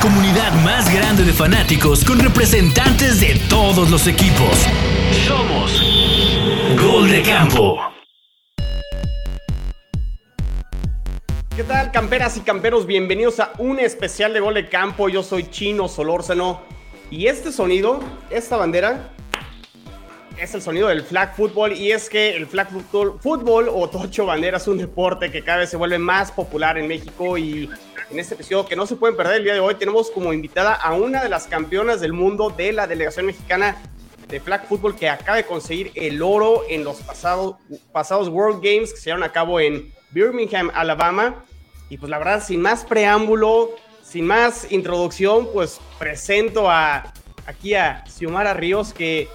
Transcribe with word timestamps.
comunidad 0.00 0.52
más 0.64 0.92
grande 0.94 1.24
de 1.24 1.32
fanáticos 1.32 2.04
con 2.06 2.18
representantes 2.18 3.20
de 3.20 3.38
todos 3.50 3.90
los 3.90 4.06
equipos. 4.06 4.66
Somos 5.26 5.82
Gol 6.80 7.10
de 7.10 7.22
Campo. 7.22 7.78
¿Qué 11.54 11.64
tal, 11.64 11.92
camperas 11.92 12.38
y 12.38 12.40
camperos? 12.40 12.86
Bienvenidos 12.86 13.40
a 13.40 13.52
un 13.58 13.78
especial 13.78 14.32
de 14.32 14.40
Gol 14.40 14.54
de 14.54 14.70
Campo. 14.70 15.10
Yo 15.10 15.22
soy 15.22 15.50
Chino 15.50 15.86
Solórzano. 15.86 16.62
Y 17.10 17.26
este 17.26 17.52
sonido, 17.52 18.00
esta 18.30 18.56
bandera, 18.56 19.10
es 20.40 20.54
el 20.54 20.62
sonido 20.62 20.88
del 20.88 21.02
flag 21.02 21.36
football 21.36 21.74
y 21.74 21.92
es 21.92 22.08
que 22.08 22.34
el 22.34 22.46
flag 22.46 22.70
football, 22.70 23.18
fútbol 23.20 23.68
o 23.70 23.90
tocho 23.90 24.24
bandera 24.24 24.56
es 24.56 24.66
un 24.66 24.78
deporte 24.78 25.30
que 25.30 25.42
cada 25.42 25.58
vez 25.58 25.70
se 25.70 25.76
vuelve 25.76 25.98
más 25.98 26.32
popular 26.32 26.78
en 26.78 26.88
México 26.88 27.36
y 27.36 27.68
en 28.10 28.18
este 28.18 28.34
episodio 28.34 28.66
que 28.66 28.76
no 28.76 28.86
se 28.86 28.96
pueden 28.96 29.16
perder 29.16 29.36
el 29.36 29.44
día 29.44 29.54
de 29.54 29.60
hoy 29.60 29.74
tenemos 29.76 30.10
como 30.10 30.32
invitada 30.32 30.74
a 30.74 30.94
una 30.94 31.22
de 31.22 31.28
las 31.28 31.46
campeonas 31.46 32.00
del 32.00 32.12
mundo 32.12 32.50
de 32.50 32.72
la 32.72 32.86
delegación 32.86 33.26
mexicana 33.26 33.76
de 34.28 34.40
flag 34.40 34.66
football 34.66 34.96
que 34.96 35.08
acaba 35.08 35.36
de 35.36 35.44
conseguir 35.44 35.92
el 35.94 36.22
oro 36.22 36.62
en 36.68 36.84
los 36.84 36.98
pasados, 36.98 37.56
pasados 37.92 38.28
World 38.28 38.62
Games 38.62 38.92
que 38.92 38.98
se 38.98 39.04
llevaron 39.06 39.24
a 39.24 39.32
cabo 39.32 39.60
en 39.60 39.92
Birmingham, 40.10 40.70
Alabama. 40.74 41.44
Y 41.88 41.98
pues 41.98 42.10
la 42.10 42.18
verdad, 42.18 42.42
sin 42.42 42.60
más 42.60 42.84
preámbulo, 42.84 43.70
sin 44.02 44.26
más 44.26 44.70
introducción, 44.70 45.48
pues 45.52 45.80
presento 45.98 46.70
a 46.70 47.12
aquí 47.46 47.74
a 47.74 48.04
Xiomara 48.06 48.54
Ríos 48.54 48.92
que 48.92 49.28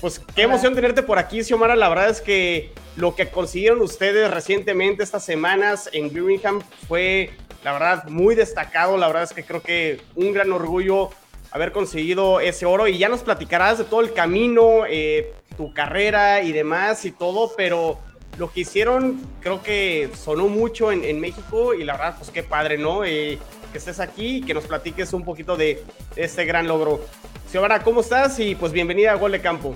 pues 0.00 0.20
qué 0.34 0.42
emoción 0.42 0.74
tenerte 0.74 1.02
por 1.02 1.18
aquí, 1.18 1.44
Xiomara. 1.44 1.76
La 1.76 1.88
verdad 1.88 2.08
es 2.08 2.20
que 2.20 2.72
lo 2.96 3.14
que 3.14 3.28
consiguieron 3.28 3.80
ustedes 3.82 4.30
recientemente, 4.30 5.02
estas 5.02 5.24
semanas 5.24 5.88
en 5.92 6.12
Birmingham, 6.12 6.60
fue, 6.88 7.30
la 7.62 7.72
verdad, 7.72 8.04
muy 8.08 8.34
destacado. 8.34 8.96
La 8.96 9.06
verdad 9.06 9.24
es 9.24 9.32
que 9.32 9.44
creo 9.44 9.62
que 9.62 10.00
un 10.14 10.32
gran 10.32 10.52
orgullo 10.52 11.10
haber 11.50 11.72
conseguido 11.72 12.40
ese 12.40 12.66
oro. 12.66 12.86
Y 12.88 12.98
ya 12.98 13.08
nos 13.08 13.20
platicarás 13.20 13.78
de 13.78 13.84
todo 13.84 14.00
el 14.00 14.12
camino, 14.12 14.84
eh, 14.88 15.32
tu 15.56 15.72
carrera 15.74 16.42
y 16.42 16.52
demás 16.52 17.04
y 17.04 17.12
todo, 17.12 17.52
pero 17.56 17.98
lo 18.38 18.50
que 18.52 18.60
hicieron 18.60 19.20
creo 19.40 19.62
que 19.62 20.08
sonó 20.14 20.48
mucho 20.48 20.92
en, 20.92 21.20
México 21.20 21.74
y 21.74 21.84
la 21.84 21.94
verdad, 21.94 22.14
pues 22.18 22.30
qué 22.30 22.42
padre, 22.42 22.78
¿no? 22.78 23.04
Eh, 23.04 23.38
que 23.72 23.78
estés 23.78 24.00
aquí 24.00 24.38
y 24.38 24.42
que 24.42 24.54
nos 24.54 24.64
platiques 24.66 25.12
un 25.12 25.24
poquito 25.24 25.56
de 25.56 25.82
este 26.16 26.44
gran 26.44 26.66
logro. 26.66 27.04
Xiomara, 27.50 27.82
¿cómo 27.82 28.00
estás? 28.00 28.38
Y 28.38 28.54
pues 28.54 28.72
bienvenida 28.72 29.12
a 29.12 29.16
Gol 29.16 29.32
de 29.32 29.40
Campo. 29.40 29.74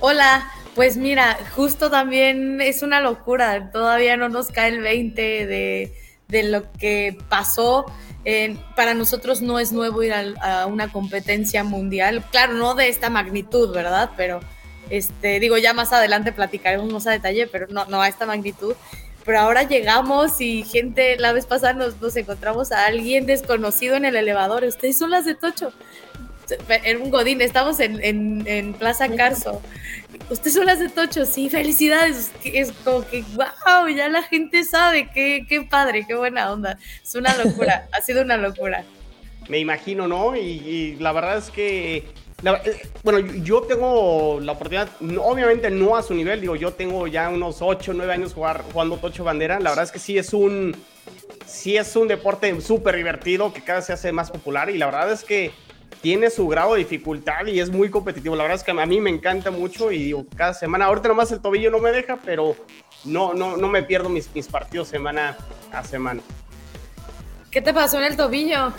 Hola, 0.00 0.50
pues 0.74 0.96
mira, 0.96 1.38
justo 1.54 1.90
también 1.90 2.60
es 2.60 2.82
una 2.82 3.00
locura, 3.00 3.70
todavía 3.70 4.16
no 4.16 4.28
nos 4.28 4.48
cae 4.48 4.68
el 4.68 4.80
20 4.80 5.46
de, 5.46 5.94
de 6.28 6.44
lo 6.44 6.70
que 6.72 7.16
pasó. 7.28 7.86
para 8.74 8.94
nosotros 8.94 9.40
no 9.42 9.58
es 9.58 9.72
nuevo 9.72 10.02
ir 10.02 10.12
a, 10.12 10.66
una 10.66 10.90
competencia 10.90 11.64
mundial, 11.64 12.24
claro, 12.30 12.54
no 12.54 12.74
de 12.74 12.88
esta 12.88 13.10
magnitud, 13.10 13.72
¿verdad? 13.72 14.10
Pero, 14.16 14.40
este, 14.90 15.40
digo, 15.40 15.58
ya 15.58 15.72
más 15.74 15.92
adelante 15.92 16.32
platicaremos 16.32 16.92
más 16.92 17.06
a 17.06 17.12
detalle, 17.12 17.46
pero 17.46 17.66
no, 17.68 17.84
no 17.86 18.02
a 18.02 18.08
esta 18.08 18.26
magnitud. 18.26 18.74
Pero 19.24 19.40
ahora 19.40 19.64
llegamos 19.64 20.40
y 20.40 20.62
gente, 20.62 21.16
la 21.18 21.32
vez 21.32 21.46
pasada 21.46 21.72
nos, 21.72 22.00
nos 22.00 22.14
encontramos 22.16 22.70
a 22.70 22.86
alguien 22.86 23.26
desconocido 23.26 23.96
en 23.96 24.04
el 24.04 24.14
elevador. 24.14 24.62
Ustedes 24.64 24.98
son 24.98 25.10
las 25.10 25.24
de 25.24 25.34
Tocho 25.34 25.72
en 26.84 27.02
un 27.02 27.10
godín, 27.10 27.40
estamos 27.40 27.80
en, 27.80 28.74
Plaza 28.78 29.08
Carso. 29.16 29.60
Usted 30.28 30.50
son 30.50 30.66
las 30.66 30.80
de 30.80 30.88
Tocho, 30.88 31.24
sí, 31.24 31.48
felicidades. 31.48 32.32
Es 32.44 32.72
como 32.84 33.06
que, 33.06 33.22
wow, 33.34 33.88
ya 33.88 34.08
la 34.08 34.22
gente 34.22 34.64
sabe, 34.64 35.08
qué, 35.14 35.46
qué 35.48 35.62
padre, 35.62 36.04
qué 36.06 36.14
buena 36.16 36.52
onda. 36.52 36.78
Es 37.02 37.14
una 37.14 37.36
locura, 37.36 37.88
ha 37.92 38.00
sido 38.00 38.22
una 38.22 38.36
locura. 38.36 38.84
Me 39.48 39.58
imagino, 39.58 40.08
¿no? 40.08 40.36
Y, 40.36 40.96
la 40.98 41.12
verdad 41.12 41.38
es 41.38 41.50
que, 41.50 41.98
eh, 41.98 42.82
bueno, 43.04 43.20
yo 43.20 43.62
tengo 43.62 44.40
la 44.40 44.52
oportunidad, 44.52 44.88
obviamente 45.20 45.70
no 45.70 45.96
a 45.96 46.02
su 46.02 46.14
nivel, 46.14 46.40
digo, 46.40 46.56
yo 46.56 46.72
tengo 46.72 47.06
ya 47.06 47.28
unos 47.28 47.58
8, 47.60 47.92
9 47.94 48.12
años 48.12 48.34
jugar, 48.34 48.64
jugando 48.72 48.96
Tocho 48.96 49.22
Bandera. 49.22 49.60
La 49.60 49.70
verdad 49.70 49.84
es 49.84 49.92
que 49.92 50.00
sí 50.00 50.18
es 50.18 50.32
un, 50.32 50.74
sí 51.46 51.76
es 51.76 51.94
un 51.94 52.08
deporte 52.08 52.60
súper 52.60 52.96
divertido 52.96 53.52
que 53.52 53.62
cada 53.62 53.78
vez 53.78 53.86
se 53.86 53.92
hace 53.92 54.10
más 54.10 54.32
popular 54.32 54.70
y 54.70 54.78
la 54.78 54.86
verdad 54.86 55.12
es 55.12 55.22
que 55.22 55.52
tiene 56.00 56.30
su 56.30 56.46
grado 56.46 56.74
de 56.74 56.80
dificultad 56.80 57.46
y 57.46 57.60
es 57.60 57.70
muy 57.70 57.90
competitivo. 57.90 58.36
La 58.36 58.44
verdad 58.44 58.58
es 58.58 58.64
que 58.64 58.70
a 58.70 58.86
mí 58.86 59.00
me 59.00 59.10
encanta 59.10 59.50
mucho 59.50 59.90
y 59.90 60.04
digo, 60.04 60.26
cada 60.36 60.54
semana, 60.54 60.86
ahorita 60.86 61.08
nomás 61.08 61.32
el 61.32 61.40
tobillo 61.40 61.70
no 61.70 61.78
me 61.78 61.90
deja, 61.90 62.18
pero 62.24 62.56
no, 63.04 63.34
no, 63.34 63.56
no 63.56 63.68
me 63.68 63.82
pierdo 63.82 64.08
mis, 64.08 64.32
mis 64.34 64.46
partidos 64.48 64.88
semana 64.88 65.36
a 65.72 65.82
semana. 65.84 66.22
¿Qué 67.50 67.60
te 67.60 67.72
pasó 67.72 67.98
en 67.98 68.04
el 68.04 68.16
tobillo? 68.16 68.72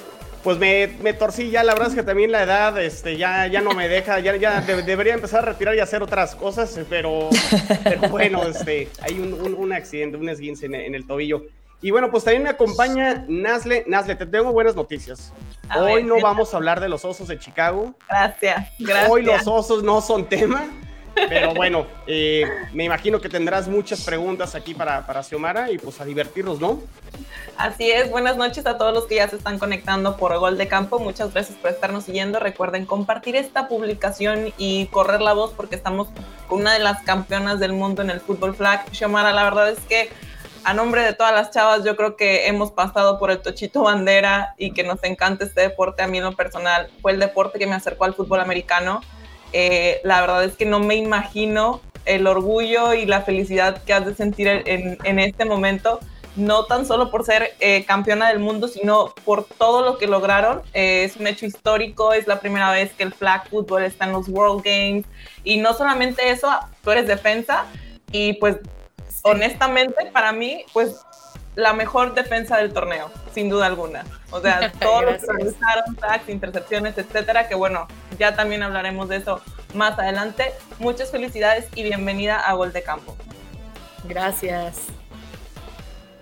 Pues 0.44 0.58
me, 0.58 0.88
me, 1.02 1.14
torcí 1.14 1.50
ya, 1.50 1.64
la 1.64 1.74
verdad 1.74 1.90
es 1.90 1.96
que 1.96 2.04
también 2.04 2.32
la 2.32 2.44
edad 2.44 2.80
este, 2.80 3.18
ya, 3.18 3.48
ya 3.48 3.60
no 3.60 3.72
me 3.72 3.90
deja, 3.90 4.20
ya, 4.20 4.36
ya 4.38 4.62
debería 4.62 5.14
empezar 5.14 5.44
a 5.44 5.52
retirar 5.52 5.76
y 5.76 5.80
hacer 5.80 6.04
otras 6.04 6.36
cosas, 6.36 6.80
pero, 6.90 7.30
pero 7.84 8.08
bueno, 8.10 8.44
este, 8.44 8.88
hay 9.02 9.20
un, 9.20 9.34
un, 9.34 9.74
accidente, 9.74 10.16
un 10.16 10.30
esguince 10.30 10.68
en 10.68 10.96
el 10.96 11.06
tobillo. 11.06 11.48
Y 11.82 11.92
bueno, 11.92 12.10
pues 12.10 12.24
también 12.24 12.44
me 12.44 12.50
acompaña 12.50 13.26
Nazle. 13.28 13.84
Nazle, 13.88 14.16
te 14.16 14.26
tengo 14.26 14.52
buenas 14.52 14.76
noticias. 14.76 15.32
Hoy 15.76 16.04
no 16.04 16.20
vamos 16.22 16.54
a 16.54 16.58
hablar 16.58 16.80
de 16.80 16.90
los 16.90 17.06
osos 17.06 17.28
de 17.28 17.38
Chicago. 17.38 17.94
Gracias, 18.10 18.70
gracias. 18.80 19.10
Hoy 19.10 19.24
los 19.24 19.46
osos 19.46 19.84
no 19.84 20.02
son 20.02 20.28
tema. 20.28 20.68
Pero 21.30 21.54
bueno, 21.56 21.88
eh, 22.06 22.46
me 22.74 22.84
imagino 22.84 23.20
que 23.20 23.30
tendrás 23.30 23.68
muchas 23.68 24.02
preguntas 24.02 24.56
aquí 24.56 24.74
para, 24.74 25.06
para 25.06 25.24
Xiomara 25.24 25.72
y 25.72 25.78
pues 25.78 26.00
a 26.00 26.06
divertirnos, 26.06 26.60
¿no? 26.60 26.82
Así 27.58 27.90
es, 27.90 28.12
buenas 28.12 28.38
noches 28.38 28.68
a 28.68 28.78
todos 28.78 28.94
los 28.94 29.06
que 29.06 29.16
ya 29.16 29.28
se 29.28 29.36
están 29.36 29.58
conectando 29.58 30.16
por 30.18 30.38
Gol 30.38 30.58
de 30.58 30.68
Campo. 30.68 31.00
Muchas 31.00 31.34
gracias 31.34 31.58
por 31.58 31.72
estarnos 31.72 32.04
siguiendo. 32.04 32.40
Recuerden 32.40 32.86
compartir 32.86 33.36
esta 33.36 33.68
publicación 33.68 34.54
y 34.58 34.86
correr 34.88 35.22
la 35.22 35.34
voz 35.34 35.54
porque 35.54 35.76
estamos 35.76 36.08
con 36.48 36.62
una 36.62 36.74
de 36.74 36.80
las 36.80 37.02
campeonas 37.02 37.60
del 37.60 37.74
mundo 37.74 38.04
en 38.04 38.12
el 38.12 38.20
fútbol 38.20 38.56
flag. 38.56 38.86
Xiomara, 38.92 39.34
la 39.34 39.44
verdad 39.44 39.70
es 39.70 39.80
que 39.80 40.10
a 40.64 40.74
nombre 40.74 41.02
de 41.02 41.14
todas 41.14 41.34
las 41.34 41.52
chavas, 41.52 41.84
yo 41.84 41.96
creo 41.96 42.16
que 42.16 42.48
hemos 42.48 42.72
pasado 42.72 43.20
por 43.20 43.32
el 43.32 43.42
Tochito 43.42 43.84
Bandera 43.84 44.54
y 44.58 44.72
que 44.72 44.84
nos 44.84 45.04
encanta 45.04 45.46
este 45.46 45.62
deporte. 45.62 46.04
A 46.04 46.08
mí 46.08 46.18
en 46.18 46.24
lo 46.24 46.34
personal 46.34 46.90
fue 47.02 47.14
el 47.14 47.20
deporte 47.20 47.60
que 47.60 47.68
me 47.68 47.76
acercó 47.76 48.06
al 48.06 48.14
fútbol 48.14 48.40
americano. 48.40 49.02
Eh, 49.54 50.02
la 50.04 50.22
verdad 50.22 50.44
es 50.44 50.56
que 50.56 50.66
no 50.66 50.80
me 50.80 50.96
imagino 50.96 51.82
el 52.06 52.28
orgullo 52.28 52.94
y 52.94 53.06
la 53.06 53.22
felicidad 53.22 53.84
que 53.84 53.94
has 53.94 54.06
de 54.06 54.16
sentir 54.16 54.48
en, 54.48 55.20
este 55.20 55.46
momento, 55.46 56.00
no 56.36 56.66
tan 56.66 56.86
solo 56.86 57.12
por 57.12 57.26
ser 57.26 57.56
eh, 57.60 57.84
campeona 57.86 58.30
del 58.30 58.40
mundo, 58.40 58.68
sino 58.68 59.14
por 59.26 59.44
todo 59.44 59.84
lo 59.84 59.98
que 59.98 60.08
lograron. 60.08 60.62
Eh, 60.74 61.04
es 61.04 61.18
un 61.18 61.28
hecho 61.28 61.46
histórico, 61.46 62.14
es 62.14 62.28
la 62.28 62.40
primera 62.40 62.72
vez 62.72 62.94
que 62.94 63.04
el 63.04 63.14
flag 63.14 63.50
football 63.50 63.84
está 63.84 64.06
en 64.06 64.14
los 64.14 64.30
World 64.30 64.64
Games 64.64 65.06
y 65.44 65.58
no 65.58 65.74
solamente 65.74 66.30
eso, 66.30 66.50
tú 66.84 66.92
eres 66.92 67.08
defensa 67.08 67.66
y 68.12 68.34
pues 68.34 68.58
honestamente, 69.28 70.08
para 70.12 70.32
mí, 70.32 70.64
pues 70.74 71.02
la 71.56 71.74
mejor 71.74 72.14
defensa 72.14 72.58
del 72.58 72.72
torneo, 72.72 73.10
sin 73.34 73.50
duda 73.50 73.66
alguna. 73.66 74.06
O 74.30 74.40
sea, 74.40 74.72
todos 74.80 75.04
los 75.04 75.22
que 75.22 75.26
realizaron, 75.28 75.96
tags, 75.96 76.30
intercepciones, 76.30 76.98
etcétera, 76.98 77.48
que 77.48 77.56
bueno, 77.56 77.88
ya 78.20 78.36
también 78.36 78.64
hablaremos 78.64 79.10
de 79.10 79.18
eso 79.18 79.42
más 79.74 79.98
adelante. 79.98 80.54
Muchas 80.80 81.12
felicidades 81.12 81.68
y 81.76 81.84
bienvenida 81.84 82.40
a 82.40 82.54
Gol 82.54 82.74
de 82.74 82.84
Campo. 82.84 83.16
Gracias. 84.08 84.84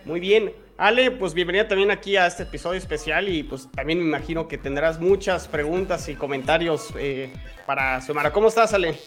Muy 0.06 0.20
bien. 0.20 0.54
Ale, 0.78 1.10
pues 1.10 1.34
bienvenida 1.34 1.70
también 1.70 1.90
aquí 1.90 2.18
a 2.18 2.28
este 2.28 2.44
episodio 2.44 2.78
especial 2.78 3.30
y 3.30 3.44
pues 3.44 3.70
también 3.72 4.00
me 4.00 4.06
imagino 4.06 4.50
que 4.50 4.58
tendrás 4.58 5.00
muchas 5.00 5.48
preguntas 5.48 6.10
y 6.10 6.16
comentarios 6.16 6.90
eh, 6.98 7.32
para 7.66 8.02
Xiomara. 8.02 8.34
¿Cómo 8.34 8.50
estás, 8.50 8.74
Ale? 8.74 9.00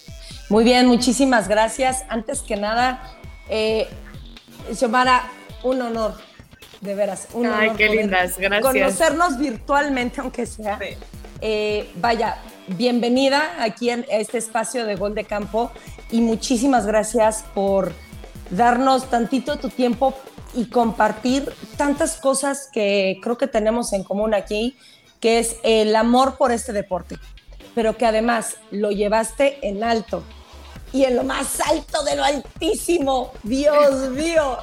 Muy 0.48 0.64
bien, 0.64 0.86
muchísimas 0.86 1.46
gracias. 1.46 2.04
Antes 2.08 2.40
que 2.40 2.56
nada, 2.56 3.17
eh, 3.48 3.88
Xiomara, 4.74 5.30
un 5.62 5.80
honor, 5.82 6.14
de 6.80 6.94
veras. 6.94 7.28
Un 7.32 7.46
Ay, 7.46 7.70
qué 7.76 7.88
lindas, 7.88 8.38
gracias. 8.38 8.72
Conocernos 8.72 9.38
virtualmente, 9.38 10.20
aunque 10.20 10.46
sea. 10.46 10.78
Eh, 11.40 11.90
vaya, 11.96 12.38
bienvenida 12.68 13.62
aquí 13.62 13.90
en 13.90 14.04
este 14.10 14.38
espacio 14.38 14.84
de 14.84 14.96
Gol 14.96 15.14
de 15.14 15.24
Campo 15.24 15.70
y 16.10 16.20
muchísimas 16.20 16.86
gracias 16.86 17.44
por 17.54 17.92
darnos 18.50 19.08
tantito 19.10 19.56
tu 19.56 19.68
tiempo 19.68 20.14
y 20.54 20.66
compartir 20.66 21.52
tantas 21.76 22.16
cosas 22.16 22.68
que 22.72 23.18
creo 23.22 23.36
que 23.36 23.46
tenemos 23.46 23.92
en 23.92 24.02
común 24.02 24.34
aquí, 24.34 24.76
que 25.20 25.38
es 25.38 25.56
el 25.62 25.94
amor 25.94 26.36
por 26.38 26.52
este 26.52 26.72
deporte, 26.72 27.16
pero 27.74 27.96
que 27.96 28.06
además 28.06 28.56
lo 28.70 28.90
llevaste 28.90 29.58
en 29.62 29.84
alto 29.84 30.22
y 30.92 31.04
en 31.04 31.16
lo 31.16 31.24
más 31.24 31.60
alto 31.60 32.02
de 32.04 32.16
lo 32.16 32.24
altísimo. 32.24 33.32
Dios 33.42 34.10
mío. 34.10 34.58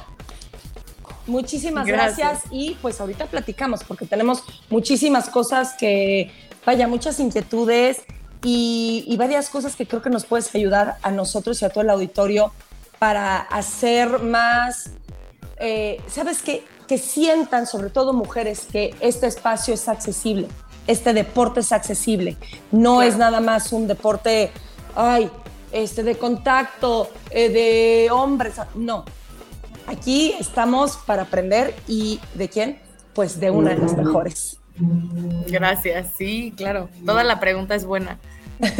Muchísimas 1.26 1.86
gracias. 1.86 2.42
y 2.50 2.76
pues 2.80 3.00
ahorita 3.00 3.26
platicamos 3.26 3.82
porque 3.82 4.06
tenemos 4.06 4.44
muchísimas 4.70 5.28
cosas 5.28 5.74
que, 5.76 6.30
vaya, 6.64 6.86
muchas 6.86 7.18
inquietudes 7.18 8.02
y, 8.44 9.14
varias 9.18 9.48
cosas 9.48 9.74
que 9.74 9.86
creo 9.86 10.02
que 10.02 10.10
nos 10.10 10.24
puedes 10.24 10.54
ayudar 10.54 10.98
a 11.02 11.10
nosotros 11.10 11.60
y 11.62 11.64
a 11.64 11.70
todo 11.70 11.82
el 11.82 11.90
auditorio 11.90 12.52
para 13.00 13.38
hacer 13.38 14.20
más, 14.20 14.90
eh, 15.58 16.00
¿sabes 16.06 16.42
qué? 16.42 16.64
Que 16.86 16.96
sientan, 16.96 17.66
sobre 17.66 17.90
todo 17.90 18.12
mujeres, 18.12 18.68
que 18.70 18.94
este 19.00 19.26
espacio 19.26 19.74
es 19.74 19.88
accesible 19.88 20.46
este 20.86 21.12
deporte 21.12 21.60
es 21.60 21.72
accesible. 21.72 22.36
No 22.70 23.02
es 23.02 23.16
nada 23.16 23.40
más 23.40 23.72
un 23.72 23.86
deporte, 23.86 24.50
ay, 24.94 25.30
este, 25.76 26.02
de 26.02 26.16
contacto, 26.16 27.10
eh, 27.30 27.50
de 27.50 28.10
hombres. 28.10 28.54
No. 28.74 29.04
Aquí 29.86 30.34
estamos 30.40 30.96
para 30.96 31.22
aprender 31.22 31.74
y 31.86 32.18
¿de 32.34 32.48
quién? 32.48 32.78
Pues 33.14 33.38
de 33.38 33.50
una 33.50 33.70
de 33.70 33.78
las 33.78 33.96
mejores. 33.96 34.58
Gracias, 35.46 36.08
sí, 36.16 36.52
claro. 36.56 36.88
Toda 37.04 37.24
la 37.24 37.38
pregunta 37.40 37.74
es 37.74 37.84
buena. 37.84 38.18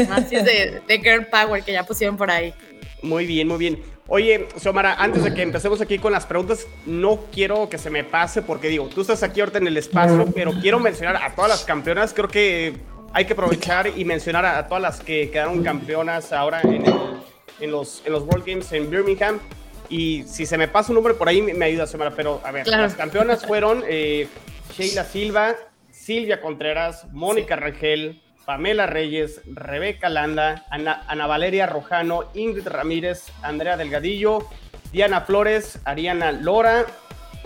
Más 0.08 0.32
es 0.32 0.44
de, 0.44 0.82
de 0.86 0.98
Girl 0.98 1.26
Power 1.26 1.62
que 1.62 1.72
ya 1.72 1.84
pusieron 1.84 2.16
por 2.16 2.30
ahí. 2.30 2.54
Muy 3.02 3.26
bien, 3.26 3.46
muy 3.46 3.58
bien. 3.58 3.82
Oye, 4.08 4.48
Xiomara, 4.56 4.94
antes 4.94 5.24
de 5.24 5.34
que 5.34 5.42
empecemos 5.42 5.80
aquí 5.80 5.98
con 5.98 6.12
las 6.12 6.26
preguntas, 6.26 6.66
no 6.86 7.18
quiero 7.32 7.68
que 7.68 7.76
se 7.76 7.90
me 7.90 8.04
pase 8.04 8.40
porque 8.40 8.68
digo, 8.68 8.88
tú 8.88 9.00
estás 9.02 9.22
aquí 9.22 9.40
ahorita 9.40 9.58
en 9.58 9.66
el 9.66 9.76
espacio, 9.76 10.26
pero 10.34 10.52
quiero 10.60 10.78
mencionar 10.78 11.16
a 11.16 11.34
todas 11.34 11.50
las 11.50 11.64
campeonas. 11.64 12.14
Creo 12.14 12.28
que 12.28 12.76
hay 13.16 13.24
que 13.24 13.32
aprovechar 13.32 13.90
y 13.96 14.04
mencionar 14.04 14.44
a, 14.44 14.66
todas 14.66 14.82
las 14.82 15.00
que 15.00 15.30
quedaron 15.30 15.64
campeonas 15.64 16.34
ahora 16.34 16.60
en, 16.60 17.70
los, 17.70 18.02
en 18.04 18.12
los 18.12 18.24
World 18.24 18.44
Games 18.44 18.70
en 18.72 18.90
Birmingham. 18.90 19.40
Y 19.88 20.24
si 20.24 20.44
se 20.44 20.58
me 20.58 20.68
pasa 20.68 20.90
un 20.90 20.96
nombre 20.96 21.14
por 21.14 21.26
ahí, 21.26 21.40
me, 21.40 21.64
ayuda, 21.64 21.86
Xiomara. 21.86 22.10
Pero 22.14 22.42
a 22.44 22.52
ver, 22.52 22.66
las 22.66 22.94
campeonas 22.94 23.46
fueron 23.46 23.82
eh, 23.88 24.28
Sheila 24.76 25.04
Silva, 25.04 25.54
Silvia 25.90 26.42
Contreras, 26.42 27.06
Mónica 27.10 27.56
Rangel, 27.56 28.20
Pamela 28.44 28.84
Reyes, 28.84 29.40
Rebeca 29.46 30.10
Landa, 30.10 30.66
Ana, 30.68 31.26
Valeria 31.26 31.64
Rojano, 31.64 32.24
Ingrid 32.34 32.68
Ramírez, 32.68 33.28
Andrea 33.40 33.78
Delgadillo, 33.78 34.46
Diana 34.92 35.22
Flores, 35.22 35.80
Ariana 35.86 36.32
Lora, 36.32 36.84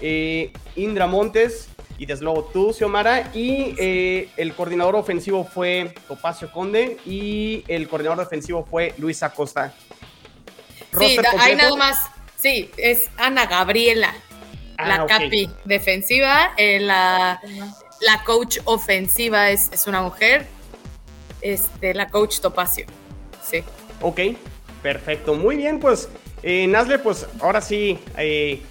eh, 0.01 0.53
Indra 0.75 1.07
Montes 1.07 1.70
y 2.01 2.07
desde 2.07 2.25
luego 2.25 2.45
tú, 2.45 2.73
Xiomara. 2.73 3.31
Y 3.35 3.75
eh, 3.79 4.31
el 4.39 4.55
coordinador 4.55 4.97
ofensivo 4.97 5.45
fue 5.45 5.95
Topacio 6.09 6.51
Conde 6.51 6.97
y 7.05 7.63
el 7.69 7.89
coordinador 7.89 8.21
defensivo 8.25 8.65
fue 8.65 8.95
Luis 8.97 9.23
Acosta. 9.23 9.75
Sí, 10.99 11.19
hay 11.39 11.57
nada 11.57 11.77
más. 11.77 11.99
Sí, 12.37 12.71
es 12.79 13.11
Ana 13.19 13.45
Gabriela, 13.45 14.15
ah, 14.79 14.89
la 14.89 15.07
capi 15.07 15.51
defensiva, 15.67 16.55
eh, 16.57 16.81
la, 16.81 17.39
la 18.01 18.25
coach 18.25 18.61
ofensiva 18.65 19.51
es, 19.51 19.69
es 19.71 19.87
una 19.87 20.01
mujer, 20.01 20.47
este, 21.43 21.93
la 21.93 22.09
coach 22.09 22.41
Topacio. 22.41 22.87
Sí. 23.45 23.63
Ok, 24.01 24.21
perfecto. 24.83 25.35
Muy 25.35 25.57
bien, 25.57 25.79
pues, 25.79 26.09
eh, 26.43 26.67
Nazle, 26.67 26.99
pues 26.99 27.27
ahora 27.41 27.61
sí, 27.61 27.99
eh, 28.17 28.63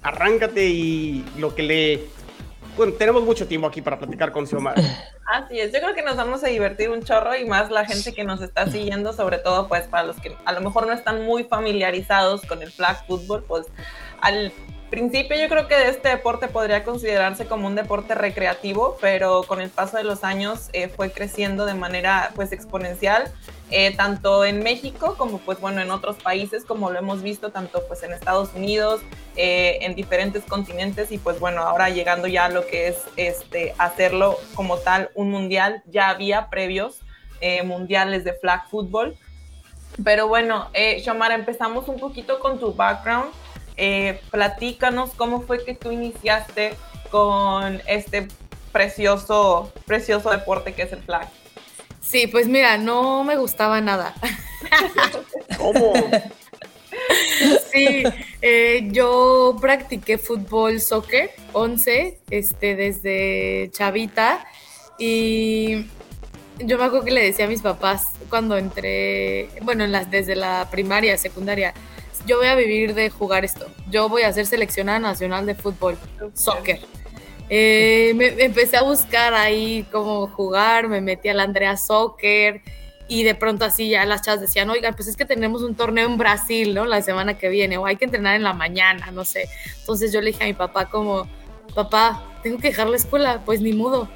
arráncate 0.00 0.64
y 0.68 1.22
lo 1.36 1.54
que 1.54 1.62
le. 1.62 2.21
Bueno, 2.76 2.94
tenemos 2.94 3.22
mucho 3.22 3.46
tiempo 3.46 3.66
aquí 3.66 3.82
para 3.82 3.98
platicar 3.98 4.32
con 4.32 4.46
Xiomara. 4.46 4.80
Así 5.26 5.60
es, 5.60 5.72
yo 5.72 5.80
creo 5.80 5.94
que 5.94 6.02
nos 6.02 6.16
vamos 6.16 6.42
a 6.42 6.48
divertir 6.48 6.88
un 6.90 7.02
chorro 7.02 7.36
y 7.36 7.44
más 7.44 7.70
la 7.70 7.84
gente 7.84 8.12
que 8.14 8.24
nos 8.24 8.40
está 8.40 8.66
siguiendo, 8.66 9.12
sobre 9.12 9.38
todo 9.38 9.68
pues 9.68 9.86
para 9.86 10.04
los 10.04 10.16
que 10.16 10.34
a 10.44 10.52
lo 10.52 10.60
mejor 10.60 10.86
no 10.86 10.92
están 10.92 11.24
muy 11.24 11.44
familiarizados 11.44 12.42
con 12.42 12.62
el 12.62 12.72
flag 12.72 13.06
football, 13.06 13.44
pues 13.44 13.66
al 14.20 14.52
principio 14.92 15.38
yo 15.40 15.48
creo 15.48 15.68
que 15.68 15.88
este 15.88 16.10
deporte 16.10 16.48
podría 16.48 16.84
considerarse 16.84 17.46
como 17.46 17.66
un 17.66 17.74
deporte 17.74 18.14
recreativo, 18.14 18.98
pero 19.00 19.42
con 19.44 19.62
el 19.62 19.70
paso 19.70 19.96
de 19.96 20.04
los 20.04 20.22
años 20.22 20.68
eh, 20.74 20.88
fue 20.88 21.10
creciendo 21.10 21.64
de 21.64 21.72
manera 21.72 22.30
pues 22.34 22.52
exponencial, 22.52 23.32
eh, 23.70 23.96
tanto 23.96 24.44
en 24.44 24.62
México 24.62 25.14
como 25.16 25.38
pues 25.38 25.58
bueno 25.60 25.80
en 25.80 25.90
otros 25.90 26.16
países, 26.16 26.66
como 26.66 26.90
lo 26.90 26.98
hemos 26.98 27.22
visto 27.22 27.50
tanto 27.50 27.82
pues 27.88 28.02
en 28.02 28.12
Estados 28.12 28.50
Unidos, 28.54 29.00
eh, 29.36 29.78
en 29.80 29.94
diferentes 29.94 30.44
continentes 30.44 31.10
y 31.10 31.16
pues 31.16 31.40
bueno 31.40 31.62
ahora 31.62 31.88
llegando 31.88 32.28
ya 32.28 32.44
a 32.44 32.48
lo 32.50 32.66
que 32.66 32.88
es 32.88 32.98
este 33.16 33.74
hacerlo 33.78 34.36
como 34.52 34.76
tal 34.76 35.10
un 35.14 35.30
mundial, 35.30 35.82
ya 35.86 36.10
había 36.10 36.50
previos 36.50 37.00
mundiales 37.64 38.24
de 38.24 38.34
flag 38.34 38.68
football. 38.68 39.16
Pero 40.04 40.26
bueno, 40.26 40.68
eh, 40.72 41.02
empezamos 41.34 41.88
un 41.88 41.98
poquito 41.98 42.38
con 42.38 42.58
tu 42.58 42.72
background. 42.72 43.30
Eh, 43.76 44.20
platícanos 44.30 45.10
cómo 45.16 45.42
fue 45.42 45.64
que 45.64 45.74
tú 45.74 45.90
iniciaste 45.90 46.74
con 47.10 47.80
este 47.86 48.28
precioso, 48.72 49.72
precioso 49.86 50.30
deporte 50.30 50.72
que 50.72 50.82
es 50.82 50.92
el 50.92 51.02
flag. 51.02 51.28
Sí, 52.00 52.26
pues 52.26 52.48
mira, 52.48 52.78
no 52.78 53.24
me 53.24 53.36
gustaba 53.36 53.80
nada. 53.80 54.14
¿Cómo? 55.58 55.92
Sí, 57.72 58.04
eh, 58.42 58.88
yo 58.90 59.56
practiqué 59.60 60.18
fútbol, 60.18 60.80
soccer, 60.80 61.30
11, 61.52 62.18
este, 62.30 62.76
desde 62.76 63.70
chavita. 63.72 64.46
Y 64.98 65.86
yo 66.58 66.78
me 66.78 66.84
acuerdo 66.84 67.04
que 67.04 67.12
le 67.12 67.22
decía 67.22 67.46
a 67.46 67.48
mis 67.48 67.62
papás 67.62 68.08
cuando 68.28 68.56
entré, 68.56 69.48
bueno, 69.62 69.84
en 69.84 69.92
las, 69.92 70.10
desde 70.10 70.34
la 70.34 70.68
primaria, 70.70 71.16
secundaria, 71.16 71.74
yo 72.26 72.38
voy 72.38 72.46
a 72.46 72.54
vivir 72.54 72.94
de 72.94 73.10
jugar 73.10 73.44
esto. 73.44 73.66
Yo 73.90 74.08
voy 74.08 74.22
a 74.22 74.32
ser 74.32 74.46
seleccionada 74.46 74.98
nacional 74.98 75.46
de 75.46 75.54
fútbol, 75.54 75.98
soccer. 76.34 76.80
Eh, 77.48 78.12
me, 78.14 78.28
empecé 78.42 78.76
a 78.76 78.82
buscar 78.82 79.34
ahí 79.34 79.86
cómo 79.92 80.26
jugar, 80.28 80.88
me 80.88 81.00
metí 81.00 81.28
a 81.28 81.34
la 81.34 81.42
Andrea 81.42 81.76
Soccer 81.76 82.62
y 83.08 83.24
de 83.24 83.34
pronto 83.34 83.64
así 83.66 83.90
ya 83.90 84.06
las 84.06 84.22
chavas 84.22 84.40
decían, 84.40 84.70
oigan, 84.70 84.94
pues 84.94 85.08
es 85.08 85.16
que 85.16 85.26
tenemos 85.26 85.62
un 85.62 85.74
torneo 85.74 86.06
en 86.06 86.16
Brasil, 86.16 86.74
¿no? 86.74 86.86
La 86.86 87.02
semana 87.02 87.36
que 87.36 87.50
viene, 87.50 87.76
o 87.76 87.84
hay 87.84 87.96
que 87.96 88.06
entrenar 88.06 88.36
en 88.36 88.42
la 88.42 88.54
mañana, 88.54 89.10
no 89.10 89.24
sé. 89.24 89.48
Entonces 89.80 90.12
yo 90.12 90.20
le 90.20 90.28
dije 90.28 90.44
a 90.44 90.46
mi 90.46 90.54
papá 90.54 90.88
como, 90.88 91.28
papá, 91.74 92.22
tengo 92.42 92.58
que 92.58 92.68
dejar 92.68 92.88
la 92.88 92.96
escuela, 92.96 93.42
pues 93.44 93.60
ni 93.60 93.72
mudo. 93.72 94.08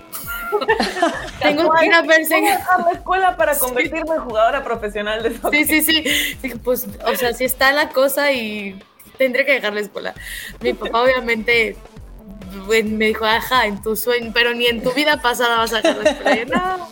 tengo 1.43 1.71
que 1.71 1.87
ir 1.87 1.95
a 1.95 2.03
perseguir. 2.03 2.51
a 2.51 2.83
la 2.83 2.91
escuela 2.93 3.37
para 3.37 3.59
convertirme 3.59 4.15
en 4.15 4.21
jugadora 4.21 4.65
profesional 4.65 5.23
de 5.23 5.39
soccer. 5.39 5.67
Sí, 5.67 5.83
sí, 5.83 6.05
sí. 6.41 6.49
Pues, 6.63 6.87
o 7.05 7.15
sea, 7.17 7.33
si 7.33 7.45
está 7.45 7.73
la 7.73 7.89
cosa 7.91 8.33
y 8.33 8.79
tendré 9.17 9.45
que 9.45 9.53
dejar 9.53 9.75
la 9.75 9.81
escuela. 9.81 10.15
Mi 10.61 10.73
papá 10.75 11.03
obviamente 11.03 11.77
me 12.69 13.07
dijo, 13.07 13.25
ajá, 13.25 13.67
en 13.67 13.83
tu 13.83 13.97
sueño, 13.97 14.31
pero 14.35 14.55
ni 14.55 14.67
en 14.67 14.83
tu 14.83 14.93
vida 14.93 15.21
pasada 15.21 15.59
vas 15.59 15.73
a 15.73 15.77
dejar 15.77 15.97
la 15.97 16.11
escuela. 16.11 16.45
no. 16.57 16.89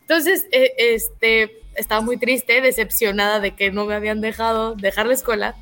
Entonces, 0.00 0.46
eh, 0.52 0.72
este, 0.78 1.62
estaba 1.74 2.00
muy 2.00 2.16
triste, 2.16 2.60
decepcionada 2.60 3.40
de 3.40 3.54
que 3.54 3.70
no 3.70 3.84
me 3.84 3.94
habían 3.94 4.20
dejado 4.20 4.74
dejar 4.74 5.06
la 5.06 5.14
escuela. 5.14 5.54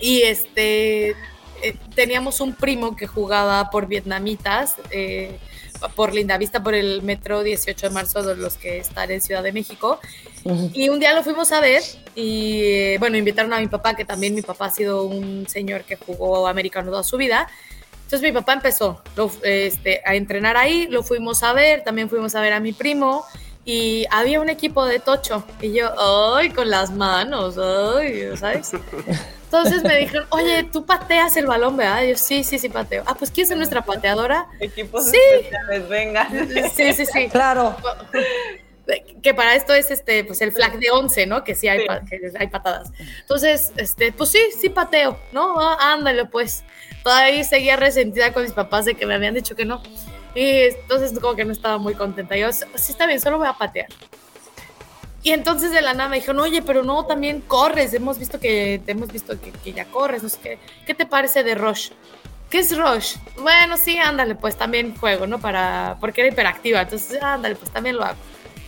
Y 0.00 0.22
este, 0.22 1.14
eh, 1.62 1.76
teníamos 1.94 2.40
un 2.40 2.54
primo 2.54 2.96
que 2.96 3.06
jugaba 3.06 3.70
por 3.70 3.86
vietnamitas, 3.86 4.76
eh, 4.90 5.38
por 5.94 6.14
Lindavista, 6.14 6.62
por 6.62 6.74
el 6.74 7.02
metro 7.02 7.42
18 7.42 7.88
de 7.88 7.94
marzo, 7.94 8.22
de 8.22 8.36
los 8.36 8.56
que 8.56 8.78
están 8.78 9.10
en 9.10 9.20
Ciudad 9.20 9.42
de 9.42 9.52
México. 9.52 9.98
Y 10.72 10.88
un 10.88 11.00
día 11.00 11.14
lo 11.14 11.22
fuimos 11.22 11.52
a 11.52 11.60
ver 11.60 11.82
y, 12.14 12.62
eh, 12.62 12.96
bueno, 12.98 13.16
invitaron 13.16 13.52
a 13.52 13.60
mi 13.60 13.66
papá, 13.66 13.94
que 13.94 14.04
también 14.04 14.34
mi 14.34 14.42
papá 14.42 14.66
ha 14.66 14.70
sido 14.70 15.04
un 15.04 15.46
señor 15.48 15.84
que 15.84 15.96
jugó 15.96 16.46
americano 16.46 16.90
toda 16.90 17.02
su 17.02 17.16
vida. 17.16 17.48
Entonces 18.04 18.22
mi 18.22 18.32
papá 18.32 18.54
empezó 18.54 19.02
este, 19.42 20.02
a 20.04 20.14
entrenar 20.14 20.56
ahí, 20.56 20.88
lo 20.88 21.02
fuimos 21.02 21.42
a 21.42 21.52
ver, 21.52 21.84
también 21.84 22.08
fuimos 22.08 22.34
a 22.34 22.40
ver 22.40 22.52
a 22.52 22.60
mi 22.60 22.72
primo 22.72 23.24
y 23.64 24.04
había 24.10 24.40
un 24.40 24.48
equipo 24.48 24.84
de 24.84 24.98
tocho 24.98 25.44
y 25.60 25.72
yo, 25.72 25.92
ay, 26.36 26.50
con 26.50 26.70
las 26.70 26.90
manos, 26.90 27.56
ay, 27.56 28.36
¿sabes? 28.36 28.72
Entonces 29.52 29.82
me 29.82 29.96
dijeron, 29.96 30.26
oye, 30.30 30.62
tú 30.62 30.86
pateas 30.86 31.36
el 31.36 31.46
balón, 31.46 31.76
¿verdad? 31.76 32.04
yo, 32.04 32.16
sí, 32.16 32.44
sí, 32.44 32.56
sí, 32.56 32.68
pateo. 32.68 33.02
Ah, 33.04 33.16
pues 33.18 33.32
¿quién 33.32 33.50
es 33.50 33.56
nuestra 33.56 33.84
pateadora? 33.84 34.46
Equipos 34.60 35.10
sí. 35.10 35.18
especiales, 35.34 35.88
venga. 35.88 36.28
Sí, 36.72 36.92
sí, 36.92 37.04
sí. 37.04 37.28
Claro. 37.28 37.76
Que 39.22 39.34
para 39.34 39.56
esto 39.56 39.74
es 39.74 39.90
este, 39.90 40.22
pues 40.22 40.40
el 40.40 40.52
flag 40.52 40.78
de 40.78 40.92
11, 40.92 41.26
¿no? 41.26 41.42
Que 41.42 41.56
sí 41.56 41.66
hay, 41.66 41.84
Que 42.08 42.20
hay 42.38 42.46
patadas. 42.46 42.92
Entonces, 43.22 43.72
este, 43.76 44.12
pues 44.12 44.30
sí, 44.30 44.38
sí 44.56 44.68
pateo, 44.68 45.18
¿no? 45.32 45.58
Ah, 45.58 45.94
ándale, 45.94 46.26
pues. 46.26 46.62
Todavía 47.02 47.42
seguía 47.42 47.76
resentida 47.76 48.32
con 48.32 48.44
mis 48.44 48.52
papás 48.52 48.84
de 48.84 48.94
que 48.94 49.04
me 49.04 49.14
habían 49.14 49.34
dicho 49.34 49.56
que 49.56 49.64
no. 49.64 49.82
Y 50.34 50.60
entonces 50.60 51.18
como 51.18 51.34
que 51.34 51.44
no 51.44 51.50
estaba 51.50 51.78
muy 51.78 51.94
contenta. 51.94 52.36
Yo, 52.36 52.52
sí, 52.52 52.64
está 52.76 53.06
bien, 53.06 53.20
solo 53.20 53.38
voy 53.38 53.48
a 53.48 53.54
patear. 53.54 53.88
Y 55.22 55.32
entonces 55.32 55.70
de 55.70 55.82
la 55.82 55.92
nada 55.92 56.08
me 56.08 56.16
dijeron, 56.16 56.40
oye, 56.40 56.62
pero 56.62 56.82
no, 56.82 57.04
también 57.04 57.40
corres, 57.42 57.92
hemos 57.92 58.18
visto 58.18 58.40
que, 58.40 58.80
hemos 58.86 59.12
visto 59.12 59.38
que, 59.38 59.72
ya 59.72 59.84
corres, 59.86 60.22
no 60.22 60.28
sé 60.30 60.38
qué, 60.42 60.58
¿qué 60.86 60.94
te 60.94 61.04
parece 61.04 61.42
de 61.42 61.54
Rush? 61.54 61.90
¿Qué 62.48 62.60
es 62.60 62.76
Rush? 62.76 63.16
Bueno, 63.38 63.76
sí, 63.76 63.98
ándale, 63.98 64.34
pues 64.34 64.56
también 64.56 64.96
juego, 64.96 65.26
¿no? 65.26 65.38
Para, 65.38 65.98
porque 66.00 66.22
era 66.22 66.30
hiperactiva, 66.30 66.80
entonces, 66.80 67.22
ándale, 67.22 67.54
pues 67.54 67.70
también 67.70 67.96
lo 67.96 68.04
hago. 68.04 68.18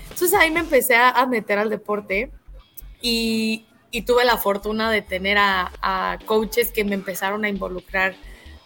Entonces 0.04 0.34
ahí 0.34 0.50
me 0.50 0.60
empecé 0.60 0.94
a, 0.94 1.24
meter 1.26 1.58
al 1.58 1.70
deporte 1.70 2.30
y, 3.00 3.64
y, 3.90 4.02
tuve 4.02 4.24
la 4.24 4.36
fortuna 4.36 4.90
de 4.90 5.00
tener 5.00 5.38
a, 5.38 5.72
a, 5.80 6.18
coaches 6.26 6.70
que 6.70 6.84
me 6.84 6.94
empezaron 6.94 7.46
a 7.46 7.48
involucrar 7.48 8.14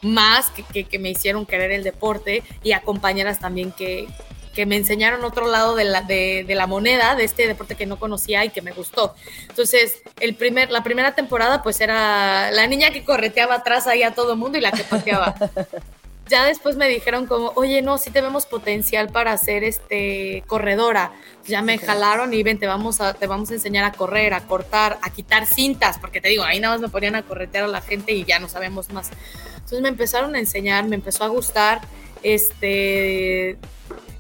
más, 0.03 0.51
que, 0.51 0.65
que, 0.65 0.85
que 0.85 0.99
me 0.99 1.11
hicieron 1.11 1.47
querer 1.47 1.71
el 1.71 1.85
deporte 1.85 2.43
y 2.65 2.73
a 2.73 2.83
compañeras 2.83 3.39
también 3.39 3.71
que, 3.71 4.09
que 4.57 4.65
me 4.65 4.77
enseñaron 4.77 5.23
otro 5.23 5.47
lado 5.49 5.77
de 5.77 5.85
la, 5.85 6.01
de, 6.01 6.47
la 6.49 6.67
moneda, 6.67 7.15
de 7.15 7.25
este 7.25 7.47
deporte 7.47 7.75
que 7.75 7.85
no 7.85 7.99
conocía 7.99 8.43
y 8.43 8.49
que 8.49 8.63
me 8.63 8.73
gustó. 8.73 9.15
Entonces, 9.51 10.01
el 10.19 10.35
primer, 10.35 10.71
la 10.71 10.83
primera 10.83 11.15
temporada 11.15 11.63
pues 11.63 11.79
era 11.83 12.51
la 12.53 12.67
niña 12.67 12.91
que 12.91 13.05
correteaba 13.05 13.57
atrás 13.57 13.87
ahí 13.87 14.03
a 14.03 14.15
todo 14.15 14.33
el 14.33 14.39
mundo 14.39 14.57
y 14.57 14.63
la 14.63 14.73
que 14.73 14.83
pateaba. 14.83 15.35
ya 16.31 16.47
después 16.47 16.77
me 16.77 16.89
dijeron 16.89 17.27
como, 17.27 17.53
oye, 17.55 17.83
no, 17.83 17.99
sí 17.99 18.11
tenemos 18.11 18.47
potencial 18.47 19.11
para 19.11 19.37
ser 19.37 19.63
este 19.63 20.43
corredora. 20.47 21.13
Ya 21.45 21.61
me 21.61 21.77
jalaron 21.77 22.33
y 22.33 22.43
ven, 22.43 22.59
te 22.59 22.67
vamos 22.67 23.03
a, 23.03 23.13
te 23.13 23.27
vamos 23.27 23.51
a 23.51 23.55
enseñar 23.55 23.85
a 23.85 23.93
correr, 23.93 24.33
a 24.33 24.41
cortar, 24.47 24.99
a 25.03 25.11
quitar 25.11 25.45
cintas, 25.45 25.99
porque 25.99 26.23
te 26.23 26.31
digo, 26.31 26.45
ahí 26.45 26.61
nada 26.61 26.77
más 26.77 26.81
me 26.81 26.89
ponían 26.89 27.15
a 27.15 27.25
corretear 27.25 27.65
a 27.65 27.69
la 27.69 27.83
gente 27.83 28.13
y 28.13 28.25
ya 28.25 28.39
no 28.39 28.49
sabemos 28.49 28.91
más. 28.91 29.11
Entonces 29.57 29.83
me 29.83 29.91
empezaron 29.91 30.35
a 30.35 30.39
enseñar, 30.39 30.87
me 30.87 30.97
empezó 30.97 31.25
a 31.25 31.29
gustar, 31.29 31.83
este, 32.23 33.59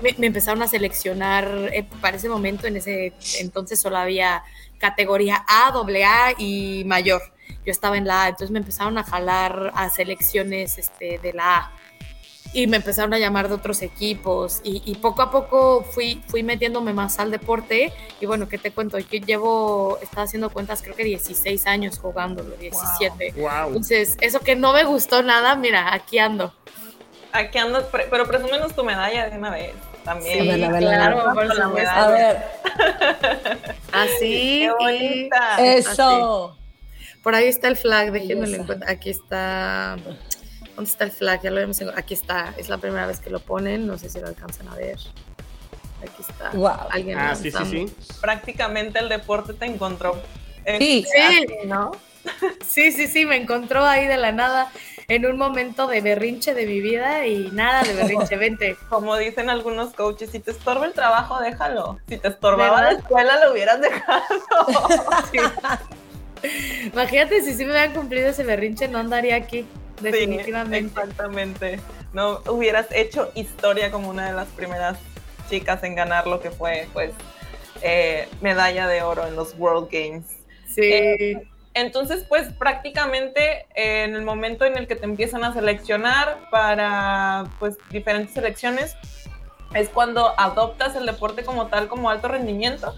me, 0.00 0.26
empezaron 0.26 0.62
a 0.62 0.68
seleccionar 0.68 1.70
eh, 1.72 1.86
para 2.00 2.16
ese 2.16 2.28
momento, 2.28 2.66
en 2.66 2.76
ese 2.76 3.12
entonces 3.40 3.80
solo 3.80 3.96
había 3.96 4.42
categoría 4.78 5.44
A, 5.48 5.68
AA 5.68 6.34
y 6.38 6.84
mayor. 6.84 7.22
Yo 7.64 7.72
estaba 7.72 7.96
en 7.96 8.06
la 8.06 8.24
A, 8.24 8.28
entonces 8.28 8.50
me 8.50 8.58
empezaron 8.58 8.98
a 8.98 9.04
jalar 9.04 9.72
a 9.74 9.88
selecciones 9.90 10.78
este, 10.78 11.18
de 11.18 11.32
la 11.32 11.56
A 11.56 11.72
y 12.52 12.66
me 12.66 12.78
empezaron 12.78 13.12
a 13.12 13.18
llamar 13.18 13.48
de 13.48 13.54
otros 13.54 13.82
equipos 13.82 14.60
y, 14.64 14.94
poco 14.96 15.20
a 15.20 15.30
poco 15.30 15.82
fui, 15.82 16.22
fui 16.26 16.42
metiéndome 16.42 16.94
más 16.94 17.18
al 17.18 17.30
deporte 17.30 17.92
y 18.18 18.24
bueno, 18.24 18.48
¿qué 18.48 18.56
te 18.56 18.70
cuento? 18.70 18.98
Yo 18.98 19.18
llevo, 19.18 19.98
estaba 20.00 20.22
haciendo 20.22 20.50
cuentas 20.50 20.80
creo 20.80 20.94
que 20.94 21.04
16 21.04 21.66
años 21.66 21.98
jugándolo, 21.98 22.56
17. 22.56 23.34
Entonces, 23.66 24.16
eso 24.20 24.40
que 24.40 24.56
no 24.56 24.72
me 24.72 24.84
gustó 24.84 25.22
nada, 25.22 25.54
mira, 25.54 25.92
aquí 25.92 26.18
ando. 26.18 26.54
Aquí 27.32 27.58
ando, 27.58 27.88
pero 27.90 28.26
presúmenos 28.26 28.74
tu 28.74 28.84
medalla 28.84 29.28
de 29.28 29.36
una 29.36 29.50
vez. 29.50 29.74
También. 30.04 30.42
Sí, 30.42 30.78
claro, 30.78 31.34
por 31.34 31.54
la 31.54 31.64
A 31.64 32.08
ver. 32.08 32.42
Así. 33.92 34.60
Qué 34.60 34.72
bonita. 34.78 35.56
Eso. 35.58 36.56
Por 37.22 37.34
ahí 37.34 37.48
está 37.48 37.68
el 37.68 37.76
flag, 37.76 38.12
déjenme 38.12 38.46
lo 38.46 38.56
encuentro. 38.56 38.88
Aquí 38.88 39.10
está. 39.10 39.96
¿Dónde 40.76 40.90
está 40.90 41.04
el 41.04 41.10
flag? 41.10 41.42
Ya 41.42 41.50
lo 41.50 41.56
vemos. 41.56 41.80
Aquí 41.96 42.14
está. 42.14 42.54
Es 42.56 42.68
la 42.68 42.78
primera 42.78 43.06
vez 43.06 43.18
que 43.18 43.30
lo 43.30 43.40
ponen. 43.40 43.86
No 43.86 43.98
sé 43.98 44.08
si 44.08 44.20
lo 44.20 44.28
alcanzan 44.28 44.68
a 44.68 44.76
ver. 44.76 44.98
Aquí 46.02 46.22
está. 46.22 46.50
Wow. 46.50 46.88
¿Alguien 46.90 47.18
ah, 47.18 47.34
sí, 47.34 47.50
sí, 47.50 47.64
sí. 47.64 48.14
Prácticamente 48.20 49.00
el 49.00 49.08
deporte 49.08 49.54
te 49.54 49.66
encontró. 49.66 50.14
Sí, 50.78 51.04
sí. 51.04 51.46
¿no? 51.66 51.92
Sí, 52.66 52.90
sí, 52.90 53.06
sí, 53.06 53.24
me 53.24 53.36
encontró 53.36 53.84
ahí 53.84 54.06
de 54.06 54.16
la 54.16 54.32
nada 54.32 54.70
en 55.08 55.26
un 55.26 55.38
momento 55.38 55.86
de 55.86 56.00
berrinche 56.00 56.54
de 56.54 56.66
mi 56.66 56.80
vida 56.80 57.26
y 57.26 57.50
nada 57.52 57.82
de 57.82 57.94
berrinche, 57.94 58.36
vente. 58.38 58.76
Como 58.88 59.16
dicen 59.16 59.50
algunos 59.50 59.92
coaches, 59.94 60.30
si 60.30 60.40
te 60.40 60.50
estorba 60.50 60.86
el 60.86 60.92
trabajo, 60.92 61.40
déjalo. 61.40 61.98
Si 62.08 62.18
te 62.18 62.28
estorbaba 62.28 62.82
la 62.82 62.92
escuela, 62.92 63.44
lo 63.44 63.52
hubieras 63.52 63.80
dejado. 63.80 64.24
Imagínate 66.92 67.42
si 67.42 67.54
sí 67.54 67.64
me 67.64 67.70
hubieran 67.70 67.94
cumplido 67.94 68.28
ese 68.28 68.44
berrinche, 68.44 68.88
no 68.88 68.98
andaría 68.98 69.36
aquí. 69.36 69.66
Definitivamente. 70.00 71.00
exactamente. 71.00 71.80
No 72.12 72.40
hubieras 72.48 72.86
hecho 72.90 73.30
historia 73.34 73.90
como 73.90 74.10
una 74.10 74.26
de 74.26 74.32
las 74.32 74.48
primeras 74.48 74.98
chicas 75.48 75.82
en 75.84 75.94
ganar 75.94 76.26
lo 76.26 76.40
que 76.40 76.50
fue, 76.50 76.88
pues, 76.92 77.12
eh, 77.82 78.28
medalla 78.40 78.86
de 78.86 79.02
oro 79.02 79.26
en 79.26 79.36
los 79.36 79.54
World 79.58 79.88
Games. 79.90 80.26
Sí. 80.66 80.82
Eh, 80.82 81.48
entonces, 81.76 82.24
pues 82.28 82.52
prácticamente 82.52 83.66
en 83.74 84.16
el 84.16 84.22
momento 84.22 84.64
en 84.64 84.76
el 84.76 84.88
que 84.88 84.96
te 84.96 85.04
empiezan 85.04 85.44
a 85.44 85.52
seleccionar 85.52 86.48
para 86.50 87.44
pues 87.58 87.76
diferentes 87.90 88.34
selecciones, 88.34 88.96
es 89.74 89.88
cuando 89.88 90.32
adoptas 90.38 90.96
el 90.96 91.06
deporte 91.06 91.44
como 91.44 91.68
tal, 91.68 91.86
como 91.86 92.10
alto 92.10 92.28
rendimiento. 92.28 92.94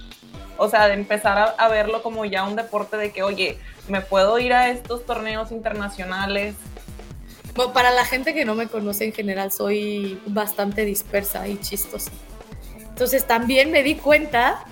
O 0.57 0.69
sea, 0.69 0.89
de 0.89 0.95
empezar 0.95 1.55
a 1.57 1.69
verlo 1.69 2.03
como 2.03 2.25
ya 2.25 2.45
un 2.45 2.57
deporte 2.57 2.97
de 2.97 3.13
que, 3.13 3.23
oye, 3.23 3.59
me 3.89 4.01
puedo 4.01 4.39
ir 4.39 4.53
a 4.53 4.71
estos 4.71 5.05
torneos 5.07 5.53
internacionales, 5.53 6.55
para 7.67 7.91
la 7.91 8.05
gente 8.05 8.35
que 8.35 8.45
no 8.45 8.55
me 8.55 8.69
conoce 8.69 9.05
en 9.05 9.13
general, 9.13 9.51
soy 9.51 10.21
bastante 10.27 10.85
dispersa 10.85 11.49
y 11.49 11.59
chistosa. 11.61 12.13
Entonces 12.77 13.27
también 13.27 13.71
me 13.71 13.83
di 13.83 13.97
cuenta, 13.97 14.65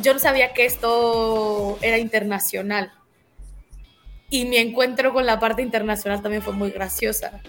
yo 0.00 0.14
no 0.14 0.18
sabía 0.18 0.52
que 0.52 0.64
esto 0.66 1.78
era 1.82 1.98
internacional. 1.98 2.92
Y 4.30 4.44
mi 4.44 4.58
encuentro 4.58 5.14
con 5.14 5.24
la 5.24 5.40
parte 5.40 5.62
internacional 5.62 6.20
también 6.20 6.42
fue 6.42 6.52
muy 6.52 6.70
graciosa. 6.70 7.40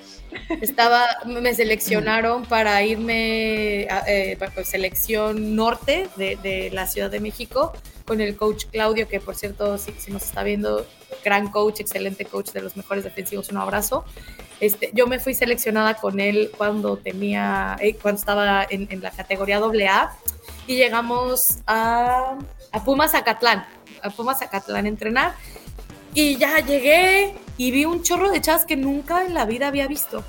Estaba, 0.61 1.05
me 1.25 1.53
seleccionaron 1.53 2.45
para 2.45 2.81
irme 2.83 3.85
a 3.89 4.03
eh, 4.07 4.37
pues, 4.53 4.69
selección 4.69 5.55
norte 5.55 6.07
de, 6.15 6.37
de 6.37 6.69
la 6.71 6.87
Ciudad 6.87 7.11
de 7.11 7.19
México 7.19 7.73
con 8.09 8.21
el 8.21 8.35
coach 8.35 8.65
Claudio, 8.71 9.07
que 9.07 9.19
por 9.19 9.35
cierto, 9.35 9.77
si, 9.77 9.91
si, 9.99 10.11
nos 10.11 10.23
está 10.23 10.41
viendo, 10.41 10.87
gran 11.23 11.51
coach, 11.51 11.79
excelente 11.79 12.25
coach 12.25 12.51
de 12.51 12.61
los 12.61 12.75
mejores 12.75 13.03
defensivos, 13.03 13.49
un 13.49 13.57
abrazo. 13.57 14.03
Este, 14.59 14.89
yo 14.93 15.05
me 15.05 15.19
fui 15.19 15.35
seleccionada 15.35 15.93
con 15.93 16.19
él 16.19 16.49
cuando 16.57 16.97
tenía, 16.97 17.77
eh, 17.79 17.95
cuando 17.95 18.19
estaba 18.19 18.65
en, 18.67 18.87
en, 18.89 19.01
la 19.01 19.11
categoría 19.11 19.57
AA 19.57 20.17
y 20.65 20.75
llegamos 20.75 21.59
a, 21.67 22.37
a 22.71 22.83
Pumas 22.83 23.11
Zacatlán, 23.11 23.65
a 24.01 24.09
Pumas 24.09 24.39
Zacatlán 24.39 24.85
a 24.85 24.89
entrenar. 24.89 25.35
Y 26.13 26.37
ya 26.37 26.59
llegué 26.59 27.35
y 27.57 27.71
vi 27.71 27.85
un 27.85 28.03
chorro 28.03 28.29
de 28.29 28.41
chavas 28.41 28.65
que 28.65 28.75
nunca 28.75 29.25
en 29.25 29.33
la 29.33 29.45
vida 29.45 29.67
había 29.67 29.87
visto. 29.87 30.23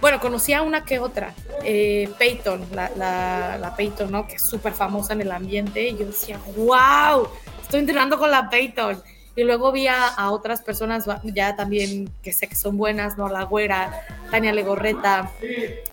Bueno, 0.00 0.20
conocía 0.20 0.62
una 0.62 0.84
que 0.84 1.00
otra, 1.00 1.34
eh, 1.64 2.08
Peyton, 2.18 2.64
la, 2.72 2.90
la, 2.96 3.58
la, 3.58 3.74
Peyton, 3.74 4.12
¿no? 4.12 4.28
Que 4.28 4.36
es 4.36 4.42
súper 4.42 4.72
famosa 4.72 5.12
en 5.12 5.22
el 5.22 5.32
ambiente. 5.32 5.88
Y 5.88 5.98
yo 5.98 6.06
decía, 6.06 6.38
wow, 6.56 7.28
estoy 7.62 7.80
entrenando 7.80 8.16
con 8.18 8.30
la 8.30 8.48
Peyton. 8.48 9.02
Y 9.38 9.44
luego 9.44 9.70
vi 9.70 9.86
a, 9.86 10.30
otras 10.30 10.62
personas 10.62 11.04
ya 11.22 11.54
también 11.54 12.10
que 12.22 12.32
sé 12.32 12.48
que 12.48 12.56
son 12.56 12.76
buenas, 12.76 13.16
¿no? 13.16 13.28
La 13.28 13.44
Güera, 13.44 14.04
Tania 14.32 14.52
Legorreta, 14.52 15.30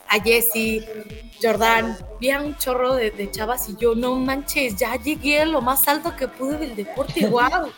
a 0.07 0.19
Jessie, 0.23 0.83
Jordán. 1.39 1.95
Vi 2.19 2.31
a 2.31 2.41
un 2.41 2.57
chorro 2.57 2.95
de, 2.95 3.11
de, 3.11 3.29
chavas 3.29 3.69
y 3.69 3.75
yo, 3.75 3.93
no 3.93 4.15
manches, 4.15 4.75
ya 4.77 4.95
llegué 4.95 5.41
a 5.41 5.45
lo 5.45 5.61
más 5.61 5.87
alto 5.87 6.15
que 6.15 6.27
pude 6.27 6.57
del 6.57 6.75
deporte, 6.75 7.27
wow. 7.27 7.71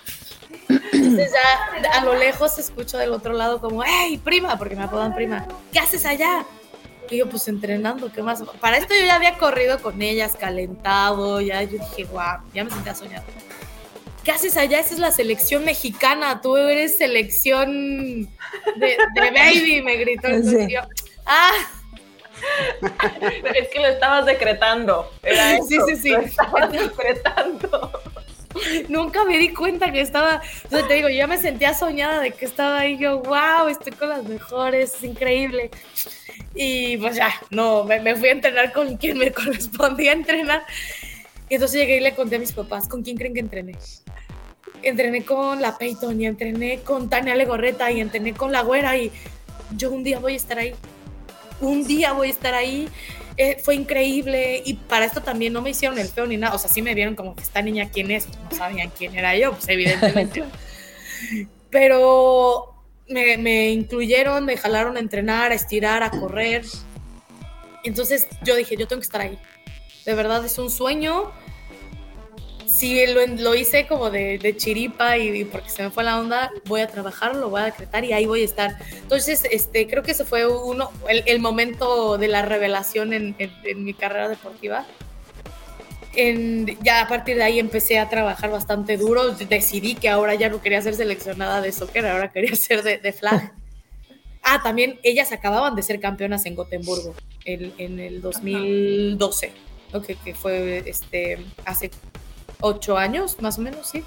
Entonces 0.70 1.32
ya 1.32 1.92
a 1.92 2.04
lo 2.04 2.16
lejos 2.16 2.58
escucho 2.58 2.98
del 2.98 3.12
otro 3.12 3.34
lado 3.34 3.60
como, 3.60 3.84
hey, 3.84 4.20
prima, 4.24 4.58
porque 4.58 4.76
me 4.76 4.84
apodan 4.84 5.16
prima, 5.16 5.48
¿qué 5.72 5.80
haces 5.80 6.06
allá? 6.06 6.46
Y 7.10 7.18
yo, 7.18 7.30
pues 7.30 7.48
entrenando, 7.48 8.12
¿qué 8.12 8.22
más? 8.22 8.44
Para 8.60 8.78
esto 8.78 8.94
yo 9.00 9.06
ya 9.06 9.16
había 9.16 9.38
corrido 9.38 9.82
con 9.82 10.02
ellas, 10.02 10.36
calentado, 10.38 11.40
ya 11.40 11.64
yo 11.64 11.80
dije, 11.80 12.06
wow, 12.12 12.42
ya 12.54 12.64
me 12.64 12.72
sentía 12.72 12.96
soñado. 12.96 13.26
¿Qué 14.24 14.32
haces 14.32 14.58
allá? 14.58 14.82
Esa 14.82 14.94
es 14.94 15.00
la 15.00 15.12
selección 15.12 15.64
mexicana, 15.64 16.42
tú 16.42 16.58
eres 16.58 16.98
selección 16.98 18.28
de, 18.76 18.98
baby, 19.16 19.82
me 19.82 19.96
gritó. 19.96 20.28
el 20.28 20.68
Yo, 20.68 20.82
ah, 21.26 21.54
es 23.56 23.70
que 23.70 23.80
lo 23.80 23.88
estabas 23.88 24.26
decretando. 24.26 25.12
sí, 25.68 25.78
sí, 25.88 25.96
sí. 25.96 26.10
Lo 26.10 26.20
estabas 26.20 26.72
decretando. 26.72 28.02
Nunca 28.90 29.26
me 29.26 29.38
di 29.38 29.54
cuenta 29.54 29.92
que 29.92 30.02
estaba, 30.02 30.42
o 30.66 30.70
sea, 30.70 30.88
te 30.88 30.96
digo, 30.96 31.10
yo 31.10 31.16
ya 31.16 31.28
me 31.28 31.38
sentía 31.38 31.74
soñada 31.74 32.20
de 32.20 32.32
que 32.32 32.46
estaba 32.46 32.80
ahí, 32.80 32.98
yo, 32.98 33.20
wow, 33.20 33.68
estoy 33.70 33.94
con 33.94 34.10
las 34.10 34.24
mejores, 34.24 34.96
es 34.96 35.04
increíble. 35.04 35.72
Y 36.56 36.98
pues 36.98 37.16
ya, 37.16 37.34
no, 37.50 37.84
me, 37.84 38.16
fui 38.16 38.30
a 38.30 38.32
entrenar 38.32 38.74
con 38.74 38.98
quien 38.98 39.18
me 39.18 39.32
correspondía 39.32 40.12
entrenar. 40.12 40.64
Y 41.50 41.56
entonces 41.56 41.80
llegué 41.80 41.98
y 41.98 42.02
le 42.02 42.16
conté 42.16 42.38
a 42.38 42.40
mis 42.40 42.52
papás, 42.52 42.88
¿con 42.88 43.04
quién 43.04 43.18
creen 43.18 43.34
que 43.34 43.40
entrené? 43.40 43.76
Entrené 44.84 45.24
con 45.24 45.62
la 45.62 45.78
Peyton 45.78 46.20
y 46.22 46.26
entrené 46.26 46.80
con 46.80 47.10
Tania 47.10 47.36
Legorreta 47.36 47.92
y 47.92 48.02
entrené 48.02 48.34
con 48.34 48.52
la 48.52 48.62
Güera 48.62 48.98
y 48.98 49.12
yo 49.76 49.92
un 49.92 50.04
día 50.04 50.20
voy 50.20 50.34
a 50.34 50.38
estar 50.38 50.60
ahí. 50.60 50.76
Un 51.60 51.88
día 51.88 52.14
voy 52.14 52.28
a 52.28 52.32
estar 52.32 52.54
ahí 52.54 52.88
eh, 53.38 53.62
fue 53.64 53.76
increíble 53.76 54.64
y 54.66 54.74
para 54.74 55.06
esto 55.06 55.22
también 55.22 55.54
no 55.54 55.62
me 55.62 55.70
hicieron 55.70 56.00
el 56.00 56.08
feo 56.08 56.26
ni 56.26 56.38
nada, 56.38 56.56
o 56.56 56.58
sea, 56.58 56.70
sí 56.70 56.82
me 56.82 56.96
vieron 56.96 57.16
como 57.16 57.36
que 57.36 57.44
esta 57.44 57.62
niña 57.62 57.90
quién 57.92 58.10
es, 58.10 58.28
no 58.28 58.58
sabían 58.58 58.92
quién 58.98 59.16
era 59.16 59.36
yo, 59.38 59.52
pues 59.52 59.70
evidentemente. 59.70 60.44
Pero 61.70 62.74
me, 63.08 63.38
me, 63.38 63.70
incluyeron, 63.70 64.46
me 64.46 64.58
jalaron 64.58 64.98
a 64.98 65.00
entrenar, 65.00 65.52
a 65.52 65.56
estirar, 65.56 66.02
a 66.02 66.10
correr. 66.10 66.66
Entonces 67.84 68.28
yo 68.44 68.56
dije, 68.56 68.76
yo 68.76 68.88
tengo 68.88 69.02
que 69.02 69.06
estar 69.06 69.22
ahí. 69.22 69.38
De 70.06 70.16
verdad 70.16 70.44
es 70.44 70.58
un 70.58 70.72
sueño 70.72 71.32
si 72.68 73.06
lo, 73.08 73.56
hice 73.56 73.88
como 73.88 74.10
de, 74.10 74.54
chiripa 74.58 75.18
y, 75.18 75.46
porque 75.46 75.70
se 75.70 75.84
me 75.84 75.90
fue 75.90 76.04
la 76.04 76.20
onda, 76.20 76.52
voy 76.66 76.82
a 76.82 76.88
trabajar, 76.88 77.36
lo 77.36 77.50
voy 77.50 77.62
a 77.62 77.66
decretar 77.66 78.04
y 78.04 78.14
ahí 78.14 78.26
voy 78.26 78.42
a 78.42 78.46
estar. 78.46 78.78
Entonces, 78.92 79.44
este, 79.50 79.88
creo 79.88 80.04
que 80.04 80.12
ese 80.12 80.26
fue 80.26 80.46
uno, 80.46 80.92
el, 81.08 81.40
momento 81.40 82.18
de 82.18 82.28
la 82.28 82.42
revelación 82.42 83.14
en, 83.14 83.36
mi 83.78 83.94
carrera 83.94 84.28
deportiva. 84.28 84.86
ya 86.82 87.02
a 87.02 87.08
partir 87.08 87.38
de 87.38 87.44
ahí 87.44 87.60
empecé 87.60 88.00
a 88.00 88.10
trabajar 88.10 88.52
bastante 88.52 88.98
duro. 88.98 89.32
Decidí 89.32 89.96
que 89.96 90.10
ahora 90.10 90.36
ya 90.36 90.50
no 90.50 90.62
quería 90.62 90.82
ser 90.82 90.96
seleccionada 90.96 91.62
de 91.62 91.72
soccer, 91.72 92.06
ahora 92.06 92.32
quería 92.32 92.56
ser 92.56 92.84
de, 92.84 93.14
flag. 93.14 93.54
Ah, 94.44 94.62
también 94.62 95.00
ellas 95.04 95.32
acababan 95.32 95.76
de 95.76 95.84
ser 95.84 96.00
campeonas 96.00 96.46
en 96.46 96.56
Gotemburgo 96.56 97.16
en, 97.46 98.00
el 98.00 98.22
2012, 98.22 99.52
que 100.24 100.36
fue 100.36 100.84
este, 100.86 101.46
hace 101.66 101.92
ocho 102.62 102.98
años, 102.98 103.38
más 103.42 103.58
o 103.58 103.62
menos, 103.62 103.88
sí. 103.90 104.04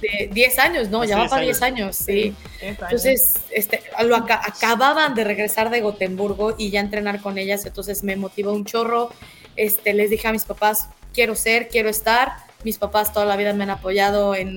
De 0.00 0.28
10 0.32 0.58
años, 0.58 0.90
no, 0.90 1.04
ya 1.04 1.16
va 1.16 1.28
para 1.28 1.42
10 1.42 1.62
años, 1.62 1.96
sí. 1.96 2.34
entonces, 2.60 3.34
este, 3.50 3.82
lo 4.04 4.16
acababan 4.16 5.14
de 5.14 5.24
regresar 5.24 5.70
de 5.70 5.80
Gotemburgo 5.80 6.54
y 6.58 6.70
ya 6.70 6.80
entrenar 6.80 7.20
con 7.22 7.38
ellas, 7.38 7.64
entonces 7.64 8.04
me 8.04 8.16
motivó 8.16 8.52
un 8.52 8.64
chorro. 8.64 9.10
Este, 9.56 9.94
les 9.94 10.10
dije 10.10 10.28
a 10.28 10.32
mis 10.32 10.44
papás, 10.44 10.88
quiero 11.14 11.34
ser, 11.34 11.68
quiero 11.68 11.88
estar. 11.88 12.34
Mis 12.62 12.78
papás 12.78 13.12
toda 13.12 13.26
la 13.26 13.36
vida 13.36 13.52
me 13.54 13.64
han 13.64 13.70
apoyado 13.70 14.34
en, 14.34 14.56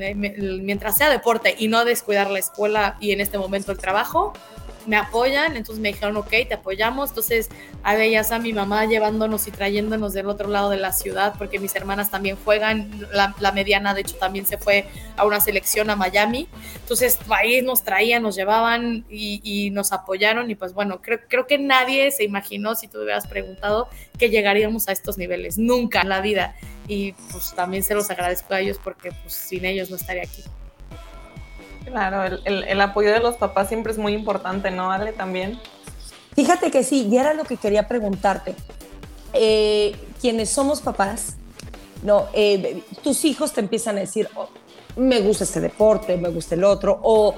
mientras 0.66 0.98
sea 0.98 1.10
deporte 1.10 1.56
y 1.58 1.68
no 1.68 1.86
descuidar 1.86 2.30
la 2.30 2.40
escuela 2.40 2.98
y 3.00 3.12
en 3.12 3.22
este 3.22 3.38
momento 3.38 3.72
el 3.72 3.78
trabajo 3.78 4.34
me 4.86 4.98
apoyan, 4.98 5.58
entonces 5.58 5.82
me 5.82 5.90
dijeron, 5.90 6.18
ok, 6.18 6.30
te 6.48 6.54
apoyamos. 6.54 7.10
Entonces, 7.10 7.50
a 7.84 7.96
veías 7.96 8.32
a 8.32 8.40
mi 8.40 8.54
mamá 8.54 8.86
llevándonos 8.86 9.48
y 9.48 9.52
trayéndonos 9.52 10.14
del 10.14 10.28
otro 10.28 10.50
lado 10.50 10.70
de 10.70 10.78
la 10.78 10.92
ciudad, 10.92 11.36
porque 11.38 11.60
mis 11.60 11.76
hermanas 11.76 12.12
también 12.12 12.38
juegan. 12.44 13.08
La, 13.12 13.52
mediana, 13.52 13.94
de 13.94 14.02
hecho, 14.02 14.16
también 14.16 14.46
se 14.46 14.58
fue 14.58 14.86
a 15.18 15.26
una 15.26 15.42
selección 15.42 15.90
a 15.90 15.96
Miami. 15.96 16.48
Entonces, 16.76 17.18
ahí 17.30 17.62
nos 17.62 17.84
traían, 17.84 18.24
nos 18.24 18.36
llevaban 18.36 19.06
y, 19.10 19.70
nos 19.72 19.92
apoyaron. 19.92 20.50
Y 20.50 20.56
pues 20.56 20.74
bueno, 20.74 21.02
creo, 21.02 21.20
creo 21.28 21.48
que 21.48 21.58
nadie 21.58 22.12
se 22.12 22.24
imaginó, 22.24 22.76
si 22.76 22.88
tú 22.88 23.02
hubieras 23.02 23.28
preguntado, 23.28 23.90
que 24.18 24.30
llegaríamos 24.30 24.88
a 24.88 24.92
estos 24.92 25.18
niveles. 25.18 25.58
Nunca 25.58 26.02
en 26.02 26.10
la 26.10 26.22
vida. 26.22 26.56
Y 26.88 27.14
pues 27.32 27.54
también 27.56 27.84
se 27.84 27.94
los 27.94 28.10
agradezco 28.10 28.54
a 28.54 28.60
ellos 28.60 28.80
porque 28.84 29.12
pues 29.12 29.34
sin 29.34 29.66
ellos 29.66 29.90
no 29.90 29.96
estaría 29.96 30.24
aquí. 30.24 30.44
Claro, 31.90 32.38
el, 32.46 32.82
apoyo 32.82 33.12
de 33.12 33.20
los 33.20 33.36
papás 33.38 33.68
siempre 33.68 33.92
es 33.92 33.98
muy 33.98 34.14
importante, 34.14 34.70
¿no, 34.72 34.92
Ale? 34.92 35.12
También. 35.12 35.60
Fíjate 36.36 36.70
que 36.72 36.84
sí, 36.84 37.08
y 37.10 37.18
era 37.18 37.34
lo 37.34 37.44
que 37.44 37.58
quería 37.58 37.88
preguntarte. 37.88 38.56
Eh, 39.34 39.96
quienes 40.22 40.50
somos 40.50 40.82
papás, 40.82 41.36
no, 42.04 42.28
eh, 42.34 42.84
tus 43.04 43.26
hijos 43.26 43.54
te 43.54 43.62
empiezan 43.62 43.98
a 43.98 44.02
decir, 44.02 44.30
oh, 44.36 44.50
me 44.96 45.20
gusta 45.22 45.44
este 45.44 45.62
deporte, 45.62 46.16
me 46.18 46.30
gusta 46.30 46.56
el 46.56 46.64
otro, 46.64 47.00
o 47.02 47.36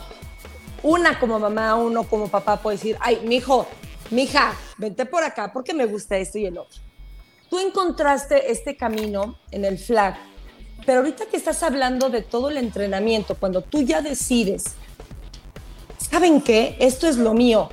una 0.83 1.19
como 1.19 1.39
mamá, 1.39 1.75
uno 1.75 2.03
como 2.03 2.27
papá 2.27 2.57
puede 2.57 2.77
decir, 2.77 2.97
ay, 2.99 3.21
mi 3.25 3.37
hijo, 3.37 3.67
mi 4.09 4.23
hija, 4.23 4.53
vente 4.77 5.05
por 5.05 5.23
acá 5.23 5.51
porque 5.53 5.73
me 5.73 5.85
gusta 5.85 6.17
esto 6.17 6.37
y 6.37 6.45
el 6.45 6.57
otro. 6.57 6.81
Tú 7.49 7.59
encontraste 7.59 8.51
este 8.51 8.75
camino 8.77 9.37
en 9.51 9.65
el 9.65 9.77
flag 9.77 10.15
pero 10.85 10.99
ahorita 10.99 11.25
que 11.25 11.37
estás 11.37 11.63
hablando 11.63 12.09
de 12.09 12.21
todo 12.21 12.49
el 12.49 12.57
entrenamiento, 12.57 13.35
cuando 13.35 13.61
tú 13.61 13.81
ya 13.81 14.01
decides, 14.01 14.75
¿saben 15.97 16.41
qué? 16.41 16.75
Esto 16.79 17.07
es 17.07 17.17
lo 17.17 17.33
mío. 17.33 17.69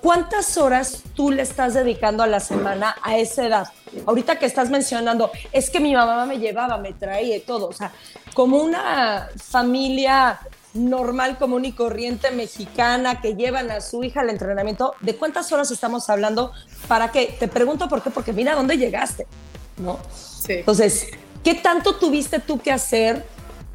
¿Cuántas 0.00 0.58
horas 0.58 1.02
tú 1.14 1.30
le 1.30 1.42
estás 1.42 1.72
dedicando 1.72 2.22
a 2.22 2.26
la 2.26 2.40
semana 2.40 2.94
a 3.02 3.16
esa 3.16 3.46
edad? 3.46 3.68
Ahorita 4.04 4.38
que 4.38 4.44
estás 4.44 4.68
mencionando, 4.68 5.30
es 5.50 5.70
que 5.70 5.80
mi 5.80 5.94
mamá 5.94 6.26
me 6.26 6.38
llevaba, 6.38 6.76
me 6.76 6.92
traía 6.92 7.36
y 7.36 7.40
todo. 7.40 7.68
O 7.68 7.72
sea, 7.72 7.90
como 8.34 8.58
una 8.58 9.28
familia 9.36 10.40
normal, 10.74 11.38
común 11.38 11.64
y 11.64 11.72
corriente 11.72 12.32
mexicana 12.32 13.22
que 13.22 13.34
llevan 13.34 13.70
a 13.70 13.80
su 13.80 14.04
hija 14.04 14.20
al 14.20 14.28
entrenamiento, 14.28 14.94
¿de 15.00 15.16
cuántas 15.16 15.50
horas 15.52 15.70
estamos 15.70 16.10
hablando? 16.10 16.52
¿Para 16.86 17.10
qué? 17.10 17.34
Te 17.38 17.48
pregunto 17.48 17.88
por 17.88 18.02
qué, 18.02 18.10
porque 18.10 18.32
mira 18.34 18.54
dónde 18.54 18.76
llegaste, 18.76 19.26
¿no? 19.78 19.98
Sí. 20.12 20.54
Entonces, 20.54 21.06
¿Qué 21.44 21.54
tanto 21.54 21.96
tuviste 21.96 22.38
tú 22.38 22.58
que 22.58 22.72
hacer, 22.72 23.24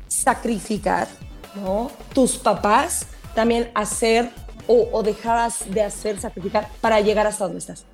sacrificar, 0.07 1.07
¿no? 1.53 1.91
Tus 2.13 2.37
papás 2.37 3.05
también 3.35 3.69
hacer 3.75 4.31
o, 4.65 4.89
o 4.91 5.03
de 5.03 5.15
hacer, 5.83 6.19
sacrificar 6.19 6.67
para 6.81 6.99
llegar 6.99 7.27
hasta 7.27 7.43
donde 7.43 7.59
estás? 7.59 7.85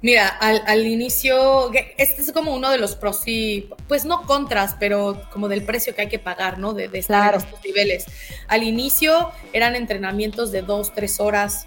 Mira, 0.00 0.28
al, 0.28 0.86
inicio, 0.86 1.72
este 1.96 2.22
es 2.22 2.32
como 2.32 2.54
uno 2.54 2.70
de 2.70 2.78
los 2.78 2.94
pros 2.94 3.20
y, 3.26 3.68
pues 3.88 4.04
no 4.04 4.22
contras, 4.22 4.76
pero 4.78 5.20
como 5.32 5.48
del 5.48 5.64
precio 5.64 5.94
que 5.94 6.02
hay 6.02 6.08
que 6.08 6.20
pagar, 6.20 6.58
¿no? 6.58 6.72
De, 6.72 6.88
estar 6.94 7.34
en 7.34 7.40
estos 7.40 7.64
niveles. 7.64 8.06
Al 8.46 8.62
inicio 8.62 9.32
eran 9.52 9.74
entrenamientos 9.74 10.52
de 10.52 10.62
dos, 10.62 10.94
tres 10.94 11.18
horas, 11.18 11.66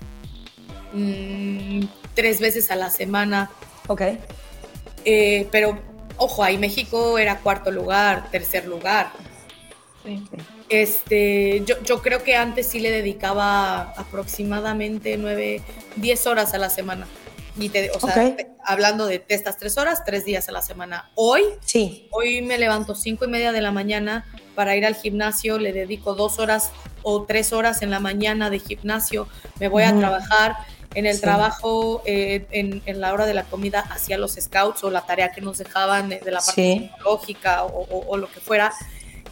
mm, 0.93 1.81
tres 2.15 2.39
veces 2.39 2.71
a 2.71 2.77
la 2.77 2.89
semana. 2.89 3.51
Ok. 3.87 4.01
Eh, 5.03 5.47
pero 5.51 5.90
ojo, 6.21 6.43
ahí 6.43 6.57
México 6.59 7.17
era 7.17 7.39
cuarto 7.39 7.71
lugar, 7.71 8.29
tercer 8.29 8.67
lugar. 8.67 9.11
Este, 10.69 11.63
yo, 11.65 11.81
yo, 11.83 12.01
creo 12.01 12.23
que 12.23 12.35
antes 12.35 12.67
sí 12.67 12.79
le 12.79 12.91
dedicaba 12.91 13.93
aproximadamente 13.97 15.17
nueve, 15.17 15.61
diez 15.95 16.27
horas 16.27 16.53
a 16.53 16.59
la 16.59 16.69
semana. 16.69 17.07
Y 17.57 17.69
te, 17.69 17.89
o 17.91 17.99
sea, 17.99 18.35
hablando 18.63 19.07
de 19.07 19.23
estas 19.27 19.57
tres 19.57 19.77
horas, 19.77 20.03
tres 20.05 20.23
días 20.23 20.47
a 20.47 20.51
la 20.51 20.61
semana. 20.61 21.09
Hoy, 21.15 21.41
sí. 21.65 22.07
hoy 22.11 22.41
me 22.43 22.57
levanto 22.57 22.95
cinco 22.95 23.25
y 23.25 23.27
media 23.27 23.51
de 23.51 23.61
la 23.61 23.71
mañana 23.71 24.25
para 24.55 24.75
ir 24.75 24.85
al 24.85 24.95
gimnasio, 24.95 25.57
le 25.57 25.73
dedico 25.73 26.13
dos 26.13 26.37
horas 26.39 26.71
o 27.01 27.23
tres 27.23 27.51
horas 27.51 27.81
en 27.81 27.89
la 27.89 27.99
mañana 27.99 28.49
de 28.49 28.59
gimnasio, 28.59 29.27
me 29.59 29.67
voy 29.69 29.83
a 29.83 29.97
trabajar 29.97 30.55
en 30.93 31.05
el 31.05 31.21
trabajo, 31.21 32.01
eh, 32.05 32.45
en, 32.51 32.99
la 32.99 33.13
hora 33.13 33.25
de 33.25 33.33
la 33.33 33.43
comida, 33.43 33.79
hacía 33.79 34.17
los 34.17 34.33
scouts 34.33 34.83
o 34.83 34.91
la 34.91 35.01
tarea 35.01 35.31
que 35.31 35.41
nos 35.41 35.57
dejaban 35.57 36.09
de, 36.09 36.21
la 36.25 36.41
parte 36.41 36.91
lógica 37.03 37.63
o, 37.63 38.17
lo 38.17 38.29
que 38.29 38.39
fuera. 38.39 38.73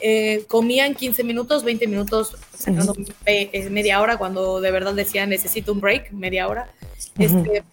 Eh, 0.01 0.45
comían 0.47 0.95
15 0.95 1.23
minutos, 1.25 1.65
20 1.65 1.87
minutos, 1.87 2.37
sacando 2.57 2.95
media 3.69 3.99
hora 3.99 4.17
cuando 4.17 4.61
de 4.61 4.71
verdad 4.71 4.93
decía 4.93 5.25
necesito 5.25 5.73
un 5.73 5.81
break, 5.81 6.11
media 6.11 6.47
hora. 6.47 6.69
Este, 7.17 7.63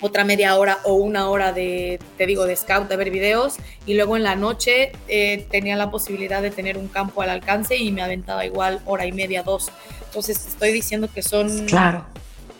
otra 0.00 0.24
media 0.24 0.56
hora 0.56 0.78
o 0.84 0.94
una 0.94 1.28
hora 1.28 1.52
de, 1.52 1.98
te 2.16 2.24
digo, 2.24 2.46
de 2.46 2.56
scout, 2.56 2.88
de 2.88 2.96
ver 2.96 3.10
videos, 3.10 3.56
y 3.84 3.94
luego 3.94 4.16
en 4.16 4.22
la 4.22 4.36
noche 4.36 4.92
eh, 5.08 5.46
tenía 5.50 5.76
la 5.76 5.90
posibilidad 5.90 6.40
de 6.40 6.50
tener 6.50 6.78
un 6.78 6.88
campo 6.88 7.20
al 7.20 7.30
alcance 7.30 7.76
y 7.76 7.90
me 7.90 8.00
aventaba 8.00 8.46
igual 8.46 8.80
hora 8.86 9.04
y 9.04 9.12
media, 9.12 9.42
dos. 9.42 9.70
Entonces 10.06 10.40
te 10.40 10.48
estoy 10.48 10.72
diciendo 10.72 11.08
que 11.12 11.22
son 11.22 11.66
claro 11.66 12.06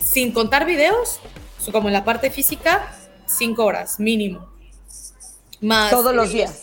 sin 0.08 0.32
contar 0.32 0.64
videos, 0.64 1.20
como 1.70 1.88
en 1.88 1.92
la 1.92 2.04
parte 2.04 2.30
física, 2.30 2.90
cinco 3.26 3.64
horas 3.64 4.00
mínimo. 4.00 4.48
Más, 5.60 5.90
todos 5.90 6.14
los 6.14 6.32
días. 6.32 6.62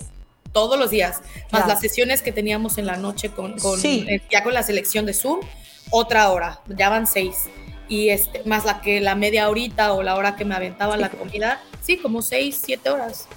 Todos 0.51 0.79
los 0.79 0.89
días. 0.89 1.21
Más 1.51 1.67
las 1.67 1.79
sesiones 1.79 2.21
que 2.21 2.31
teníamos 2.31 2.77
en 2.77 2.87
la 2.87 2.97
noche 2.97 3.29
con, 3.29 3.55
eh, 3.83 4.21
ya 4.31 4.43
con 4.43 4.53
la 4.53 4.63
selección 4.63 5.05
de 5.05 5.13
Zoom, 5.13 5.41
otra 5.91 6.31
hora, 6.31 6.61
ya 6.67 6.89
van 6.89 7.05
seis. 7.05 7.45
Y 7.87 8.09
este, 8.09 8.41
más 8.45 8.65
la 8.65 8.81
que 8.81 8.99
la 8.99 9.13
media 9.13 9.47
horita 9.47 9.93
o 9.93 10.01
la 10.01 10.15
hora 10.15 10.35
que 10.35 10.43
me 10.43 10.55
aventaba 10.55 10.97
la 10.97 11.09
comida, 11.09 11.61
sí, 11.81 11.97
como 11.97 12.23
seis, 12.23 12.59
siete 12.63 12.89
horas. 12.89 13.27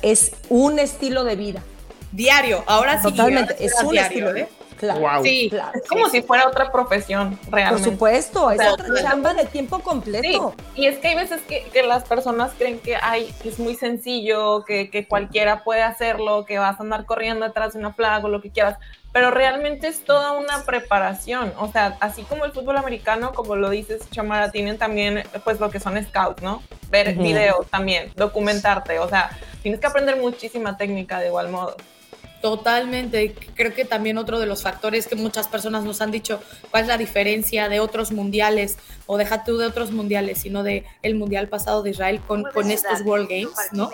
Es 0.00 0.32
un 0.48 0.80
estilo 0.80 1.22
de 1.22 1.36
vida. 1.36 1.62
Diario, 2.10 2.64
ahora 2.66 3.00
sí. 3.00 3.08
Totalmente, 3.10 3.54
es 3.64 3.74
un 3.84 3.96
estilo. 3.96 4.34
¿eh? 4.34 4.48
Claro, 4.82 5.22
sí, 5.22 5.50
es 5.74 5.88
como 5.88 6.08
si 6.08 6.22
fuera 6.22 6.48
otra 6.48 6.72
profesión, 6.72 7.38
realmente. 7.50 7.84
Por 7.84 7.92
supuesto, 7.92 8.50
es 8.50 8.60
otra 8.66 8.86
chamba 9.00 9.32
de 9.34 9.44
tiempo 9.46 9.78
completo. 9.78 10.54
Y 10.74 10.86
es 10.86 10.98
que 10.98 11.08
hay 11.08 11.14
veces 11.14 11.40
que, 11.42 11.82
las 11.82 12.04
personas 12.04 12.52
creen 12.56 12.78
que 12.78 12.96
ay, 12.96 13.32
es 13.44 13.58
muy 13.58 13.74
sencillo, 13.74 14.64
que, 14.64 14.90
que, 14.90 15.06
cualquiera 15.06 15.64
puede 15.64 15.82
hacerlo, 15.82 16.44
que 16.46 16.58
vas 16.58 16.78
a 16.78 16.82
andar 16.82 17.04
corriendo 17.06 17.46
detrás 17.46 17.74
de 17.74 17.78
una 17.78 17.92
plaga 17.92 18.24
o 18.24 18.28
lo 18.28 18.40
que 18.40 18.50
quieras, 18.50 18.78
pero 19.12 19.30
realmente 19.30 19.88
es 19.88 20.04
toda 20.04 20.32
una 20.32 20.64
preparación. 20.64 21.52
O 21.58 21.70
sea, 21.70 21.96
así 22.00 22.22
como 22.22 22.44
el 22.44 22.52
fútbol 22.52 22.78
americano, 22.78 23.32
como 23.34 23.56
lo 23.56 23.70
dices, 23.70 24.08
Chamara, 24.10 24.50
tienen 24.50 24.78
también 24.78 25.22
pues 25.44 25.60
lo 25.60 25.70
que 25.70 25.80
son 25.80 26.02
scouts, 26.02 26.42
¿no? 26.42 26.62
Ver 26.90 27.14
videos 27.14 27.66
también, 27.68 28.10
documentarte, 28.16 28.98
o 28.98 29.08
sea, 29.08 29.30
tienes 29.62 29.80
que 29.80 29.86
aprender 29.86 30.16
muchísima 30.16 30.76
técnica 30.76 31.18
de 31.20 31.28
igual 31.28 31.50
modo. 31.50 31.76
Totalmente. 32.42 33.34
Creo 33.54 33.72
que 33.72 33.84
también 33.84 34.18
otro 34.18 34.40
de 34.40 34.46
los 34.46 34.62
factores 34.62 35.06
que 35.06 35.14
muchas 35.14 35.46
personas 35.46 35.84
nos 35.84 36.00
han 36.02 36.10
dicho, 36.10 36.42
cuál 36.72 36.82
es 36.82 36.88
la 36.88 36.98
diferencia 36.98 37.68
de 37.68 37.78
otros 37.78 38.10
mundiales, 38.10 38.76
o 39.06 39.16
deja 39.16 39.44
tú 39.44 39.58
de 39.58 39.66
otros 39.66 39.92
mundiales, 39.92 40.38
sino 40.38 40.64
de 40.64 40.84
el 41.02 41.14
mundial 41.14 41.48
pasado 41.48 41.84
de 41.84 41.90
Israel 41.90 42.20
con, 42.26 42.42
con 42.42 42.70
estos 42.70 43.02
World 43.02 43.28
Games, 43.28 43.54
¿no? 43.70 43.90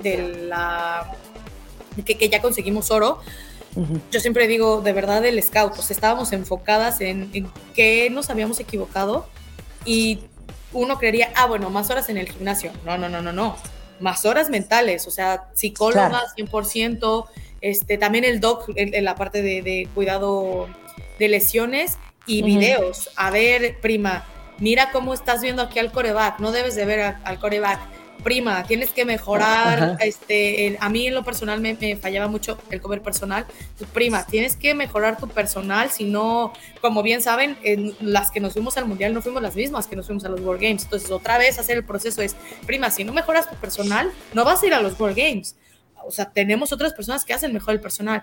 De, 0.00 0.46
la 0.46 1.12
que, 2.04 2.16
que, 2.16 2.28
ya 2.28 2.40
conseguimos 2.40 2.92
oro. 2.92 3.18
Yo 4.12 4.20
siempre 4.20 4.46
digo, 4.46 4.80
de 4.80 4.92
verdad, 4.92 5.24
el 5.26 5.42
scout, 5.42 5.74
pues 5.74 5.90
estábamos 5.90 6.32
enfocadas 6.32 7.00
en, 7.00 7.28
en 7.34 7.50
que 7.74 8.08
nos 8.10 8.30
habíamos 8.30 8.60
equivocado 8.60 9.26
y 9.84 10.20
uno 10.72 10.98
creería, 10.98 11.32
ah, 11.34 11.46
bueno, 11.46 11.68
más 11.68 11.90
horas 11.90 12.08
en 12.08 12.16
el 12.16 12.30
gimnasio. 12.30 12.70
No, 12.84 12.96
no, 12.96 13.08
no, 13.08 13.20
no, 13.20 13.32
no. 13.32 13.56
Más 13.98 14.24
horas 14.24 14.50
mentales, 14.50 15.06
o 15.06 15.10
sea, 15.10 15.48
psicóloga 15.54 16.22
100%, 16.36 17.26
este, 17.60 17.98
también 17.98 18.24
el 18.24 18.40
doc 18.40 18.70
en, 18.76 19.04
la 19.04 19.14
parte 19.14 19.42
de, 19.42 19.88
cuidado 19.94 20.68
de 21.18 21.28
lesiones 21.28 21.98
y 22.26 22.42
videos. 22.42 23.10
A 23.16 23.30
ver, 23.30 23.78
prima, 23.80 24.24
mira 24.58 24.90
cómo 24.92 25.14
estás 25.14 25.42
viendo 25.42 25.62
aquí 25.62 25.78
al 25.78 25.92
coreback, 25.92 26.38
no 26.40 26.52
debes 26.52 26.74
de 26.74 26.84
ver 26.84 27.16
al 27.22 27.38
coreback. 27.38 27.80
Prima, 28.24 28.64
tienes 28.64 28.90
que 28.90 29.04
mejorar, 29.04 29.98
este, 30.00 30.76
a 30.80 30.88
mí 30.88 31.06
en 31.06 31.14
lo 31.14 31.22
personal 31.22 31.60
me, 31.60 31.96
fallaba 31.96 32.26
mucho 32.26 32.58
el 32.70 32.80
comer 32.80 33.00
personal. 33.00 33.46
prima, 33.92 34.26
tienes 34.26 34.56
que 34.56 34.74
mejorar 34.74 35.16
tu 35.16 35.28
personal, 35.28 35.90
si 35.90 36.04
no, 36.04 36.52
como 36.80 37.04
bien 37.04 37.22
saben, 37.22 37.56
en 37.62 37.94
las 38.00 38.32
que 38.32 38.40
nos 38.40 38.54
fuimos 38.54 38.76
al 38.78 38.86
mundial 38.86 39.14
no 39.14 39.22
fuimos 39.22 39.42
las 39.42 39.54
mismas 39.54 39.86
que 39.86 39.94
nos 39.94 40.06
fuimos 40.06 40.24
a 40.24 40.28
los 40.28 40.40
World 40.40 40.60
Games. 40.60 40.84
Entonces, 40.84 41.10
otra 41.10 41.38
vez 41.38 41.58
hacer 41.60 41.76
el 41.76 41.84
proceso 41.84 42.20
es, 42.20 42.34
prima, 42.66 42.90
si 42.90 43.04
no 43.04 43.12
mejoras 43.12 43.48
tu 43.48 43.54
personal, 43.56 44.10
no 44.32 44.44
vas 44.44 44.62
a 44.62 44.66
ir 44.66 44.74
a 44.74 44.80
los 44.80 44.98
World 44.98 45.16
Games 45.16 45.54
o 46.06 46.10
sea, 46.10 46.30
tenemos 46.30 46.72
otras 46.72 46.92
personas 46.92 47.24
que 47.24 47.34
hacen 47.34 47.52
mejor 47.52 47.74
el 47.74 47.80
personal. 47.80 48.22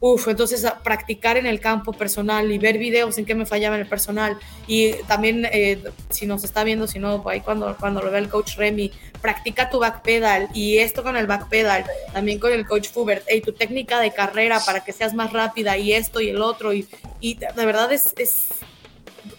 Uf, 0.00 0.28
entonces 0.28 0.66
practicar 0.82 1.38
en 1.38 1.46
el 1.46 1.60
campo 1.60 1.92
personal 1.92 2.52
y 2.52 2.58
ver 2.58 2.76
videos 2.76 3.16
en 3.16 3.24
qué 3.24 3.34
me 3.34 3.46
fallaba 3.46 3.76
en 3.76 3.82
el 3.82 3.88
personal. 3.88 4.36
Y 4.66 4.92
también, 5.08 5.48
eh, 5.50 5.82
si 6.10 6.26
nos 6.26 6.44
está 6.44 6.62
viendo, 6.62 6.86
si 6.86 6.98
no, 6.98 7.24
ahí 7.26 7.40
cuando, 7.40 7.74
cuando 7.78 8.02
lo 8.02 8.10
ve 8.10 8.18
el 8.18 8.28
coach 8.28 8.56
Remy, 8.56 8.92
practica 9.22 9.70
tu 9.70 9.78
backpedal 9.78 10.50
y 10.52 10.76
esto 10.78 11.02
con 11.02 11.16
el 11.16 11.26
backpedal, 11.26 11.86
también 12.12 12.38
con 12.38 12.52
el 12.52 12.66
coach 12.66 12.90
Fubert, 12.90 13.24
y 13.32 13.40
tu 13.40 13.52
técnica 13.52 13.98
de 13.98 14.12
carrera 14.12 14.60
para 14.66 14.84
que 14.84 14.92
seas 14.92 15.14
más 15.14 15.32
rápida 15.32 15.78
y 15.78 15.94
esto 15.94 16.20
y 16.20 16.28
el 16.28 16.42
otro. 16.42 16.74
Y, 16.74 16.86
y 17.20 17.36
de 17.36 17.64
verdad 17.64 17.90
es, 17.90 18.12
es 18.18 18.48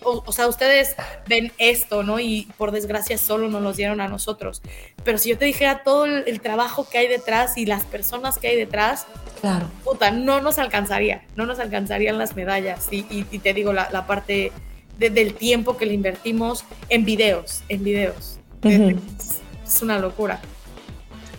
o, 0.06 0.32
sea, 0.32 0.48
ustedes 0.48 0.96
ven 1.28 1.52
esto, 1.58 2.04
¿no? 2.04 2.20
Y 2.20 2.48
por 2.58 2.72
desgracia 2.72 3.18
solo 3.18 3.50
nos 3.50 3.62
los 3.62 3.78
dieron 3.78 4.02
a 4.02 4.08
nosotros. 4.08 4.62
Pero 5.04 5.18
si 5.18 5.30
yo 5.30 5.38
te 5.38 5.46
dijera 5.46 5.84
todo 5.84 6.06
el, 6.06 6.42
trabajo 6.42 6.88
que 6.88 7.00
hay 7.00 7.08
detrás 7.08 7.58
y 7.58 7.66
las 7.66 7.84
personas 7.84 8.38
que 8.38 8.50
hay 8.50 8.56
detrás, 8.56 9.08
claro. 9.42 9.68
puta, 9.84 10.12
no 10.12 10.42
nos 10.42 10.60
alcanzaría, 10.60 11.24
no 11.36 11.46
nos 11.46 11.60
alcanzarían 11.60 12.18
las 12.18 12.36
medallas. 12.36 12.88
Y, 12.92 13.24
te 13.24 13.54
digo, 13.54 13.74
la, 13.74 14.08
parte 14.08 14.52
del 14.98 15.34
tiempo 15.34 15.78
que 15.78 15.86
le 15.86 15.94
invertimos 15.94 16.64
en 16.90 17.04
videos, 17.04 17.64
en 17.70 17.84
videos. 17.84 18.40
es, 18.64 19.82
una 19.82 20.00
locura. 20.00 20.40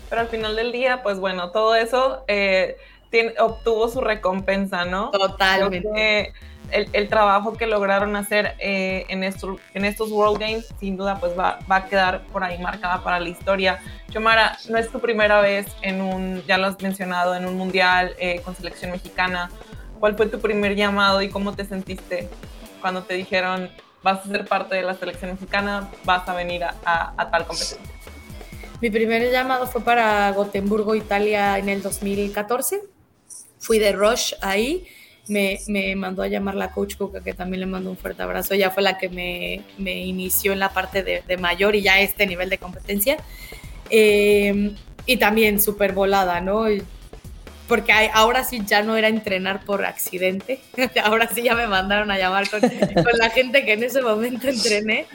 Pero 0.09 0.21
al 0.21 0.27
final 0.27 0.55
del 0.55 0.71
día, 0.71 1.03
pues 1.03 1.19
bueno, 1.19 1.51
todo 1.51 1.75
eso 1.75 2.23
eh, 2.27 2.77
obtuvo 3.39 3.87
su 3.89 4.01
recompensa, 4.01 4.85
¿no? 4.85 5.11
Totalmente 5.11 6.33
el, 6.71 7.09
trabajo 7.09 7.53
que 7.53 7.67
lograron 7.67 8.15
hacer 8.15 8.55
eh, 8.59 9.05
en, 9.09 9.23
estos, 9.23 9.59
en 9.73 9.85
estos 9.85 10.11
World 10.11 10.39
Games, 10.39 10.67
sin 10.79 10.97
duda, 10.97 11.19
pues 11.19 11.37
va, 11.37 11.59
va, 11.69 11.77
a 11.77 11.85
quedar 11.85 12.23
por 12.27 12.43
ahí 12.43 12.57
marcada 12.59 13.03
para 13.03 13.19
la 13.19 13.29
historia. 13.29 13.79
Chomara, 14.09 14.57
no 14.69 14.77
es 14.77 14.89
tu 14.89 14.99
primera 14.99 15.41
vez 15.41 15.67
en 15.81 16.01
un, 16.01 16.43
ya 16.47 16.57
lo 16.57 16.67
has 16.67 16.81
mencionado, 16.81 17.35
en 17.35 17.45
un 17.45 17.57
mundial 17.57 18.15
eh, 18.19 18.41
con 18.43 18.55
selección 18.55 18.91
mexicana. 18.91 19.49
¿Cuál 19.99 20.15
fue 20.15 20.27
tu 20.27 20.39
primer 20.39 20.75
llamado 20.75 21.21
y 21.21 21.29
cómo 21.29 21.55
te 21.55 21.65
sentiste 21.65 22.29
cuando 22.81 23.03
te 23.03 23.15
dijeron 23.15 23.69
vas 24.03 24.25
a 24.25 24.29
ser 24.29 24.45
parte 24.45 24.75
de 24.75 24.83
la 24.83 24.93
selección 24.93 25.31
mexicana, 25.31 25.89
vas 26.05 26.27
a 26.29 26.33
venir 26.33 26.63
a, 26.63 26.75
a 26.85 27.31
tal 27.31 27.45
competencia? 27.45 27.79
Mi 28.79 28.91
primer 28.91 29.31
llamado 29.31 29.65
fue 29.65 29.81
para 29.81 30.31
Gotemburgo, 30.33 30.93
Italia, 30.93 31.57
en 31.57 31.67
el 31.67 31.81
2014. 31.81 32.96
Fui 33.59 33.79
de 33.79 33.91
Rush 33.91 34.33
ahí 34.41 34.87
me, 35.29 35.59
me, 35.67 35.95
mandó 35.95 36.23
a 36.23 36.27
llamar 36.27 36.55
la 36.55 36.71
coach 36.71 36.95
Coca, 36.95 37.21
que 37.21 37.33
también 37.33 37.61
le 37.61 37.65
mando 37.65 37.89
un 37.89 37.97
fuerte 37.97 38.23
abrazo. 38.23 38.53
Ella 38.53 38.71
fue 38.71 38.83
la 38.83 38.97
que 38.97 39.09
me, 39.09 39.61
me 39.77 40.05
inició 40.05 40.53
en 40.53 40.59
la 40.59 40.69
parte 40.69 41.03
de, 41.03 41.37
mayor 41.37 41.75
y 41.75 41.81
ya 41.81 41.99
este 41.99 42.25
nivel 42.25 42.49
de 42.49 42.57
competencia. 42.57 43.17
Eh, 43.89 44.73
y 45.05 45.17
también 45.17 45.61
súper 45.61 45.93
volada, 45.93 46.41
¿no? 46.41 46.65
Porque 47.67 47.91
ahora 48.13 48.43
sí 48.43 48.61
ya 48.65 48.81
no 48.81 48.95
era 48.95 49.09
entrenar 49.09 49.65
por 49.65 49.85
accidente, 49.85 50.61
ahora 51.03 51.27
sí 51.33 51.43
ya 51.43 51.55
me 51.55 51.67
mandaron 51.67 52.11
a 52.11 52.17
llamar 52.17 52.49
con, 52.49 52.61
con 52.61 53.17
la 53.17 53.29
gente 53.29 53.65
que 53.65 53.73
en 53.73 53.83
ese 53.83 54.01
momento 54.01 54.47
entrené. 54.47 55.05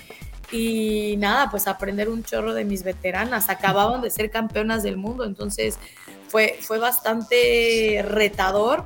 Y 0.51 1.17
nada, 1.17 1.51
pues 1.51 1.67
aprender 1.67 2.11
un 2.11 2.23
chorro 2.25 2.53
de 2.53 2.67
mis 2.67 2.83
veteranas. 2.83 3.49
Acababan 3.49 4.03
de 4.03 4.11
ser 4.11 4.31
campeonas 4.31 4.83
del 4.83 4.99
mundo, 4.99 5.25
entonces 5.25 5.79
fue, 6.33 6.57
fue 6.63 6.79
bastante 6.79 8.03
retador 8.09 8.85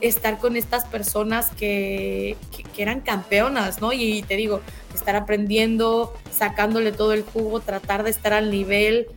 estar 0.00 0.38
con 0.38 0.56
estas 0.56 0.86
personas 0.86 1.50
que, 1.50 2.38
eran 2.78 3.02
campeonas, 3.02 3.82
¿no? 3.82 3.92
Y, 3.92 4.22
te 4.22 4.36
digo, 4.36 4.62
estar 4.94 5.14
aprendiendo, 5.14 6.16
sacándole 6.32 6.92
todo 6.92 7.12
el 7.12 7.22
jugo, 7.22 7.60
tratar 7.60 8.04
de 8.04 8.08
estar 8.08 8.32
al 8.32 8.50
nivel, 8.50 9.08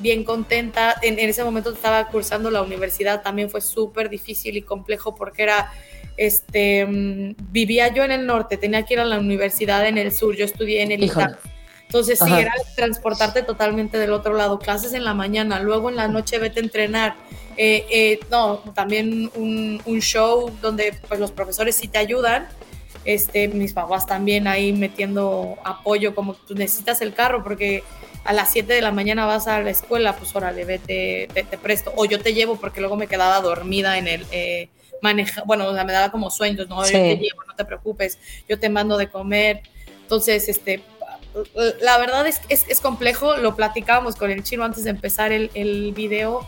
bien 0.00 0.24
contenta. 0.24 0.96
En, 1.02 1.20
ese 1.20 1.44
momento 1.44 1.70
estaba 1.70 2.08
cursando 2.08 2.50
la 2.50 2.62
universidad, 2.62 3.22
también 3.22 3.48
fue 3.48 3.60
súper 3.60 4.10
difícil 4.10 4.56
y 4.56 4.62
complejo 4.62 5.14
porque 5.14 5.44
era, 5.44 5.72
este, 6.16 6.84
mm, 6.84 7.36
vivía 7.52 7.94
yo 7.94 8.02
en 8.02 8.10
el 8.10 8.26
norte, 8.26 8.56
tenía 8.56 8.82
que 8.82 8.94
ir 8.94 9.00
a 9.00 9.04
la 9.04 9.20
universidad 9.20 9.86
en 9.86 9.96
el 9.96 10.10
sur, 10.10 10.34
yo 10.34 10.44
estudié 10.44 10.82
en 10.82 10.90
el 10.90 11.04
ITAM. 11.04 11.36
Entonces, 11.92 12.20
sí, 12.24 12.32
era 12.32 12.54
transportarte 12.74 13.42
totalmente 13.42 13.98
del 13.98 14.14
otro 14.14 14.32
lado, 14.32 14.58
clases 14.58 14.94
en 14.94 15.04
la 15.04 15.12
mañana, 15.12 15.60
luego 15.60 15.90
en 15.90 15.96
la 15.96 16.08
noche 16.08 16.38
vete 16.38 16.60
a 16.60 16.62
entrenar 16.62 17.16
eh, 17.58 17.84
eh, 17.90 18.20
no, 18.30 18.60
también 18.74 19.30
un, 19.34 20.00
show 20.00 20.50
donde 20.62 20.94
pues, 21.06 21.20
los 21.20 21.32
profesores 21.32 21.76
sí 21.76 21.88
te 21.88 21.98
ayudan. 21.98 22.48
Este, 23.04 23.48
mis 23.48 23.72
papás 23.72 24.06
también 24.06 24.46
ahí 24.46 24.72
metiendo 24.72 25.56
apoyo, 25.64 26.14
como 26.14 26.34
tú 26.34 26.54
necesitas 26.54 27.02
el 27.02 27.12
carro 27.12 27.42
porque 27.42 27.82
a 28.24 28.32
las 28.32 28.52
7 28.52 28.72
de 28.72 28.80
la 28.80 28.92
mañana 28.92 29.26
vas 29.26 29.48
a 29.48 29.60
la 29.60 29.70
escuela, 29.70 30.16
pues 30.16 30.34
órale, 30.34 30.64
vete, 30.64 31.28
te, 31.34 31.58
presto. 31.58 31.92
O 31.96 32.04
yo 32.04 32.20
te 32.20 32.32
llevo 32.32 32.56
porque 32.56 32.80
luego 32.80 32.96
me 32.96 33.08
quedaba 33.08 33.40
dormida 33.40 33.98
en 33.98 34.06
el 34.06 34.26
eh, 34.30 34.68
maneja, 35.02 35.42
bueno, 35.44 35.66
o 35.66 35.74
sea, 35.74 35.84
me 35.84 35.92
daba 35.92 36.10
como 36.10 36.30
sueños, 36.30 36.68
no, 36.68 36.82
yo 36.84 36.92
te 36.92 37.16
llevo, 37.16 37.42
no 37.46 37.54
te 37.56 37.64
preocupes, 37.64 38.18
yo 38.48 38.58
te 38.58 38.68
mando 38.68 38.96
de 38.96 39.10
comer. 39.10 39.62
Entonces, 40.02 40.48
este, 40.48 40.82
la 41.80 41.98
verdad 41.98 42.26
es, 42.26 42.40
es, 42.48 42.64
es 42.68 42.80
complejo, 42.80 43.36
lo 43.36 43.56
platicábamos 43.56 44.16
con 44.16 44.30
el 44.30 44.42
chino 44.42 44.64
antes 44.64 44.84
de 44.84 44.90
empezar 44.90 45.32
el, 45.32 45.50
el 45.54 45.92
video 45.92 46.46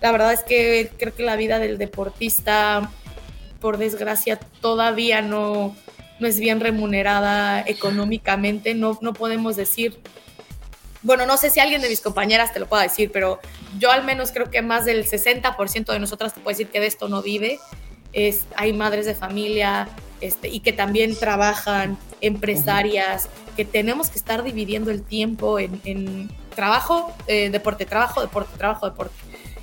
la 0.00 0.12
verdad 0.12 0.32
es 0.32 0.42
que 0.42 0.90
creo 0.98 1.14
que 1.14 1.22
la 1.22 1.36
vida 1.36 1.58
del 1.58 1.78
deportista, 1.78 2.90
por 3.60 3.78
desgracia, 3.78 4.38
todavía 4.60 5.22
no, 5.22 5.74
no 6.20 6.26
es 6.26 6.38
bien 6.38 6.60
remunerada 6.60 7.62
económicamente. 7.62 8.74
No, 8.74 8.98
no 9.00 9.14
podemos 9.14 9.56
decir, 9.56 9.98
bueno, 11.02 11.26
no 11.26 11.36
sé 11.36 11.50
si 11.50 11.60
alguien 11.60 11.80
de 11.80 11.88
mis 11.88 12.00
compañeras 12.00 12.52
te 12.52 12.60
lo 12.60 12.66
pueda 12.66 12.82
decir, 12.82 13.10
pero 13.12 13.40
yo 13.78 13.90
al 13.90 14.04
menos 14.04 14.32
creo 14.32 14.50
que 14.50 14.60
más 14.60 14.84
del 14.84 15.06
60% 15.06 15.92
de 15.92 15.98
nosotras 15.98 16.34
te 16.34 16.40
puede 16.40 16.56
decir 16.56 16.68
que 16.68 16.80
de 16.80 16.86
esto 16.86 17.08
no 17.08 17.22
vive. 17.22 17.58
Es, 18.16 18.46
hay 18.56 18.72
madres 18.72 19.04
de 19.04 19.14
familia 19.14 19.88
este, 20.22 20.48
y 20.48 20.60
que 20.60 20.72
también 20.72 21.14
trabajan, 21.16 21.98
empresarias, 22.22 23.28
que 23.56 23.66
tenemos 23.66 24.08
que 24.08 24.18
estar 24.18 24.42
dividiendo 24.42 24.90
el 24.90 25.02
tiempo 25.02 25.58
en, 25.58 26.30
trabajo, 26.54 27.14
eh, 27.26 27.50
deporte, 27.50 27.84
trabajo, 27.84 28.22
deporte, 28.22 28.56
trabajo, 28.56 28.88
deporte. 28.88 29.14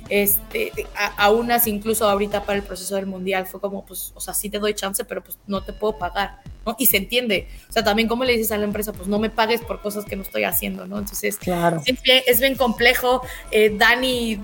Este, 0.08 0.70
a, 1.16 1.30
unas 1.30 1.66
incluso 1.66 2.08
ahorita 2.08 2.44
para 2.44 2.58
el 2.58 2.62
proceso 2.62 2.94
del 2.94 3.06
mundial 3.06 3.46
fue 3.46 3.60
como, 3.60 3.84
pues, 3.84 4.12
o 4.14 4.20
sea, 4.20 4.34
sí 4.34 4.50
te 4.50 4.60
doy 4.60 4.74
chance, 4.74 5.04
pero 5.04 5.24
pues 5.24 5.38
no 5.46 5.64
te 5.64 5.72
puedo 5.72 5.98
pagar, 5.98 6.40
¿no? 6.64 6.76
Y 6.78 6.86
se 6.86 6.98
entiende. 6.98 7.48
O 7.68 7.72
sea, 7.72 7.82
también 7.82 8.06
como 8.06 8.22
le 8.22 8.36
dices 8.36 8.52
a 8.52 8.58
la 8.58 8.64
empresa, 8.64 8.92
pues 8.92 9.08
no 9.08 9.18
me 9.18 9.30
pagues 9.30 9.62
por 9.62 9.80
cosas 9.80 10.04
que 10.04 10.14
no 10.14 10.22
estoy 10.22 10.44
haciendo, 10.44 10.86
¿no? 10.86 10.98
Entonces, 10.98 11.38
claro. 11.38 11.82
es 11.84 12.40
bien 12.40 12.54
complejo. 12.54 13.22
Eh, 13.50 13.74
Dani, 13.76 14.38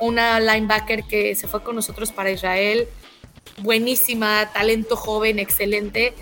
una 0.00 0.40
linebacker 0.40 1.04
que 1.04 1.34
se 1.34 1.46
fue 1.46 1.62
con 1.62 1.76
nosotros 1.76 2.10
para 2.10 2.30
Israel, 2.30 2.88
buenísima, 3.58 4.50
talento 4.52 4.96
joven, 4.96 5.38
excelente 5.38 6.14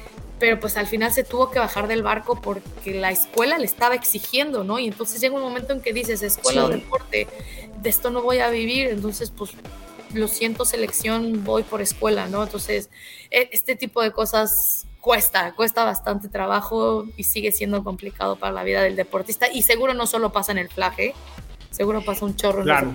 pero 0.43 0.59
pues 0.59 0.77
al 0.77 0.89
final 0.89 1.13
se 1.13 1.23
tuvo 1.23 1.53
que 1.53 1.61
bajar 1.61 1.87
del 1.87 2.03
barco 2.03 2.41
porque 2.41 2.95
la 2.95 3.13
escuela 3.13 3.59
le 3.59 3.65
estaba 3.65 3.95
exigiendo, 3.95 4.65
¿no? 4.65 4.81
Y 4.81 4.89
entonces 4.89 5.21
llega 5.21 5.37
un 5.37 5.41
momento 5.41 5.73
en 5.73 5.81
que 5.81 5.93
dices, 5.93 6.21
escuela 6.21 6.65
o 6.65 6.69
deporte, 6.69 7.29
de 7.81 7.89
esto 7.89 8.11
no 8.11 8.23
voy 8.23 8.41
a 8.41 8.51
vivir, 8.51 8.89
entonces 8.89 9.31
pues 9.31 9.53
lo 10.13 10.27
siento, 10.27 10.65
selección, 10.65 11.45
voy 11.45 11.63
por 11.63 11.81
escuela, 11.81 12.27
¿no? 12.27 12.43
Entonces, 12.43 12.91
e, 13.31 13.51
este 13.53 13.77
tipo 13.77 14.03
de 14.03 14.11
cosas 14.11 14.89
cuesta, 15.01 15.55
cuesta 15.55 15.85
bastante 15.85 16.27
trabajo 16.29 17.05
y 17.17 17.23
sigue 17.23 17.53
siendo 17.53 17.85
complicado 17.85 18.35
para 18.35 18.53
la 18.53 18.65
vida 18.65 18.83
del 18.83 18.97
deportista 18.97 19.47
y 19.49 19.63
seguro 19.63 19.95
no 19.95 20.09
solo 20.09 20.33
pasa 20.33 20.51
en 20.51 20.59
el 20.59 20.69
flaje, 20.69 21.15
seguro 21.73 22.05
pasa 22.05 22.25
un 22.25 22.37
chorro. 22.37 22.63
Claro. 22.63 22.93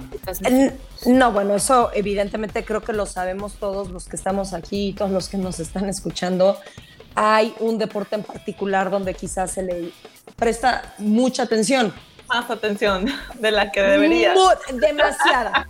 no, 1.05 1.31
bueno, 1.31 1.55
eso 1.55 1.91
evidentemente 1.93 2.63
creo 2.63 2.81
que 2.81 2.93
lo 2.93 3.05
sabemos 3.05 3.55
todos 3.55 3.89
los 3.89 4.05
que 4.05 4.15
estamos 4.15 4.53
aquí 4.53 4.89
y 4.89 4.93
todos 4.93 5.11
los 5.11 5.27
que 5.27 5.37
nos 5.37 5.59
están 5.59 5.89
escuchando 5.89 6.57
hay 7.19 7.55
un 7.59 7.79
deporte 7.79 8.15
en 8.15 8.23
particular 8.23 8.91
donde 8.91 9.15
quizás 9.15 9.51
se 9.51 9.63
le 9.63 9.91
presta 10.35 10.93
mucha 10.99 11.43
atención. 11.43 11.91
Más 12.29 12.49
atención 12.51 13.07
de 13.39 13.51
la 13.51 13.71
que 13.71 13.81
debería. 13.81 14.35
demasiada. 14.73 15.67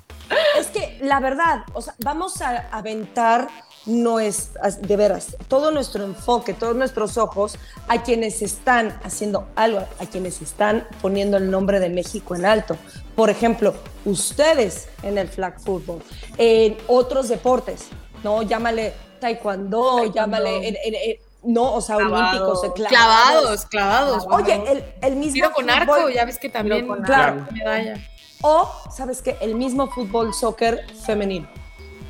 es 0.60 0.68
que 0.68 1.00
la 1.02 1.22
verdad, 1.22 1.64
o 1.74 1.82
sea, 1.82 1.96
vamos 2.00 2.42
a 2.42 2.68
aventar 2.72 3.48
no 3.88 4.20
es 4.20 4.52
de 4.82 4.96
veras 4.98 5.36
todo 5.48 5.72
nuestro 5.72 6.04
enfoque, 6.04 6.54
todos 6.54 6.76
nuestros 6.76 7.18
ojos 7.18 7.58
a 7.88 8.04
quienes 8.04 8.42
están 8.42 9.00
haciendo 9.04 9.48
algo, 9.56 9.80
a 10.00 10.06
quienes 10.06 10.42
están 10.42 10.88
poniendo 11.02 11.38
el 11.38 11.50
nombre 11.50 11.80
de 11.80 11.90
México 11.90 12.36
en 12.36 12.46
alto. 12.46 12.78
Por 13.16 13.30
ejemplo, 13.30 13.74
ustedes 14.06 14.90
en 15.02 15.18
el 15.18 15.28
flag 15.28 15.60
football, 15.60 16.04
en 16.38 16.78
otros 16.88 17.30
deportes, 17.30 17.88
¿no? 18.24 18.44
Llámale 18.44 18.94
taekwondo, 19.20 20.06
llámale 20.14 21.20
no, 21.44 21.76
o 21.76 21.82
sea, 21.82 21.98
olímpicos, 21.98 22.62
clavados. 22.76 23.66
Clavados, 23.68 24.26
Oye, 24.30 24.62
el, 24.70 24.84
el, 25.02 25.16
mismo. 25.16 25.34
Tiro 25.34 25.52
con 25.54 25.70
arco, 25.70 26.10
ya 26.10 26.26
ves 26.26 26.38
que 26.40 26.50
también. 26.50 26.86
claro. 27.04 27.48
Medalla. 27.52 27.96
O, 28.42 28.70
¿sabes 28.96 29.22
qué? 29.22 29.38
El 29.40 29.56
mismo 29.56 29.88
fútbol, 29.88 30.34
soccer 30.34 30.86
femenino, 31.06 31.48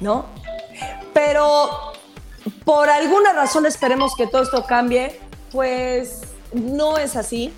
¿no? 0.02 0.26
Pero 1.13 1.94
por 2.63 2.90
alguna 2.90 3.34
razón 3.34 3.66
esperemos 3.66 4.16
que 4.16 4.28
todo 4.28 4.44
esto 4.44 4.66
cambie, 4.66 5.20
pues 5.52 6.22
no 6.54 6.98
es 6.98 7.16
así 7.16 7.54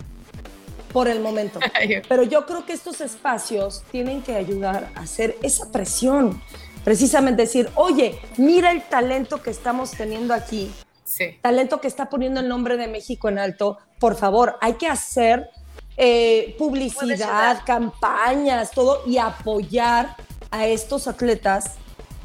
por 0.92 1.08
el 1.08 1.20
momento. 1.20 1.60
Pero 2.10 2.24
yo 2.24 2.46
creo 2.46 2.66
que 2.66 2.74
estos 2.74 3.02
espacios 3.02 3.84
tienen 3.92 4.22
que 4.22 4.36
ayudar 4.36 4.92
a 4.96 5.02
hacer 5.02 5.38
esa 5.44 5.72
presión. 5.72 6.42
Precisamente 6.84 7.44
decir, 7.44 7.70
oye, 7.76 8.20
mira 8.38 8.72
el 8.72 8.82
talento 8.84 9.44
que 9.44 9.50
estamos 9.50 9.92
teniendo 9.92 10.34
aquí, 10.34 10.72
Sí. 11.04 11.38
talento 11.42 11.82
que 11.82 11.88
está 11.88 12.08
poniendo 12.08 12.40
el 12.40 12.48
nombre 12.48 12.78
de 12.78 12.88
México 12.88 13.30
en 13.30 13.40
alto, 13.40 13.80
por 14.00 14.16
favor, 14.16 14.58
hay 14.62 14.74
que 14.74 14.88
hacer 14.88 15.50
eh, 15.98 16.56
publicidad, 16.58 17.62
campañas, 17.66 18.72
todo, 18.72 19.02
y 19.06 19.18
apoyar 19.18 20.16
a 20.52 20.66
estos 20.68 21.08
atletas 21.08 21.74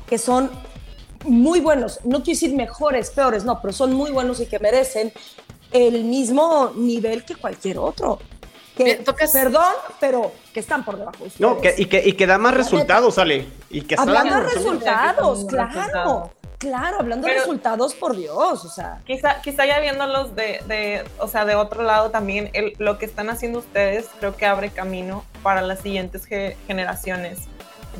que 0.06 0.18
son 0.18 0.50
muy 1.24 1.60
buenos, 1.60 2.00
no 2.04 2.18
quiero 2.22 2.36
decir 2.38 2.54
mejores, 2.54 3.10
peores, 3.10 3.44
no, 3.44 3.60
pero 3.60 3.72
son 3.72 3.92
muy 3.92 4.10
buenos 4.10 4.40
y 4.40 4.46
que 4.46 4.58
merecen 4.58 5.12
el 5.72 6.04
mismo 6.04 6.72
nivel 6.76 7.24
que 7.24 7.34
cualquier 7.34 7.78
otro. 7.78 8.18
Que, 8.76 8.96
tocas- 8.96 9.30
Perdón, 9.32 9.72
pero 10.00 10.32
que 10.52 10.58
están 10.60 10.84
por 10.84 10.98
debajo. 10.98 11.24
de 11.24 11.30
No, 11.38 11.52
que, 11.60 11.68
ustedes. 11.68 11.78
y, 11.80 11.86
que, 11.86 12.02
y 12.08 12.12
que 12.14 12.26
da 12.26 12.38
más 12.38 12.54
resultados, 12.54 13.18
Ale. 13.18 13.46
Y 13.70 13.82
que 13.82 13.94
está 13.94 14.02
Hablando 14.02 14.34
de 14.34 14.42
resultados, 14.42 15.44
claro, 15.48 16.32
claro, 16.58 16.96
hablando 16.98 17.28
de 17.28 17.34
resultados, 17.34 17.94
por 17.94 18.16
Dios, 18.16 18.64
o 18.64 18.68
sea. 18.68 19.00
Quizá, 19.06 19.40
quizá 19.42 19.64
ya 19.64 19.78
viéndolos 19.78 20.34
de, 20.34 20.60
de, 20.66 21.04
o 21.20 21.28
sea, 21.28 21.44
de 21.44 21.54
otro 21.54 21.84
lado 21.84 22.10
también, 22.10 22.50
el- 22.52 22.72
lo 22.78 22.98
que 22.98 23.04
están 23.06 23.30
haciendo 23.30 23.60
ustedes 23.60 24.06
creo 24.18 24.36
que 24.36 24.44
abre 24.44 24.70
camino 24.70 25.24
para 25.44 25.62
las 25.62 25.78
siguientes 25.80 26.26
ge- 26.26 26.56
generaciones 26.66 27.38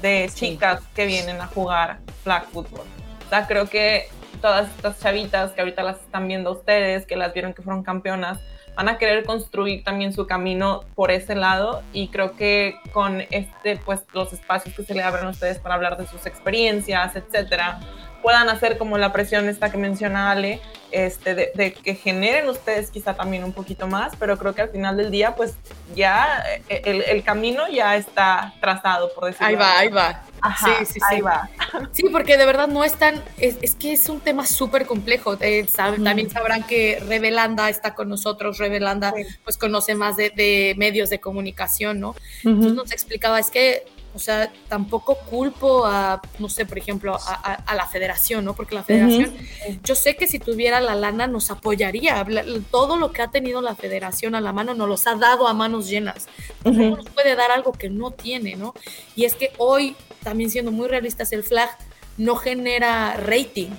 de 0.02 0.28
chicas 0.34 0.80
que 0.96 1.06
vienen 1.06 1.40
a 1.40 1.46
jugar 1.46 1.98
flag 2.24 2.46
football. 2.52 2.84
O 3.26 3.46
creo 3.46 3.66
que 3.66 4.08
todas 4.40 4.68
estas 4.76 5.00
chavitas 5.00 5.52
que 5.52 5.60
ahorita 5.60 5.82
las 5.82 6.00
están 6.00 6.28
viendo 6.28 6.52
ustedes, 6.52 7.06
que 7.06 7.16
las 7.16 7.32
vieron 7.32 7.54
que 7.54 7.62
fueron 7.62 7.82
campeonas, 7.82 8.38
van 8.76 8.88
a 8.88 8.98
querer 8.98 9.24
construir 9.24 9.84
también 9.84 10.12
su 10.12 10.26
camino 10.26 10.82
por 10.94 11.10
ese 11.10 11.34
lado. 11.34 11.82
Y 11.92 12.08
creo 12.08 12.36
que 12.36 12.76
con 12.92 13.22
este, 13.30 13.76
pues 13.76 14.02
los 14.12 14.32
espacios 14.32 14.74
que 14.74 14.84
se 14.84 14.94
le 14.94 15.02
abren 15.02 15.26
a 15.26 15.30
ustedes 15.30 15.58
para 15.58 15.74
hablar 15.74 15.96
de 15.96 16.06
sus 16.06 16.26
experiencias, 16.26 17.16
etcétera, 17.16 17.80
puedan 18.24 18.48
hacer 18.48 18.78
como 18.78 18.96
la 18.98 19.12
presión 19.12 19.48
esta 19.48 19.70
que 19.70 19.76
menciona 19.76 20.30
Ale, 20.32 20.60
este, 20.90 21.34
de, 21.34 21.52
de 21.54 21.72
que 21.74 21.94
generen 21.94 22.48
ustedes 22.48 22.90
quizá 22.90 23.14
también 23.14 23.44
un 23.44 23.52
poquito 23.52 23.86
más, 23.86 24.14
pero 24.18 24.38
creo 24.38 24.54
que 24.54 24.62
al 24.62 24.70
final 24.70 24.96
del 24.96 25.10
día, 25.10 25.36
pues 25.36 25.54
ya 25.94 26.42
eh, 26.68 26.82
el, 26.86 27.02
el 27.02 27.22
camino 27.22 27.68
ya 27.68 27.96
está 27.96 28.54
trazado, 28.60 29.12
por 29.14 29.26
decirlo 29.26 29.46
Ahí 29.46 29.54
va, 29.56 29.78
ahí 29.78 29.88
va. 29.88 30.22
Ajá, 30.40 30.66
Sí, 30.80 30.86
sí, 30.86 31.00
ahí 31.10 31.16
sí. 31.18 31.22
va. 31.22 31.48
Sí, 31.92 32.04
porque 32.12 32.36
de 32.36 32.46
verdad 32.46 32.68
no 32.68 32.82
es 32.84 32.94
tan, 32.94 33.22
es, 33.38 33.56
es 33.62 33.74
que 33.74 33.92
es 33.92 34.08
un 34.08 34.20
tema 34.20 34.46
súper 34.46 34.86
complejo. 34.86 35.36
Eh, 35.40 35.66
sab- 35.66 36.02
También 36.04 36.30
sabrán 36.30 36.62
que 36.64 37.02
Rebelanda 37.08 37.68
está 37.70 37.94
con 37.94 38.08
nosotros, 38.08 38.58
Rebelanda 38.58 39.12
Sí. 39.16 39.22
pues 39.42 39.56
conoce 39.58 39.94
más 39.94 40.16
de, 40.16 40.30
de 40.30 40.74
medios 40.76 41.10
de 41.10 41.18
comunicación, 41.18 41.98
¿no? 42.00 42.14
Entonces 42.44 42.72
nos 42.74 42.92
explicaba, 42.92 43.38
es 43.40 43.50
que, 43.50 43.84
o 44.14 44.18
sea, 44.18 44.52
tampoco 44.68 45.16
culpo 45.28 45.84
a, 45.84 46.22
no 46.38 46.48
sé, 46.48 46.64
por 46.66 46.78
ejemplo, 46.78 47.14
a, 47.16 47.18
a- 47.34 47.54
a 47.54 47.74
la 47.74 47.86
federación, 47.86 48.44
¿no? 48.44 48.54
Porque 48.54 48.74
la 48.74 48.82
federación, 48.84 49.34
yo 49.82 49.94
sé 49.96 50.14
que 50.16 50.26
si 50.28 50.38
tuviera 50.38 50.80
la 50.80 50.94
lana 50.94 51.26
nos 51.26 51.50
apoyaría. 51.50 52.24
Todo 52.70 52.96
lo 52.96 53.10
que 53.12 53.22
ha 53.22 53.28
tenido 53.30 53.60
la 53.60 53.74
federación 53.74 54.34
a 54.34 54.40
la 54.40 54.52
mano 54.52 54.74
nos 54.74 54.88
los 54.88 55.06
ha 55.06 55.16
dado 55.16 55.48
a 55.48 55.54
manos 55.54 55.88
llenas. 55.88 56.26
Pues, 56.62 56.76
¿Cómo 56.76 56.96
nos 56.96 57.06
puede 57.10 57.34
dar 57.34 57.50
algo 57.50 57.72
que 57.72 57.90
no 57.90 58.12
tiene, 58.12 58.56
no? 58.56 58.72
Y 59.16 59.24
es 59.24 59.34
que 59.34 59.52
hoy, 59.58 59.96
también 60.22 60.50
siendo 60.50 60.70
muy 60.70 60.86
realistas, 60.88 61.32
el 61.32 61.42
flag 61.42 61.76
no 62.16 62.36
genera 62.36 63.16
rating. 63.16 63.70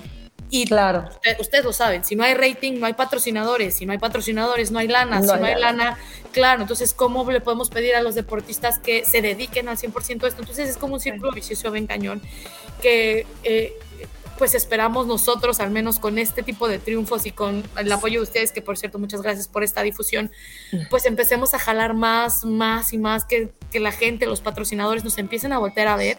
Y 0.50 0.66
Claro. 0.66 1.04
usted- 1.10 1.40
ustedes 1.40 1.64
lo 1.64 1.72
saben, 1.72 2.04
si 2.04 2.14
no 2.16 2.22
hay 2.24 2.34
rating, 2.34 2.78
no 2.78 2.86
hay 2.86 2.92
patrocinadores, 2.94 3.74
si 3.74 3.84
no 3.86 3.92
hay 3.92 3.98
patrocinadores, 3.98 4.70
no 4.70 4.78
hay 4.78 4.88
lana, 4.88 5.20
No 5.20 5.26
si 5.26 5.30
hay 5.32 5.40
no 5.40 5.46
hay 5.46 5.54
lana. 5.54 5.84
lana, 5.84 5.98
claro, 6.32 6.62
entonces, 6.62 6.94
¿cómo 6.94 7.28
le 7.30 7.40
podemos 7.40 7.68
pedir 7.70 7.94
a 7.96 8.02
los 8.02 8.14
deportistas 8.14 8.78
que 8.78 9.04
se 9.04 9.22
dediquen 9.22 9.68
al 9.68 9.76
100% 9.76 10.24
a 10.24 10.28
esto? 10.28 10.40
Entonces, 10.42 10.68
es 10.68 10.76
como 10.76 10.94
un 10.94 11.00
círculo 11.00 11.32
vicioso 11.32 11.70
bien 11.70 11.86
cañón 11.86 12.22
que... 12.82 13.26
eh, 13.44 13.72
pues 14.38 14.54
esperamos 14.54 15.06
nosotros, 15.06 15.60
al 15.60 15.70
menos 15.70 15.98
con 15.98 16.18
este 16.18 16.42
tipo 16.42 16.68
de 16.68 16.78
triunfos 16.78 17.24
y 17.24 17.30
con 17.30 17.64
el 17.78 17.90
apoyo 17.90 18.20
de 18.20 18.24
ustedes, 18.24 18.52
que 18.52 18.60
por 18.60 18.76
cierto, 18.76 18.98
muchas 18.98 19.22
gracias 19.22 19.48
por 19.48 19.64
esta 19.64 19.80
difusión, 19.80 20.30
pues 20.90 21.06
empecemos 21.06 21.54
a 21.54 21.58
jalar 21.58 21.94
más, 21.94 22.44
más 22.44 22.92
y 22.92 22.98
más, 22.98 23.24
que, 23.24 23.48
que 23.72 23.80
la 23.80 23.92
gente, 23.92 24.26
los 24.26 24.42
patrocinadores 24.42 25.04
nos 25.04 25.16
empiecen 25.16 25.54
a 25.54 25.58
voltear 25.58 25.88
a 25.88 25.96
ver 25.96 26.18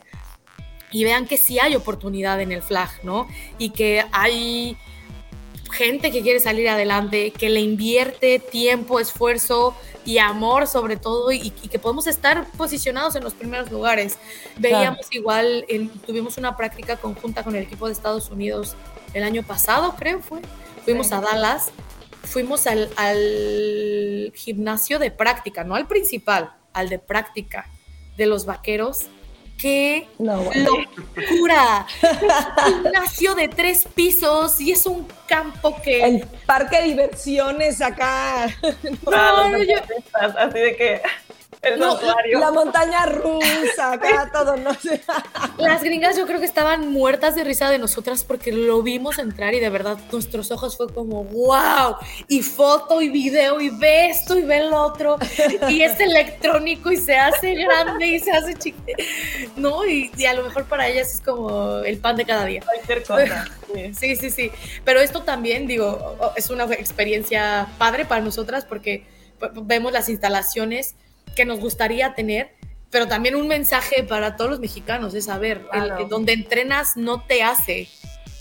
y 0.91 1.03
vean 1.03 1.27
que 1.27 1.37
sí 1.37 1.59
hay 1.59 1.75
oportunidad 1.75 2.39
en 2.41 2.51
el 2.51 2.61
flag, 2.61 2.89
¿no? 3.03 3.27
Y 3.57 3.71
que 3.71 4.05
hay 4.11 4.77
gente 5.71 6.11
que 6.11 6.21
quiere 6.21 6.39
salir 6.39 6.69
adelante, 6.69 7.31
que 7.31 7.49
le 7.49 7.59
invierte 7.59 8.39
tiempo, 8.39 8.99
esfuerzo 9.01 9.75
y 10.05 10.17
amor 10.19 10.65
sobre 10.67 10.95
todo 10.95 11.29
y, 11.33 11.51
y 11.61 11.67
que 11.67 11.77
podemos 11.77 12.07
estar 12.07 12.47
posicionados 12.51 13.17
en 13.17 13.23
los 13.25 13.33
primeros 13.33 13.69
lugares. 13.69 14.17
Veíamos 14.57 15.05
igual, 15.11 15.65
en- 15.67 15.89
tuvimos 15.89 16.37
una 16.37 16.55
práctica 16.55 16.95
conjunta 16.95 17.43
con 17.43 17.53
el 17.55 17.63
equipo 17.63 17.87
de 17.87 17.93
Estados 17.93 18.29
Unidos 18.29 18.75
el 19.13 19.23
año 19.23 19.43
pasado, 19.43 19.93
creo 19.97 20.21
fue. 20.21 20.39
Fuimos 20.85 21.07
Sí. 21.07 21.13
a 21.15 21.19
Dallas, 21.19 21.71
fuimos 22.23 22.65
al, 22.65 22.89
al 22.95 24.31
gimnasio 24.35 24.99
de 24.99 25.11
práctica, 25.11 25.65
no 25.65 25.75
al 25.75 25.87
principal, 25.87 26.53
al 26.71 26.87
de 26.87 26.99
práctica 26.99 27.69
de 28.15 28.25
los 28.25 28.45
vaqueros. 28.45 29.07
¡Qué 29.57 30.07
No, 30.19 30.37
bueno. 30.41 30.69
locura! 31.15 31.87
un 32.67 32.73
gimnasio 32.83 33.33
de 33.35 33.47
tres 33.47 33.87
pisos 33.95 34.61
y 34.61 34.71
es 34.71 34.85
un 34.85 35.07
campo 35.27 35.75
que... 35.81 36.03
El 36.03 36.27
parque 36.45 36.77
de 36.77 36.83
diversiones 36.89 37.81
acá. 37.81 38.47
Los 38.61 39.01
No, 39.03 39.57
yo- 39.63 39.79
así 40.37 40.59
de 40.59 40.75
que 40.75 41.01
el 41.73 41.79
No, 41.79 41.91
santuario. 41.97 42.39
La 42.39 42.51
montaña 42.51 43.05
rusa, 43.05 43.93
acá 43.93 44.29
todo, 44.33 44.57
no 44.57 44.73
sé. 44.75 45.01
Las 45.57 45.83
gringas 45.83 46.17
yo 46.17 46.25
creo 46.27 46.39
que 46.39 46.45
estaban 46.45 46.91
muertas 46.91 47.35
de 47.35 47.43
risa 47.43 47.69
de 47.69 47.77
nosotras 47.79 48.23
porque 48.23 48.51
lo 48.51 48.81
vimos 48.83 49.17
entrar 49.19 49.53
y 49.53 49.59
de 49.59 49.69
verdad 49.69 49.97
nuestros 50.11 50.51
ojos 50.51 50.77
fue 50.77 50.91
como 50.93 51.23
wow 51.25 51.95
y 52.27 52.41
foto 52.41 53.01
y 53.01 53.09
video 53.09 53.59
y 53.61 53.69
ve 53.69 54.07
esto 54.09 54.37
y 54.37 54.43
ve 54.43 54.63
lo 54.69 54.81
otro 54.81 55.17
y 55.69 55.81
es 55.81 55.99
electrónico 55.99 56.91
y 56.91 56.97
se 56.97 57.15
hace 57.17 57.53
grande 57.55 58.07
y 58.07 58.19
se 58.19 58.31
hace 58.31 58.55
chiquito 58.55 59.03
no 59.55 59.85
y, 59.85 60.11
y 60.17 60.25
a 60.25 60.33
lo 60.33 60.43
mejor 60.43 60.65
para 60.65 60.87
ellas 60.87 61.13
es 61.13 61.21
como 61.21 61.79
el 61.79 61.97
pan 61.97 62.15
de 62.15 62.25
cada 62.25 62.45
día 62.45 62.61
Cualquier 62.63 63.03
cosa. 63.03 63.45
sí. 63.93 64.15
Sí, 64.15 64.29
sí. 64.29 64.51
Pero 64.85 64.99
esto 64.99 65.23
también, 65.23 65.67
digo, 65.67 66.17
es 66.35 66.49
una 66.49 66.65
experiencia 66.65 67.67
padre 67.77 68.05
para 68.05 68.21
nosotras 68.21 68.65
porque 68.65 69.05
p- 69.39 69.49
vemos 69.63 69.91
las 69.91 70.09
instalaciones 70.09 70.95
que 71.35 71.45
nos 71.45 71.59
gustaría 71.59 72.13
tener, 72.15 72.51
pero 72.89 73.07
también 73.07 73.35
un 73.35 73.47
mensaje 73.47 74.03
para 74.03 74.35
todos 74.35 74.49
los 74.51 74.59
mexicanos 74.59 75.13
es 75.13 75.25
saber, 75.25 75.65
Claro. 75.71 75.97
el 75.99 76.07
donde 76.09 76.33
entrenas 76.33 76.95
no 76.97 77.21
te 77.21 77.43
hace. 77.43 77.87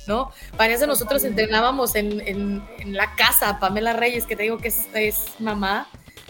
¿No? 0.06 0.30
Varias 0.56 0.78
de 0.78 0.86
nosotros 0.86 1.24
entrenábamos 1.24 1.96
en, 1.96 2.20
en- 2.20 2.62
en 2.78 2.94
la 2.94 3.16
casa, 3.16 3.58
Pamela 3.58 3.92
Reyes, 3.92 4.24
que 4.24 4.36
te 4.36 4.44
digo 4.44 4.58
que 4.58 4.68
es, 4.68 4.86
es 4.94 5.24
mamá 5.40 5.88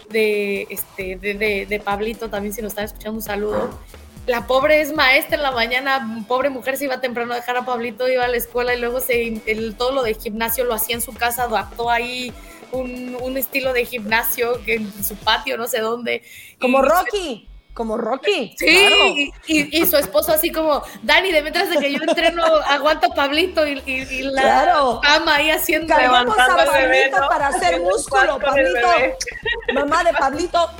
de, 0.09 0.65
este, 0.71 1.15
de, 1.17 1.35
de- 1.35 1.67
de 1.67 1.79
Pablito, 1.79 2.27
también 2.27 2.53
si 2.55 2.61
nos 2.63 2.71
están 2.71 2.85
escuchando 2.85 3.17
un 3.19 3.23
saludo 3.23 3.79
la 4.25 4.45
pobre 4.45 4.81
es 4.81 4.91
maestra 4.91 5.37
en 5.37 5.43
la 5.43 5.51
mañana, 5.51 6.25
pobre 6.27 6.49
mujer 6.49 6.75
se 6.75 6.83
iba 6.83 6.99
temprano 6.99 7.31
a 7.31 7.37
dejar 7.37 7.55
a 7.55 7.65
Pablito, 7.65 8.09
iba 8.09 8.25
a 8.25 8.27
la 8.27 8.35
escuela 8.35 8.75
y 8.75 8.79
luego 8.79 8.99
se, 8.99 9.41
el, 9.45 9.75
todo 9.77 9.91
lo 9.93 10.03
de 10.03 10.15
gimnasio 10.15 10.65
lo 10.65 10.73
hacía 10.73 10.95
en 10.95 11.01
su 11.01 11.13
casa, 11.13 11.43
adaptó 11.43 11.89
ahí 11.89 12.33
un, 12.71 13.17
un 13.21 13.37
estilo 13.37 13.73
de 13.73 13.85
gimnasio 13.85 14.61
que 14.63 14.75
en 14.75 15.03
su 15.03 15.15
patio, 15.15 15.57
no 15.57 15.67
sé 15.67 15.79
dónde. 15.79 16.21
Como 16.59 16.81
Rocky, 16.81 17.47
como 17.73 17.95
Rocky. 17.97 18.55
Sí, 18.57 18.65
claro. 18.65 18.95
y, 19.07 19.31
y- 19.47 19.81
y 19.81 19.85
su 19.85 19.97
esposo 19.97 20.31
así 20.33 20.51
como, 20.51 20.81
Dani, 21.03 21.31
de 21.31 21.41
mientras 21.41 21.69
de 21.69 21.77
que 21.77 21.91
yo 21.93 21.99
entreno, 22.01 22.43
aguanto 22.45 23.11
a 23.11 23.15
Pablito 23.15 23.67
y, 23.67 23.75
la 24.23 24.41
Claro. 24.41 24.99
cama 25.03 25.35
ahí 25.35 25.51
haciendo... 25.51 25.93
A 25.93 25.97
bebé, 25.99 27.09
Pablito 27.11 27.19
¿no? 27.19 27.27
para 27.29 27.47
hacer 27.49 27.79
músculo, 27.81 28.39
Pablito. 28.39 28.87
Mamá 29.75 30.03
de 30.03 30.13
Pablito, 30.13 30.71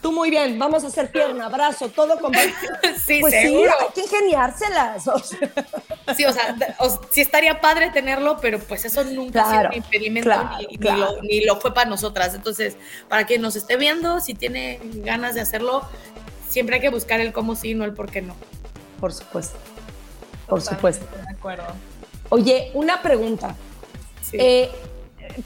tú 0.00 0.12
muy 0.12 0.30
bien, 0.30 0.58
vamos 0.58 0.84
a 0.84 0.86
hacer 0.88 1.10
pierna, 1.10 1.48
brazo, 1.48 1.88
todo 1.88 2.18
con 2.20 2.32
Sí, 3.04 3.18
Pues 3.20 3.34
sí, 3.34 3.40
seguro. 3.42 3.72
hay 3.80 3.86
que 3.94 4.00
ingeniárselas. 4.02 5.08
o 5.08 5.18
sea. 5.18 5.38
Sí, 6.16 6.24
o 6.24 6.32
sea, 6.32 6.54
o- 6.78 7.00
sí 7.10 7.20
estaría 7.20 7.60
padre 7.60 7.90
tenerlo, 7.90 8.38
pero 8.40 8.58
pues 8.58 8.84
eso 8.84 9.02
nunca 9.04 9.42
ha 9.42 9.44
sido 9.44 9.54
Claro, 9.60 9.68
un 9.70 9.76
impedimento 9.76 10.28
claro, 10.30 10.56
ni, 10.58 10.66
ni 10.66 10.78
claro. 10.78 10.98
lo, 10.98 11.22
ni 11.22 11.44
lo 11.44 11.60
fue 11.60 11.74
para 11.74 11.88
nosotras. 11.90 12.34
Entonces, 12.34 12.76
para 13.08 13.26
quien 13.26 13.42
nos 13.42 13.56
esté 13.56 13.76
viendo, 13.76 14.20
si 14.20 14.34
tiene 14.34 14.80
ganas 14.96 15.34
de 15.34 15.40
hacerlo, 15.40 15.82
siempre 16.48 16.76
hay 16.76 16.80
que 16.82 16.90
buscar 16.90 17.20
el 17.20 17.32
cómo 17.32 17.56
sí, 17.56 17.74
no 17.74 17.84
el 17.84 17.92
por 17.94 18.10
qué 18.10 18.22
no. 18.22 18.34
Por 19.00 19.12
supuesto. 19.12 19.56
Por 20.46 20.60
supuesto. 20.62 21.04
De 21.26 21.32
acuerdo. 21.32 21.64
Oye, 22.28 22.70
una 22.74 23.02
pregunta. 23.02 23.56
Sí. 24.22 24.36
Eh, 24.38 24.70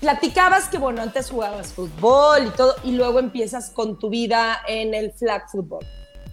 platicabas 0.01 0.69
que, 0.69 0.79
bueno, 0.79 1.03
antes 1.03 1.31
jugabas 1.31 1.73
fútbol 1.73 2.47
y 2.47 2.51
todo, 2.51 2.75
y 2.85 2.93
luego 2.93 3.19
empiezas 3.19 3.71
con 3.71 3.99
tu 3.99 4.09
vida 4.11 4.61
en 4.67 4.95
el 4.95 5.13
flag 5.13 5.49
fútbol. 5.51 5.85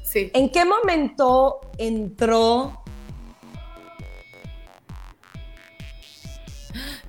sí. 0.04 0.32
¿En 0.34 0.50
qué 0.50 0.66
momento 0.66 1.62
entró? 1.78 2.80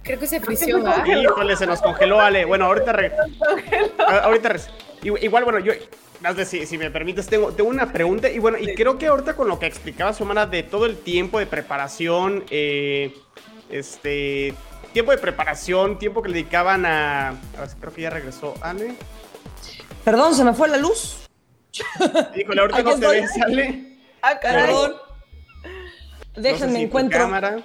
Creo 0.02 0.18
que 0.18 0.26
se 0.26 0.38
frició, 0.40 0.76
¿verdad? 0.82 1.04
Híjole, 1.06 1.56
se 1.56 1.66
nos 1.66 1.80
congeló, 1.80 2.20
Ale. 2.20 2.44
Bueno, 2.44 2.66
ahorita. 2.66 2.92
re- 2.92 3.12
a- 3.98 4.18
ahorita. 4.18 4.50
re- 4.50 4.60
Igual, 5.02 5.44
bueno, 5.44 5.58
yo. 5.60 5.72
si, 6.46 6.66
si 6.66 6.76
me 6.78 6.90
permites, 6.90 7.26
tengo, 7.26 7.52
tengo, 7.52 7.70
una 7.70 7.90
pregunta. 7.90 8.28
Y 8.30 8.38
bueno, 8.38 8.58
y 8.58 8.74
creo 8.74 8.98
que 8.98 9.06
ahorita 9.06 9.34
con 9.34 9.48
lo 9.48 9.58
que 9.58 9.66
explicaba 9.66 10.12
Xiomara 10.12 10.44
de 10.46 10.62
todo 10.62 10.84
el 10.84 10.98
tiempo 10.98 11.38
de 11.38 11.46
preparación, 11.46 12.44
eh, 12.50 13.14
este, 13.70 14.54
tiempo 14.94 15.10
de 15.10 15.18
preparación, 15.18 15.98
tiempo 15.98 16.22
que 16.22 16.28
le 16.30 16.34
dedicaban 16.36 16.86
a. 16.86 17.30
a 17.30 17.66
creo 17.78 17.92
que 17.92 18.02
ya 18.02 18.10
regresó 18.10 18.54
Ale. 18.62 18.94
Perdón, 20.04 20.34
se 20.34 20.44
me 20.44 20.54
fue 20.54 20.68
la 20.68 20.78
luz. 20.78 21.28
Híjole, 22.36 22.60
ahorita 22.62 22.82
no 22.82 22.96
se 22.96 23.06
ve, 23.06 23.28
sale. 23.28 23.98
Ah, 24.22 24.38
Perdón. 24.40 24.94
Déjenme 26.36 26.82
encuentro. 26.82 27.18
Cámara. 27.18 27.58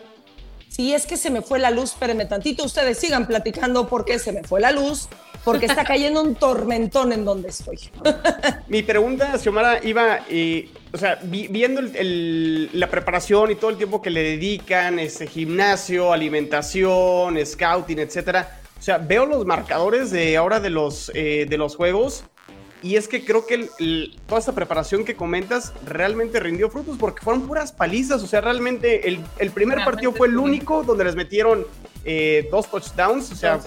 Sí, 0.67 0.93
es 0.93 1.05
que 1.05 1.17
se 1.17 1.29
me 1.29 1.41
fue 1.41 1.59
la 1.59 1.71
luz, 1.71 1.93
espérenme 1.93 2.25
tantito. 2.25 2.63
Ustedes 2.63 2.97
sigan 2.97 3.27
platicando 3.27 3.87
porque 3.87 4.19
se 4.19 4.31
me 4.31 4.43
fue 4.43 4.59
la 4.59 4.71
luz, 4.71 5.07
porque 5.43 5.65
está 5.65 5.83
cayendo 5.83 6.21
un 6.21 6.35
tormentón 6.35 7.11
en 7.11 7.25
donde 7.25 7.49
estoy. 7.49 7.79
Mi 8.67 8.83
pregunta, 8.83 9.37
Xiomara, 9.37 9.83
iba, 9.83 10.19
eh, 10.29 10.69
o 10.91 10.97
sea, 10.97 11.19
viendo 11.23 11.81
la 11.81 12.89
preparación 12.89 13.51
y 13.51 13.55
todo 13.55 13.71
el 13.71 13.77
tiempo 13.77 14.01
que 14.01 14.09
le 14.09 14.23
dedican, 14.23 14.99
ese 14.99 15.27
gimnasio, 15.27 16.11
alimentación, 16.13 17.37
scouting, 17.45 17.99
etcétera. 17.99 18.59
O 18.77 18.81
sea, 18.81 18.97
veo 18.97 19.25
los 19.25 19.45
marcadores 19.45 20.11
de 20.11 20.37
ahora 20.37 20.59
de 20.59 20.69
los, 20.69 21.11
eh, 21.13 21.45
de 21.49 21.57
los 21.57 21.75
juegos 21.75 22.23
y 22.81 22.95
es 22.95 23.07
que 23.07 23.25
creo 23.25 23.45
que 23.45 23.69
toda 24.25 24.39
esa 24.39 24.55
preparación 24.55 25.03
que 25.03 25.15
comentas 25.15 25.73
realmente 25.85 26.39
rindió 26.39 26.69
frutos 26.69 26.97
porque 26.97 27.21
fueron 27.21 27.45
puras 27.45 27.73
palizas. 27.73 28.23
O 28.23 28.27
sea, 28.27 28.39
realmente 28.39 29.07
el, 29.07 29.51
primer 29.51 29.83
partido 29.83 30.13
fue 30.13 30.27
el 30.27 30.37
único 30.37 30.83
donde 30.83 31.03
les 31.03 31.15
metieron 31.15 31.65
eh, 32.05 32.47
dos 32.51 32.69
touchdowns, 32.69 33.31
o 33.31 33.35
sea, 33.35 33.59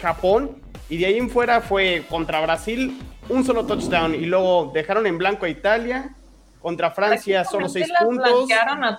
Japón. 0.00 0.61
Y 0.92 0.98
de 0.98 1.06
ahí 1.06 1.16
en 1.16 1.30
fuera 1.30 1.62
fue 1.62 2.04
contra 2.10 2.42
Brasil 2.42 3.00
un 3.30 3.46
solo 3.46 3.64
touchdown. 3.64 4.14
Y 4.14 4.26
luego 4.26 4.72
dejaron 4.74 5.06
en 5.06 5.16
blanco 5.16 5.46
a 5.46 5.48
Italia. 5.48 6.14
Contra 6.60 6.90
Francia 6.90 7.46
solo 7.46 7.70
seis 7.70 7.88
puntos. 7.98 8.46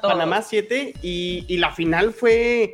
Panamá 0.02 0.42
siete. 0.42 0.96
Y, 1.04 1.46
y, 1.48 1.58
la 1.58 1.72
final 1.72 2.12
fue. 2.12 2.74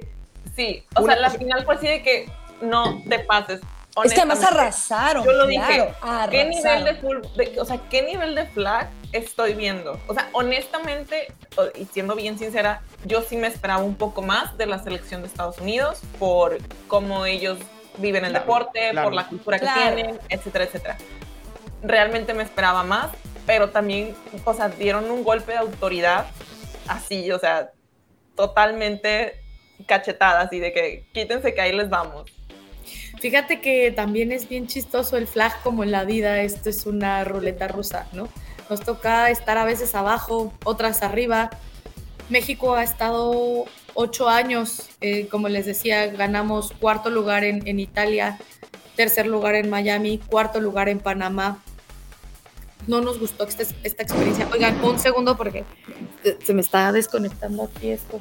Sí, 0.56 0.86
o 0.96 1.04
sea, 1.04 1.18
la 1.18 1.32
final 1.32 1.66
fue 1.66 1.76
así 1.76 1.88
de 1.88 2.02
que 2.02 2.32
no 2.62 3.04
te 3.10 3.20
pases 3.20 3.60
es 4.04 4.14
que 4.14 4.22
además 4.22 4.44
arrasaron. 4.44 5.26
Yo 5.26 5.32
lo 5.32 5.48
dije. 5.48 5.90
¿Qué 6.32 6.46
nivel 6.46 6.86
de, 6.86 6.96
full, 6.96 7.18
o 7.60 7.66
sea, 7.66 7.80
¿qué 7.90 8.02
nivel 8.02 8.36
de 8.36 8.46
flag 8.46 8.90
estoy 9.12 9.54
viendo? 9.54 10.00
O 10.08 10.14
sea, 10.14 10.30
honestamente, 10.34 11.34
y 11.76 11.86
siendo 11.86 12.16
bien 12.16 12.38
sincera, 12.38 12.82
yo 13.06 13.22
sí 13.22 13.36
me 13.36 13.48
esperaba 13.48 13.84
un 13.84 13.96
poco 13.96 14.22
más 14.22 14.58
de 14.58 14.66
la 14.66 14.80
selección 14.80 15.22
de 15.22 15.28
Estados 15.28 15.58
Unidos 15.60 16.02
por 16.18 16.58
cómo 16.88 17.26
ellos 17.26 17.60
viven 18.00 18.26
el 18.26 18.34
deporte, 18.34 18.92
por 18.94 19.14
la 19.14 19.28
cultura 19.28 19.60
que 19.60 19.68
tienen, 19.68 20.20
etcétera, 20.30 20.66
etcétera. 20.66 20.98
Realmente 21.82 22.34
me 22.34 22.44
esperaba 22.44 22.84
más, 22.84 23.10
pero 23.46 23.70
también, 23.70 24.16
o 24.44 24.54
sea, 24.54 24.70
dieron 24.70 25.10
un 25.10 25.24
golpe 25.24 25.54
de 25.54 25.60
autoridad 25.60 26.26
así, 26.88 27.32
o 27.32 27.40
sea, 27.40 27.72
totalmente 28.36 29.40
cachetadas 29.86 30.52
y 30.54 30.60
de 30.60 30.74
que 30.74 31.06
quítense 31.14 31.54
que 31.54 31.62
ahí 31.62 31.74
les 31.74 31.90
vamos. 31.90 32.32
Fíjate 33.20 33.60
que 33.60 33.92
también 33.92 34.32
es 34.32 34.48
bien 34.48 34.68
chistoso 34.68 35.18
el 35.18 35.28
flag 35.28 35.62
como 35.62 35.84
en 35.84 35.92
la 35.92 36.06
vida, 36.06 36.42
esto 36.42 36.70
es 36.70 36.86
una 36.86 37.24
ruleta 37.24 37.68
rusa, 37.68 38.08
¿no? 38.14 38.30
Nos 38.70 38.82
toca 38.82 39.30
estar 39.30 39.58
a 39.58 39.66
veces 39.66 39.96
abajo, 39.96 40.54
otras 40.64 41.02
arriba. 41.02 41.50
México 42.30 42.76
ha 42.76 42.84
estado 42.84 43.66
ocho 44.02 44.30
años, 44.30 44.84
eh, 45.02 45.28
como 45.28 45.50
les 45.50 45.66
decía, 45.66 46.08
ganamos 46.08 46.72
cuarto 46.80 47.10
lugar 47.10 47.44
en, 47.44 47.68
en 47.68 47.82
Italia, 47.82 48.40
tercer 48.96 49.28
lugar 49.28 49.56
en 49.56 49.70
Miami, 49.70 50.20
cuarto 50.20 50.62
lugar 50.62 50.88
en 50.88 51.00
Panamá. 51.00 51.62
No 52.88 53.02
nos 53.02 53.20
gustó 53.20 53.44
esta, 53.44 53.64
esta 53.84 54.04
experiencia. 54.04 54.48
Oigan, 54.54 54.82
un 54.86 54.98
segundo 55.00 55.36
porque 55.36 55.66
se 56.42 56.54
me 56.54 56.62
está 56.62 56.94
desconectando 56.94 57.64
aquí 57.64 57.90
esto. 57.90 58.20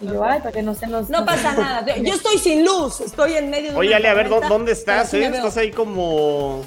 Y 0.00 0.06
yo, 0.06 0.22
ay, 0.24 0.38
para 0.38 0.52
que 0.52 0.62
no 0.62 0.76
se 0.76 0.86
nos... 0.86 1.10
No 1.10 1.24
pasa 1.24 1.52
nada. 1.58 1.96
Yo 1.96 2.14
estoy 2.14 2.38
sin 2.38 2.64
luz, 2.64 3.00
estoy 3.00 3.32
en 3.32 3.50
medio 3.50 3.72
de 3.72 3.76
Oye, 3.76 3.92
Ale, 3.92 4.08
a 4.08 4.14
ver, 4.14 4.28
¿dónde 4.28 4.70
estás? 4.70 5.12
Eh? 5.14 5.26
Estás 5.26 5.56
ahí 5.56 5.72
como... 5.72 6.62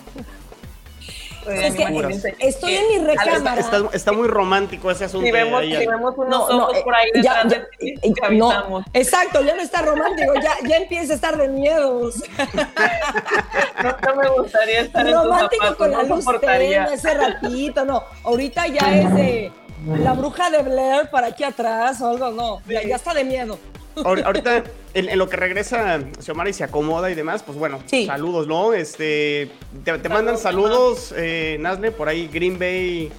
Es 1.48 1.76
que 1.76 2.36
estoy 2.40 2.76
en 2.76 2.88
mi 2.90 3.08
recámara. 3.08 3.60
Está, 3.60 3.90
está, 3.94 4.12
muy 4.12 4.28
romántico 4.28 4.92
ese 4.92 5.06
asunto. 5.06 5.26
Si 5.26 5.32
vemos, 5.32 5.64
si 5.64 5.86
vemos 5.86 6.14
unos 6.18 6.30
no, 6.30 6.44
ojos 6.44 6.78
no, 6.78 6.84
por 6.84 6.96
ahí 6.96 7.10
ya, 7.16 7.44
ya, 7.44 7.44
de 7.46 8.36
no, 8.38 8.84
Exacto, 8.94 9.42
ya 9.42 9.56
no 9.56 9.62
está 9.62 9.82
romántico, 9.82 10.34
ya, 10.36 10.54
ya 10.68 10.78
empieza 10.78 11.14
a 11.14 11.16
estar 11.16 11.38
de 11.38 11.48
miedos. 11.48 12.24
no, 13.84 14.16
me 14.16 14.30
gustaría 14.30 14.82
estar 14.82 15.10
romántico 15.10 15.66
en 15.66 15.76
tus 15.76 15.78
zapatos, 15.78 15.78
con 15.78 15.92
la 15.92 16.04
luz 16.04 16.26
tenue, 16.42 16.94
ese 16.94 17.14
ratito, 17.14 17.86
no. 17.86 18.04
Ahorita 18.24 18.68
ya 18.68 18.94
es 18.94 19.16
de 19.16 19.52
la 19.86 20.14
bruja 20.14 20.50
de 20.50 20.62
Blair 20.62 21.10
para 21.10 21.28
aquí 21.28 21.44
atrás 21.44 22.02
o 22.02 22.10
algo, 22.10 22.32
no, 22.32 22.62
ya, 22.68 22.96
está 22.96 23.14
de 23.14 23.24
miedo. 23.24 23.58
Ahorita, 24.04 24.64
en, 24.94 25.18
lo 25.18 25.28
que 25.28 25.36
regresa 25.36 26.00
Xiomara 26.20 26.50
y 26.50 26.54
se 26.54 26.64
acomoda 26.64 27.10
y 27.10 27.16
demás, 27.16 27.44
pues 27.44 27.58
bueno, 27.58 27.80
saludos, 28.06 28.48
¿no? 28.48 28.74
Este, 28.74 29.52
te, 29.84 30.10
mandan 30.10 30.38
saludos, 30.38 31.14
eh, 31.18 31.58
Nazle, 31.60 31.92
por 31.92 32.08
ahí 32.08 32.28
Green 32.28 32.58
Bay 32.58 33.12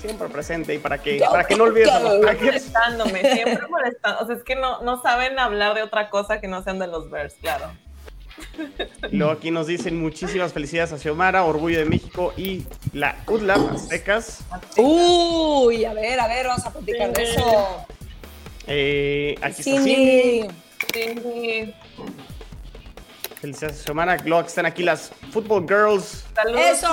siempre 0.00 0.28
presente 0.28 0.74
y 0.74 0.78
para 0.78 0.98
que, 0.98 1.18
para 1.18 1.44
que 1.44 1.56
no 1.56 1.64
olvides 1.64 1.88
a 1.88 2.00
los 2.00 2.24
Packers. 2.24 2.44
Molestándome, 2.44 3.34
siempre 3.34 3.66
molestando. 3.70 4.20
O 4.22 4.26
sea, 4.26 4.36
es 4.36 4.44
que 4.44 4.54
no, 4.54 4.82
no 4.82 5.02
saben 5.02 5.38
hablar 5.38 5.74
de 5.74 5.82
otra 5.82 6.10
cosa 6.10 6.40
que 6.40 6.48
no 6.48 6.62
sean 6.62 6.78
de 6.78 6.86
los 6.86 7.10
Bears, 7.10 7.34
claro. 7.40 7.70
Luego 9.12 9.32
aquí 9.32 9.50
nos 9.50 9.66
dicen 9.66 10.00
muchísimas 10.00 10.52
felicidades 10.52 10.92
a 10.92 10.98
Xiomara, 10.98 11.44
Orgullo 11.44 11.78
de 11.78 11.84
México 11.84 12.32
y 12.36 12.64
la 12.92 13.16
UDLAP 13.26 13.72
Aztecas. 13.72 14.40
Uy, 14.76 15.84
a 15.84 15.94
ver, 15.94 16.18
a 16.20 16.26
ver, 16.26 16.46
vamos 16.46 16.66
a 16.66 16.72
platicar 16.72 17.12
de 17.12 17.22
eso. 17.22 17.86
Eh, 18.66 19.34
aquí 19.40 19.60
está 19.60 19.82
Cindy. 19.82 20.48
Felicidades 23.40 23.80
a 23.80 23.84
Xiomara, 23.84 24.16
luego 24.24 24.46
están 24.46 24.66
aquí 24.66 24.82
las 24.82 25.12
Football 25.30 25.66
Girls. 25.68 26.24
Saludos, 26.34 26.60
eso, 26.60 26.88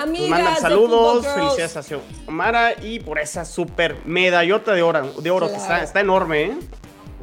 amigas 0.00 0.30
mandan 0.30 0.56
saludos, 0.60 1.26
felicidades 1.26 1.76
a 1.76 1.82
Xiomara 1.82 2.74
y 2.80 3.00
por 3.00 3.18
esa 3.18 3.44
super 3.44 3.96
medallota 4.04 4.72
de 4.72 4.82
oro, 4.82 5.12
de 5.20 5.30
oro 5.30 5.48
que 5.48 5.56
está, 5.56 5.82
está 5.82 6.00
enorme, 6.00 6.42
¿eh? 6.44 6.56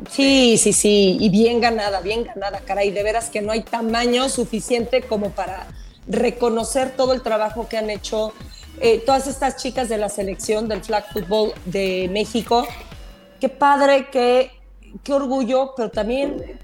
Sí, 0.10 0.58
sí, 0.58 0.74
sí, 0.74 1.18
y 1.20 1.30
bien 1.30 1.62
ganada, 1.62 2.02
bien 2.02 2.24
ganada, 2.24 2.60
caray, 2.62 2.92
de 2.92 3.04
veras 3.04 3.30
que 3.30 3.42
no 3.42 3.52
hay 3.52 3.62
tamaño 3.62 4.30
suficiente 4.30 5.04
como 5.04 5.30
para 5.30 5.68
reconocer 6.08 6.96
todo 6.96 7.14
el 7.14 7.22
trabajo 7.22 7.68
que 7.70 7.78
han 7.78 7.90
hecho 7.90 8.34
eh, 8.80 9.00
todas 9.06 9.28
estas 9.28 9.58
chicas 9.58 9.90
de 9.90 9.98
la 9.98 10.10
selección 10.10 10.68
del 10.68 10.84
flag 10.84 11.06
football 11.14 11.54
de 11.66 12.10
México. 12.12 12.66
Qué 13.40 13.48
padre, 13.48 14.08
qué, 14.12 14.52
qué 15.04 15.14
orgullo, 15.14 15.74
pero 15.78 15.90
también 15.90 16.60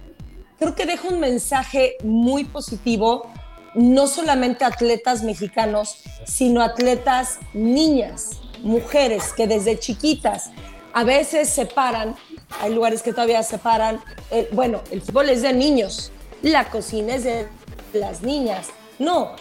creo 0.58 0.74
que 0.74 0.86
deja 0.86 1.08
un 1.08 1.20
mensaje 1.20 1.98
muy 2.04 2.44
positivo, 2.44 3.30
no 3.76 4.08
solamente 4.08 4.66
atletas 4.66 5.22
mexicanos, 5.24 6.02
sino 6.26 6.62
atletas 6.62 7.38
niñas, 7.54 8.42
mujeres 8.64 9.32
que 9.34 9.46
desde 9.46 9.78
chiquitas 9.78 10.50
a 10.94 11.04
veces 11.04 11.50
se 11.50 11.68
paran 11.68 12.16
hay 12.62 12.74
lugares 12.74 13.02
que 13.02 13.12
todavía 13.12 13.44
separan. 13.44 14.02
Eh, 14.32 14.50
bueno, 14.52 14.82
el 14.92 15.02
fútbol 15.02 15.30
es 15.30 15.42
de 15.42 15.54
niños, 15.54 16.12
la 16.42 16.70
cocina 16.70 17.16
es 17.16 17.24
de 17.24 17.48
las 17.94 18.22
niñas. 18.22 18.68
No, 19.00 19.36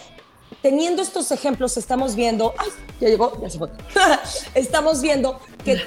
teniendo 0.62 1.02
estos 1.02 1.30
ejemplos 1.30 1.76
estamos 1.76 2.14
viendo, 2.14 2.54
ay, 2.58 2.68
ya 3.00 3.08
llegó, 3.08 3.40
ya 3.40 3.50
se 3.50 3.58
fue. 3.58 3.70
estamos 4.54 5.00
viendo 5.02 5.40
que 5.64 5.80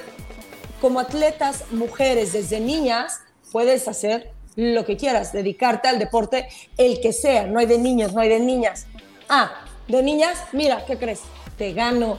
como 0.80 1.00
atletas, 1.00 1.64
mujeres 1.70 2.32
desde 2.32 2.60
niñas, 2.60 3.20
puedes 3.52 3.86
hacer 3.88 4.32
lo 4.56 4.84
que 4.84 4.96
quieras, 4.96 5.32
dedicarte 5.32 5.88
al 5.88 5.98
deporte, 5.98 6.48
el 6.76 7.00
que 7.00 7.12
sea, 7.12 7.46
no 7.46 7.58
hay 7.58 7.66
de 7.66 7.78
niños, 7.78 8.12
no 8.12 8.20
hay 8.20 8.28
de 8.28 8.40
niñas. 8.40 8.86
Ah, 9.28 9.64
de 9.88 10.02
niñas, 10.02 10.38
mira, 10.52 10.84
¿qué 10.86 10.96
crees? 10.96 11.20
Te 11.56 11.72
gano 11.72 12.18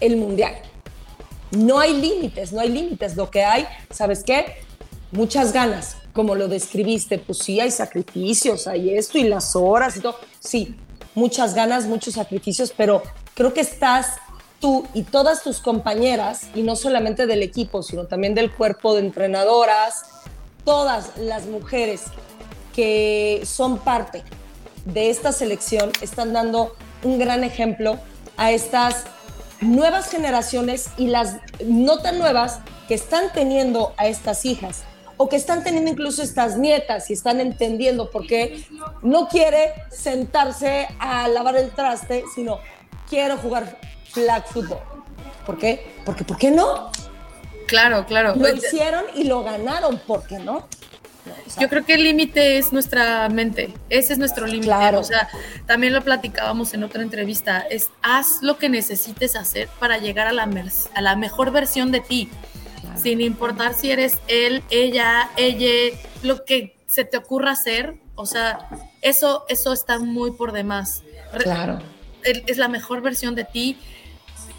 el 0.00 0.16
mundial. 0.16 0.54
No 1.56 1.78
hay 1.78 2.00
límites, 2.00 2.52
no 2.52 2.60
hay 2.60 2.68
límites. 2.68 3.16
Lo 3.16 3.30
que 3.30 3.44
hay, 3.44 3.66
¿sabes 3.90 4.22
qué? 4.24 4.56
Muchas 5.10 5.52
ganas, 5.52 5.96
como 6.12 6.34
lo 6.34 6.48
describiste, 6.48 7.18
pues 7.18 7.38
sí, 7.38 7.60
hay 7.60 7.70
sacrificios, 7.70 8.66
hay 8.66 8.96
esto 8.96 9.18
y 9.18 9.24
las 9.24 9.54
horas 9.54 9.96
y 9.96 10.00
todo. 10.00 10.16
Sí, 10.40 10.76
muchas 11.14 11.54
ganas, 11.54 11.86
muchos 11.86 12.14
sacrificios, 12.14 12.72
pero 12.76 13.02
creo 13.34 13.54
que 13.54 13.60
estás 13.60 14.16
tú 14.60 14.86
y 14.94 15.02
todas 15.02 15.42
tus 15.42 15.60
compañeras, 15.60 16.48
y 16.54 16.62
no 16.62 16.74
solamente 16.74 17.26
del 17.26 17.42
equipo, 17.42 17.82
sino 17.82 18.06
también 18.06 18.34
del 18.34 18.50
cuerpo 18.50 18.94
de 18.94 19.00
entrenadoras, 19.00 20.04
todas 20.64 21.16
las 21.18 21.46
mujeres 21.46 22.04
que 22.74 23.42
son 23.44 23.78
parte 23.78 24.22
de 24.86 25.10
esta 25.10 25.32
selección 25.32 25.92
están 26.00 26.32
dando 26.32 26.74
un 27.02 27.18
gran 27.18 27.44
ejemplo 27.44 27.98
a 28.36 28.52
estas 28.52 29.04
nuevas 29.64 30.10
generaciones 30.10 30.90
y 30.96 31.08
las 31.08 31.36
no 31.64 31.98
tan 31.98 32.18
nuevas 32.18 32.60
que 32.88 32.94
están 32.94 33.32
teniendo 33.32 33.94
a 33.96 34.06
estas 34.06 34.44
hijas. 34.44 34.84
o 35.16 35.28
que 35.28 35.36
están 35.36 35.62
teniendo 35.62 35.88
incluso 35.92 36.22
estas 36.22 36.58
nietas 36.58 37.08
y 37.08 37.12
están 37.12 37.40
entendiendo 37.40 38.10
por 38.10 38.26
qué 38.26 38.64
no 39.02 39.28
quiere 39.28 39.72
sentarse 39.88 40.88
a 40.98 41.28
lavar 41.28 41.56
el 41.56 41.70
traste, 41.70 42.24
sino 42.34 42.58
quiero 43.08 43.36
jugar 43.36 43.78
flag 44.10 44.44
football. 44.48 44.80
¿Por 45.46 45.56
qué? 45.56 45.94
Porque 46.04 46.24
¿por 46.24 46.36
qué 46.36 46.50
no? 46.50 46.90
Claro, 47.68 48.04
claro. 48.06 48.34
Lo 48.34 48.52
hicieron 48.52 49.04
y 49.14 49.22
lo 49.24 49.44
ganaron, 49.44 49.98
¿por 50.00 50.26
qué 50.26 50.38
no? 50.40 50.66
Yo 51.60 51.68
creo 51.68 51.84
que 51.84 51.94
el 51.94 52.04
límite 52.04 52.58
es 52.58 52.72
nuestra 52.72 53.28
mente, 53.28 53.72
ese 53.88 54.12
es 54.12 54.18
nuestro 54.18 54.46
límite. 54.46 54.66
Claro. 54.66 55.00
O 55.00 55.04
sea, 55.04 55.28
también 55.66 55.92
lo 55.92 56.02
platicábamos 56.02 56.74
en 56.74 56.84
otra 56.84 57.02
entrevista, 57.02 57.60
es 57.60 57.90
haz 58.02 58.42
lo 58.42 58.58
que 58.58 58.68
necesites 58.68 59.36
hacer 59.36 59.68
para 59.78 59.98
llegar 59.98 60.26
a 60.26 60.32
la, 60.32 60.48
a 60.94 61.00
la 61.00 61.16
mejor 61.16 61.50
versión 61.50 61.92
de 61.92 62.00
ti, 62.00 62.28
sin 62.96 63.20
importar 63.20 63.74
si 63.74 63.90
eres 63.90 64.18
él, 64.28 64.62
ella, 64.70 65.30
ella, 65.36 65.96
lo 66.22 66.44
que 66.44 66.76
se 66.86 67.04
te 67.04 67.16
ocurra 67.16 67.52
hacer, 67.52 67.96
o 68.14 68.26
sea, 68.26 68.68
eso, 69.02 69.44
eso 69.48 69.72
está 69.72 69.98
muy 69.98 70.32
por 70.32 70.52
demás. 70.52 71.02
Claro. 71.38 71.80
Es 72.22 72.56
la 72.56 72.68
mejor 72.68 73.02
versión 73.02 73.34
de 73.34 73.44
ti 73.44 73.76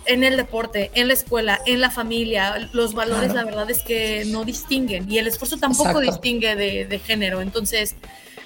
en 0.06 0.24
el 0.24 0.38
deporte, 0.38 0.92
en 0.94 1.08
la 1.08 1.14
escuela, 1.14 1.62
en 1.66 1.82
la 1.82 1.90
familia, 1.90 2.70
los 2.74 2.94
valores 2.94 3.34
la 3.34 3.44
verdad 3.44 3.70
es 3.70 3.84
que 3.84 4.26
no 4.26 4.44
distinguen 4.44 5.12
y 5.12 5.18
el 5.18 5.28
esfuerzo 5.28 5.58
tampoco 5.58 6.00
distingue 6.00 6.56
de, 6.56 7.00
género. 7.00 7.42
Entonces, 7.42 7.96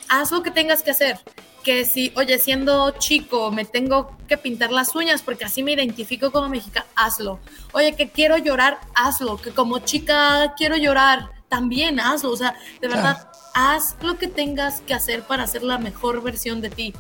haz 0.08 0.32
lo 0.32 0.44
que 0.44 0.52
tengas 0.52 0.84
que 0.84 0.92
hacer. 0.92 1.20
Que 1.64 1.84
si, 1.84 2.14
oye, 2.16 2.40
siendo 2.40 2.92
chico 2.92 3.52
me 3.52 3.66
tengo 3.66 4.18
que 4.28 4.38
pintar 4.38 4.72
las 4.72 4.96
uñas 4.96 5.22
porque 5.22 5.44
así 5.44 5.62
me 5.62 5.74
identifico 5.74 6.32
como 6.32 6.48
mexicana, 6.48 6.86
hazlo. 6.96 7.40
Oye, 7.74 7.96
que 7.96 8.10
quiero 8.10 8.38
llorar, 8.38 8.80
hazlo. 8.96 9.38
Que 9.38 9.52
como 9.52 9.80
chica 9.80 10.54
quiero 10.58 10.78
llorar, 10.78 11.30
también 11.50 12.00
hazlo. 12.00 12.32
O 12.32 12.38
sea, 12.38 12.56
de 12.80 12.88
verdad, 12.88 13.30
haz 13.54 13.98
lo 14.02 14.18
que 14.18 14.28
tengas 14.28 14.82
que 14.82 14.94
hacer 14.94 15.24
para 15.24 15.46
ser 15.48 15.64
la 15.64 15.78
mejor 15.78 16.24
versión 16.24 16.62
de 16.62 16.70
ti. 16.70 16.94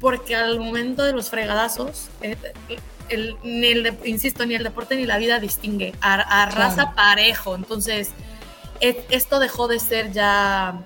Porque 0.00 0.36
al 0.36 0.60
momento 0.60 1.02
de 1.02 1.12
los 1.12 1.30
fregadazos, 1.30 2.08
eh, 2.20 2.36
ni 3.42 3.66
el, 3.66 3.96
insisto, 4.04 4.46
ni 4.46 4.54
el 4.54 4.64
deporte 4.64 4.96
ni 4.96 5.06
la 5.06 5.18
vida 5.18 5.38
distingue, 5.38 5.94
a, 6.00 6.46
raza 6.46 6.94
parejo. 6.94 7.54
Entonces, 7.54 8.10
esto 8.80 9.38
dejó 9.38 9.68
de 9.68 9.78
ser 9.78 10.12
ya 10.12 10.84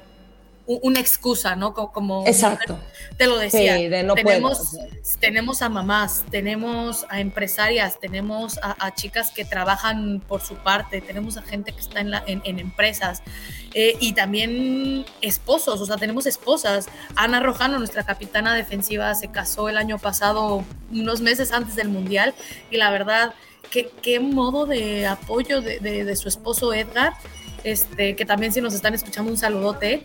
una 0.69 1.01
excusa, 1.01 1.57
¿no? 1.57 1.73
Como, 1.73 2.27
Exacto. 2.27 2.79
Te 3.17 3.27
lo 3.27 3.39
decía. 3.39 3.77
tenemos, 4.15 4.77
tenemos 5.19 5.63
a 5.63 5.71
mamás, 5.71 6.25
tenemos 6.31 7.07
a 7.09 7.21
empresarias, 7.21 7.99
tenemos 7.99 8.61
a, 8.63 8.95
chicas 8.95 9.31
que 9.31 9.47
trabajan 9.47 10.23
por 10.29 10.43
su 10.43 10.57
parte, 10.57 11.01
tenemos 11.01 11.39
a 11.39 11.43
gente 11.43 11.73
que 11.73 11.81
está 11.81 12.01
en, 12.01 12.11
la, 12.11 12.23
en, 12.27 12.59
empresas 12.59 13.23
eh, 13.81 13.97
y 14.01 14.13
también 14.13 15.05
esposos, 15.21 15.81
o 15.81 15.87
sea, 15.87 15.97
tenemos 15.99 16.27
esposas. 16.27 16.89
Ana 17.15 17.39
Rojano, 17.39 17.79
nuestra 17.79 18.03
capitana 18.03 18.53
defensiva, 18.57 19.15
se 19.15 19.29
casó 19.29 19.69
el 19.69 19.77
año 19.77 20.01
pasado, 20.01 20.65
unos 20.91 21.21
meses 21.21 21.53
antes 21.53 21.77
del 21.77 21.89
Mundial, 21.89 22.35
y 22.73 22.77
la 22.77 22.91
verdad, 22.91 23.35
qué, 23.71 23.89
qué 24.03 24.19
modo 24.19 24.67
de 24.67 25.07
apoyo 25.07 25.61
de, 25.61 25.79
de, 25.79 26.05
de 26.05 26.17
su 26.17 26.27
esposo 26.27 26.75
Edgar. 26.75 27.13
Este, 27.63 28.17
que 28.17 28.25
también 28.25 28.53
si 28.53 28.61
nos 28.61 28.75
están 28.75 28.95
escuchando 28.95 29.31
un 29.31 29.39
saludote, 29.39 30.03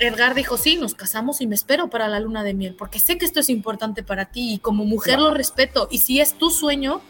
Edgar 0.00 0.34
dijo, 0.34 0.56
sí, 0.56 0.74
nos 0.74 0.96
casamos 0.96 1.40
y 1.40 1.46
me 1.46 1.54
espero 1.54 1.88
para 1.88 2.08
la 2.08 2.18
luna 2.18 2.42
de 2.42 2.54
miel, 2.54 2.74
porque 2.74 2.98
sé 2.98 3.18
que 3.18 3.24
esto 3.24 3.38
es 3.38 3.50
importante 3.50 4.02
para 4.02 4.24
ti 4.24 4.54
y 4.54 4.58
como 4.58 4.84
mujer 4.84 5.20
lo 5.20 5.32
respeto. 5.32 5.86
Y 5.92 5.98
si 5.98 6.20
es 6.20 6.34
tu 6.34 6.50
sueño, 6.50 7.02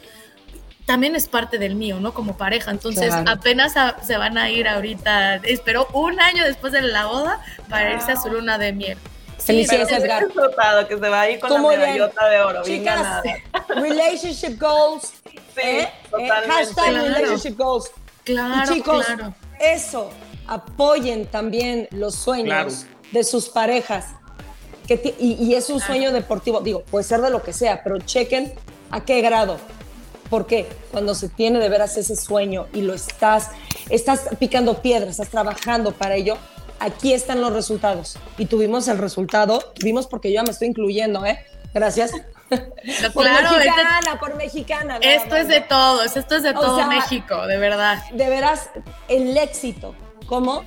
también 0.87 1.17
es 1.17 1.29
parte 1.29 1.59
del 1.59 1.75
mío, 1.75 2.01
¿no? 2.01 2.15
Como 2.15 2.37
pareja. 2.37 2.71
Entonces 2.71 3.13
apenas 3.13 3.75
se 4.03 4.17
van 4.17 4.39
a 4.39 4.51
ir 4.51 4.67
ahorita, 4.69 5.37
espero 5.37 5.89
un 5.93 6.19
año 6.21 6.45
después 6.45 6.73
de 6.73 6.81
la 6.81 7.07
boda 7.07 7.41
para 7.69 7.93
irse 7.93 8.13
a 8.13 8.17
su 8.17 8.31
luna 8.31 8.57
de 8.57 8.73
miel. 8.73 8.99
Felicidades, 9.39 9.93
Edgar. 9.93 10.27
que 10.89 10.95
se 10.95 11.09
va 11.09 11.21
a 11.21 11.31
ir 11.31 11.39
con 11.39 11.53
la 11.53 11.61
medallota 11.61 12.29
de 12.29 12.41
oro. 12.41 12.63
Chicas, 12.63 13.23
relationship 13.69 14.59
goals. 14.59 15.13
Sí, 15.55 15.61
¿eh? 15.63 15.81
¿Eh? 15.83 15.93
totalmente. 16.11 16.53
Hashtag 16.53 16.95
relationship 16.95 17.57
goals. 17.57 17.91
Claro, 18.25 18.75
chicos, 18.75 19.07
claro. 19.07 19.35
eso 19.61 20.11
apoyen 20.49 21.27
también 21.27 21.89
los 21.93 22.15
sueños 22.15 22.87
de 23.13 23.25
sus 23.25 23.49
parejas. 23.49 24.07
Que 24.89 25.15
y, 25.19 25.53
es 25.55 25.69
un 25.69 25.81
sueño 25.81 26.13
deportivo, 26.13 26.61
digo, 26.61 26.83
puede 26.83 27.05
ser 27.05 27.21
de 27.21 27.31
lo 27.31 27.43
que 27.43 27.53
sea, 27.53 27.83
pero 27.83 27.99
chequen 27.99 28.55
a 28.91 29.05
qué 29.05 29.21
grado. 29.21 29.59
Porque 30.31 30.67
cuando 30.91 31.15
se 31.15 31.29
tiene 31.29 31.59
de 31.59 31.69
veras 31.69 31.97
ese 31.97 32.17
sueño 32.17 32.67
y 32.73 32.83
lo 32.83 32.95
estás, 32.95 33.51
estás 33.91 34.29
picando 34.39 34.83
piedras, 34.83 35.11
estás 35.11 35.29
trabajando 35.29 35.93
para 35.93 36.17
ello, 36.17 36.37
aquí 36.81 37.13
están 37.13 37.41
los 37.41 37.53
resultados. 37.53 38.19
Y 38.39 38.47
tuvimos 38.47 38.89
el 38.89 38.99
resultado, 38.99 39.73
vimos 39.83 40.07
porque 40.07 40.31
yo 40.31 40.37
ya 40.37 40.43
me 40.43 40.51
estoy 40.51 40.69
incluyendo, 40.69 41.25
¿eh? 41.25 41.45
Gracias. 41.73 42.13
por 43.13 43.25
mexicana, 43.25 44.21
por 44.21 44.35
mexicana. 44.37 44.99
Esto 45.01 45.37
es 45.37 45.49
de 45.49 45.61
todos, 45.61 46.17
esto 46.17 46.37
es 46.37 46.43
de 46.43 46.53
todo 46.53 46.87
México, 46.87 47.47
de 47.47 47.59
verdad. 47.59 48.03
De 48.13 48.29
veras, 48.29 48.71
el 49.09 49.37
éxito 49.37 49.95
¿Cómo? 50.27 50.65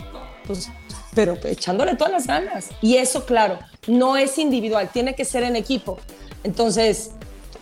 Pues, 0.47 0.69
pero 1.13 1.37
echándole 1.43 1.95
todas 1.95 2.13
las 2.13 2.27
ganas. 2.27 2.69
Y 2.81 2.97
eso, 2.97 3.25
claro, 3.25 3.59
no 3.87 4.17
es 4.17 4.37
individual, 4.37 4.89
tiene 4.91 5.15
que 5.15 5.25
ser 5.25 5.43
en 5.43 5.55
equipo. 5.55 5.99
Entonces, 6.43 7.11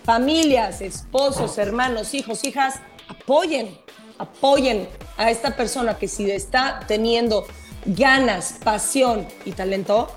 familias, 0.07 0.79
esposos, 0.79 1.57
hermanos, 1.57 2.13
hijos, 2.13 2.45
hijas, 2.45 2.75
apoyen, 3.09 3.77
apoyen 4.17 4.87
a 5.17 5.29
esta 5.29 5.57
persona 5.57 5.97
que 5.97 6.07
si 6.07 6.31
está 6.31 6.79
teniendo 6.87 7.45
ganas, 7.85 8.53
pasión 8.63 9.27
y 9.43 9.51
talento, 9.51 10.09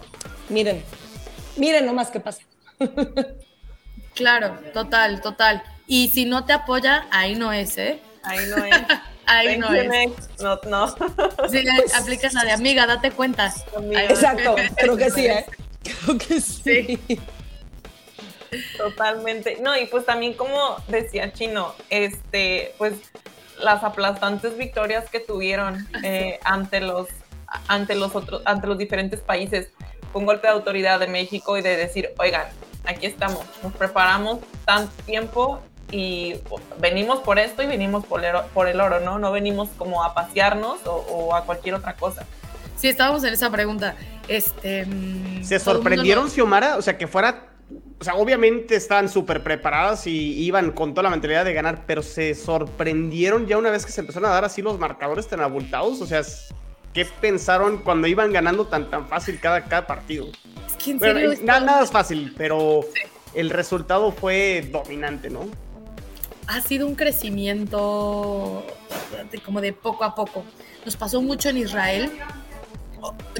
miren, 0.48 0.80
miren 1.56 1.86
nomás 1.86 2.10
qué 2.10 2.20
pasa. 2.20 2.42
Claro, 4.12 4.58
total, 4.74 5.22
total. 5.22 5.62
Y 5.86 6.08
si 6.10 6.26
no 6.26 6.44
te 6.44 6.52
apoya, 6.52 7.06
ahí 7.10 7.36
no 7.36 7.52
es, 7.52 7.78
¿eh? 7.78 8.00
Ahí 8.22 8.46
no 8.50 8.62
es. 8.62 8.76
Ahí 9.26 9.56
no 9.56 9.72
es. 9.72 9.88
No, 10.40 10.58
no. 10.68 10.88
Sí, 11.48 11.64
aplicas 11.94 12.34
la 12.34 12.44
de 12.44 12.50
amiga, 12.50 12.86
date 12.86 13.12
cuenta. 13.12 13.54
Exacto, 13.92 14.56
creo 14.76 14.96
que 14.96 15.10
sí, 15.10 15.26
¿eh? 15.26 15.46
Creo 15.82 16.18
que 16.18 16.40
sí. 16.40 17.00
Totalmente. 18.76 19.58
No, 19.60 19.76
y 19.76 19.86
pues 19.86 20.04
también 20.04 20.34
como 20.34 20.76
decía 20.88 21.32
Chino, 21.32 21.74
este, 21.88 22.74
pues 22.78 22.94
las 23.58 23.84
aplastantes 23.84 24.56
victorias 24.56 25.08
que 25.10 25.20
tuvieron 25.20 25.86
eh, 26.02 26.40
ante 26.44 26.80
los 26.80 27.08
ante 27.66 27.94
los 27.94 28.14
otros, 28.14 28.42
ante 28.44 28.66
los 28.66 28.78
diferentes 28.78 29.20
países, 29.20 29.70
con 30.12 30.24
golpe 30.24 30.46
de 30.46 30.52
autoridad 30.52 31.00
de 31.00 31.08
México 31.08 31.56
y 31.56 31.62
de 31.62 31.76
decir, 31.76 32.10
oigan, 32.18 32.46
aquí 32.84 33.06
estamos, 33.06 33.44
nos 33.62 33.72
preparamos 33.72 34.38
tanto 34.64 34.92
tiempo 35.04 35.60
y 35.90 36.36
venimos 36.78 37.20
por 37.20 37.38
esto 37.38 37.62
y 37.62 37.66
venimos 37.66 38.06
por 38.06 38.24
el, 38.24 38.36
por 38.54 38.68
el 38.68 38.80
oro, 38.80 39.00
¿no? 39.00 39.18
No 39.18 39.32
venimos 39.32 39.68
como 39.76 40.04
a 40.04 40.14
pasearnos 40.14 40.78
o, 40.86 41.34
a 41.34 41.44
cualquier 41.44 41.74
otra 41.74 41.94
cosa. 41.94 42.24
Sí, 42.76 42.88
estábamos 42.88 43.24
en 43.24 43.34
esa 43.34 43.50
pregunta. 43.50 43.96
Este, 44.28 44.86
mm, 44.86 45.42
¿Se 45.42 45.58
sorprendieron, 45.58 46.30
Xiomara? 46.30 46.76
O 46.76 46.82
sea, 46.82 46.96
que 46.96 47.08
fuera 47.08 47.49
o 48.00 48.04
sea, 48.04 48.14
obviamente 48.14 48.76
estaban 48.76 49.08
súper 49.08 49.42
preparadas 49.42 50.06
y 50.06 50.42
iban 50.42 50.72
con 50.72 50.94
toda 50.94 51.02
la 51.04 51.10
mentalidad 51.10 51.44
de 51.44 51.52
ganar, 51.52 51.84
pero 51.86 52.02
se 52.02 52.34
sorprendieron 52.34 53.46
ya 53.46 53.58
una 53.58 53.70
vez 53.70 53.84
que 53.84 53.92
se 53.92 54.00
empezaron 54.00 54.30
a 54.30 54.34
dar 54.34 54.44
así 54.44 54.62
los 54.62 54.78
marcadores 54.78 55.28
tan 55.28 55.40
abultados. 55.40 56.00
O 56.00 56.06
sea, 56.06 56.22
¿qué 56.94 57.04
pensaron 57.20 57.78
cuando 57.78 58.06
iban 58.06 58.32
ganando 58.32 58.66
tan 58.66 58.90
tan 58.90 59.06
fácil 59.06 59.38
cada, 59.38 59.64
cada 59.64 59.86
partido? 59.86 60.28
Es 60.66 60.82
que 60.82 60.92
en 60.92 61.00
serio 61.00 61.34
nada, 61.42 61.60
nada, 61.60 61.82
es 61.84 61.90
fácil, 61.90 62.34
pero 62.38 62.80
el 63.34 63.50
resultado 63.50 64.12
fue 64.12 64.66
dominante, 64.72 65.28
¿no? 65.28 65.46
ha 66.50 66.60
sido 66.60 66.86
un 66.86 66.96
crecimiento 66.96 68.66
como 69.44 69.60
de 69.60 69.72
poco 69.72 70.02
a 70.02 70.16
poco. 70.16 70.44
Nos 70.84 70.96
pasó 70.96 71.22
mucho 71.22 71.48
en 71.48 71.58
Israel. 71.58 72.10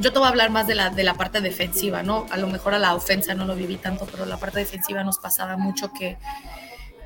Yo 0.00 0.12
te 0.12 0.18
voy 0.18 0.26
a 0.26 0.30
hablar 0.30 0.50
más 0.50 0.66
de 0.66 0.74
la, 0.74 0.90
de 0.90 1.04
la 1.04 1.14
parte 1.14 1.40
defensiva, 1.40 2.02
¿no? 2.02 2.26
A 2.30 2.36
lo 2.36 2.46
mejor 2.46 2.74
a 2.74 2.78
la 2.78 2.94
ofensa 2.94 3.34
no 3.34 3.44
lo 3.44 3.54
viví 3.54 3.76
tanto, 3.76 4.06
pero 4.06 4.26
la 4.26 4.38
parte 4.38 4.58
defensiva 4.58 5.04
nos 5.04 5.18
pasaba 5.18 5.56
mucho 5.56 5.92
que 5.92 6.18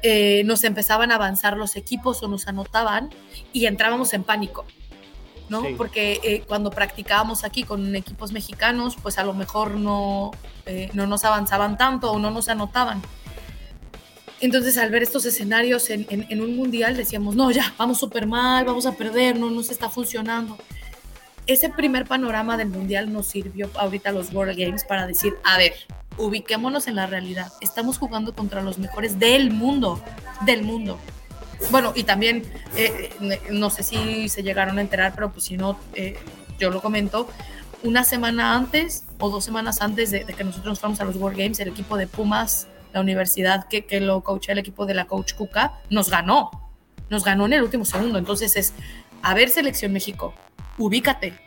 eh, 0.02 0.42
nos 0.44 0.64
empezaban 0.64 1.11
a 1.11 1.14
avanzar 1.14 1.57
los 1.57 1.76
equipos 1.76 2.22
o 2.22 2.28
nos 2.28 2.46
anotaban 2.46 3.11
y 3.52 3.66
entrábamos 3.66 4.12
en 4.12 4.22
pánico. 4.22 4.66
¿no? 5.48 5.62
Porque 5.76 6.20
eh, 6.22 6.42
cuando 6.46 6.70
practicábamos 6.70 7.44
aquí 7.44 7.64
con 7.64 7.94
equipos 7.96 8.32
mexicanos, 8.32 8.96
pues 9.02 9.18
a 9.18 9.24
lo 9.24 9.34
mejor 9.34 9.72
no, 9.72 10.30
eh, 10.66 10.90
no 10.94 11.07
nos 11.07 11.24
avanzaban 11.24 11.76
tanto 11.76 12.12
o 12.12 12.18
no 12.18 12.30
nos 12.30 12.48
anotaban. 12.48 13.02
Entonces, 14.40 14.76
al 14.76 14.90
ver 14.90 15.02
estos 15.02 15.24
escenarios 15.24 15.88
en, 15.88 16.40
un 16.42 16.57
mundial, 16.57 16.96
decíamos, 16.96 17.34
no, 17.34 17.50
ya, 17.50 17.72
vamos 17.78 17.98
súper 17.98 18.26
mal, 18.26 18.64
vamos 18.66 18.84
a 18.84 18.92
perder, 18.92 19.38
no 19.38 19.48
nos 19.48 19.70
está 19.70 19.88
funcionando. 19.88 20.59
Ese 21.47 21.68
primer 21.68 22.07
panorama 22.07 22.57
del 22.57 22.68
mundial 22.68 23.12
nos 23.12 23.26
sirvió 23.26 23.70
ahorita 23.74 24.09
a 24.09 24.12
los 24.12 24.32
World 24.32 24.59
Games 24.59 24.84
para 24.84 25.07
decir, 25.07 25.34
a 25.45 25.59
ver, 25.59 25.74
ubiquémonos 26.16 26.88
en 26.88 26.97
la 26.97 27.07
realidad. 27.07 27.53
Estamos 27.61 27.99
jugando 27.99 28.34
contra 28.34 28.62
los 28.62 28.78
mejores 28.78 29.18
del 29.18 29.51
mundo, 29.51 30.03
del 30.47 30.62
mundo. 30.62 30.99
Bueno, 31.70 31.92
y 31.95 32.05
también, 32.05 32.45
eh, 32.76 33.11
no 33.51 33.68
sé 33.68 33.82
si 33.82 34.28
se 34.30 34.42
llegaron 34.42 34.78
a 34.78 34.80
enterar, 34.80 35.12
pero 35.14 35.32
pues 35.32 35.45
si 35.45 35.59
no, 35.59 35.78
eh, 35.95 36.16
yo 36.59 36.70
lo 36.70 36.80
comento, 36.80 37.28
una 37.82 38.05
semana 38.05 38.55
antes 38.55 39.05
o 39.18 39.28
dos 39.28 39.45
semanas 39.45 39.82
antes 39.82 40.11
de, 40.11 40.24
que 40.24 40.45
nosotros 40.45 40.72
nos 40.72 40.80
fuéramos 40.80 41.01
a 41.01 41.05
los 41.05 41.16
World 41.16 41.38
Games, 41.38 41.61
el 41.61 41.68
equipo 41.68 41.99
de 41.99 42.07
Pumas, 42.07 42.68
la 42.95 43.01
universidad 43.01 43.68
que, 43.68 43.84
que 43.84 44.01
lo 44.01 44.22
coaché 44.22 44.53
el 44.53 44.59
equipo 44.59 44.86
de 44.86 44.95
la 44.95 45.05
coach 45.05 45.34
Cuca, 45.34 45.74
nos 45.90 46.09
ganó. 46.09 46.51
Nos 47.11 47.22
ganó 47.22 47.45
en 47.45 47.53
el 47.53 47.62
último 47.62 47.84
segundo. 47.84 48.18
Entonces 48.18 48.57
es, 48.57 48.72
a 49.20 49.34
ver, 49.34 49.51
Selección 49.51 49.92
México, 49.92 50.32
ubícate. 50.79 51.39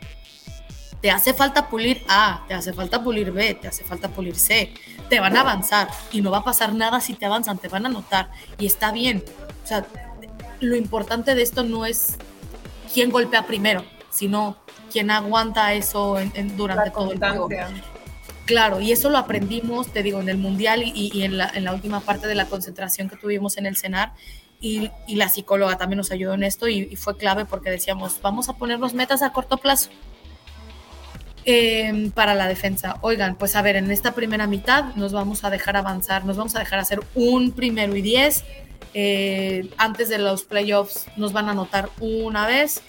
Te 1.01 1.11
hace 1.11 1.33
falta 1.33 1.69
pulir 1.69 2.03
A, 2.07 2.43
te 2.47 2.53
hace 2.53 2.73
falta 2.73 3.03
pulir 3.03 3.31
B, 3.31 3.53
te 3.53 3.67
hace 3.67 3.83
falta 3.83 4.09
pulir 4.09 4.35
C. 4.35 4.73
Te 5.09 5.19
van 5.19 5.37
a 5.37 5.41
avanzar 5.41 5.89
y 6.11 6.21
no 6.21 6.31
va 6.31 6.39
a 6.39 6.43
pasar 6.43 6.73
nada 6.73 6.99
si 6.99 7.13
te 7.13 7.25
avanzan, 7.25 7.59
te 7.59 7.67
van 7.67 7.85
a 7.85 7.89
notar 7.89 8.31
y 8.57 8.65
está 8.65 8.91
bien. 8.91 9.23
O 9.63 9.67
sea, 9.67 9.85
lo 10.59 10.75
importante 10.75 11.35
de 11.35 11.43
esto 11.43 11.63
no 11.63 11.85
es 11.85 12.17
quién 12.93 13.11
golpea 13.11 13.45
primero, 13.45 13.85
sino 14.09 14.57
quién 14.91 15.11
aguanta 15.11 15.73
eso 15.73 16.19
en, 16.19 16.57
durante 16.57 16.89
todo 16.89 17.11
el 17.11 17.19
juego. 17.19 17.49
Claro, 18.45 18.79
y 18.79 18.93
eso 18.93 19.09
lo 19.09 19.17
aprendimos, 19.17 19.91
te 19.91 20.01
digo, 20.03 20.21
en 20.21 20.29
el 20.29 20.37
Mundial 20.37 20.81
y, 20.83 21.21
en, 21.23 21.37
la, 21.37 21.51
en, 21.53 21.65
la, 21.65 21.73
última 21.73 21.99
parte 21.99 22.27
de 22.27 22.35
la 22.35 22.45
concentración 22.45 23.09
que 23.09 23.17
tuvimos 23.17 23.57
en 23.57 23.65
el 23.65 23.75
CENAR. 23.75 24.13
Y, 24.59 24.89
y 25.07 25.15
la 25.15 25.29
psicóloga 25.29 25.77
también 25.77 25.97
nos 25.97 26.11
ayudó 26.11 26.33
en 26.33 26.43
esto 26.43 26.67
y, 26.67 26.95
fue 26.95 27.15
clave 27.15 27.45
porque 27.45 27.69
decíamos, 27.69 28.19
vamos 28.21 28.49
a 28.49 28.53
ponernos 28.53 28.93
metas 28.93 29.21
a 29.21 29.31
corto 29.31 29.57
plazo. 29.57 29.89
Em, 31.45 32.11
para 32.11 32.35
la 32.35 32.47
defensa. 32.47 32.97
Oigan, 33.01 33.35
pues 33.35 33.55
a 33.55 33.61
ver, 33.61 33.77
en 33.77 33.89
esta 33.89 34.13
primera 34.13 34.47
mitad 34.47 34.95
nos 34.95 35.13
vamos 35.13 35.45
a 35.45 35.49
dejar 35.49 35.77
avanzar, 35.77 36.25
nos 36.25 36.35
vamos 36.35 36.55
a 36.55 36.59
dejar 36.59 36.79
hacer 36.79 36.99
un 37.15 37.51
primero 37.51 37.95
y 37.95 38.01
diez. 38.01 38.43
Eh, 38.93 39.69
antes 39.77 40.09
de 40.09 40.17
los 40.17 40.43
playoffs 40.43 41.05
nos 41.15 41.31
van 41.31 41.47
a 41.47 41.51
anotar 41.51 41.89
una 42.01 42.47
vez, 42.47 42.81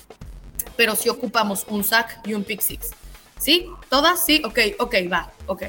pero 0.77 0.97
si 0.97 1.09
ocupamos 1.09 1.67
un 1.69 1.85
sack 1.85 2.27
y 2.27 2.35
un 2.35 2.43
pick 2.43 2.61
six. 2.61 2.91
¿Sí? 3.39 3.67
¿Todas? 3.89 4.25
Sí, 4.25 4.43
ok, 4.45 4.59
ok, 4.81 4.95
va, 5.13 5.31
ok. 5.47 5.65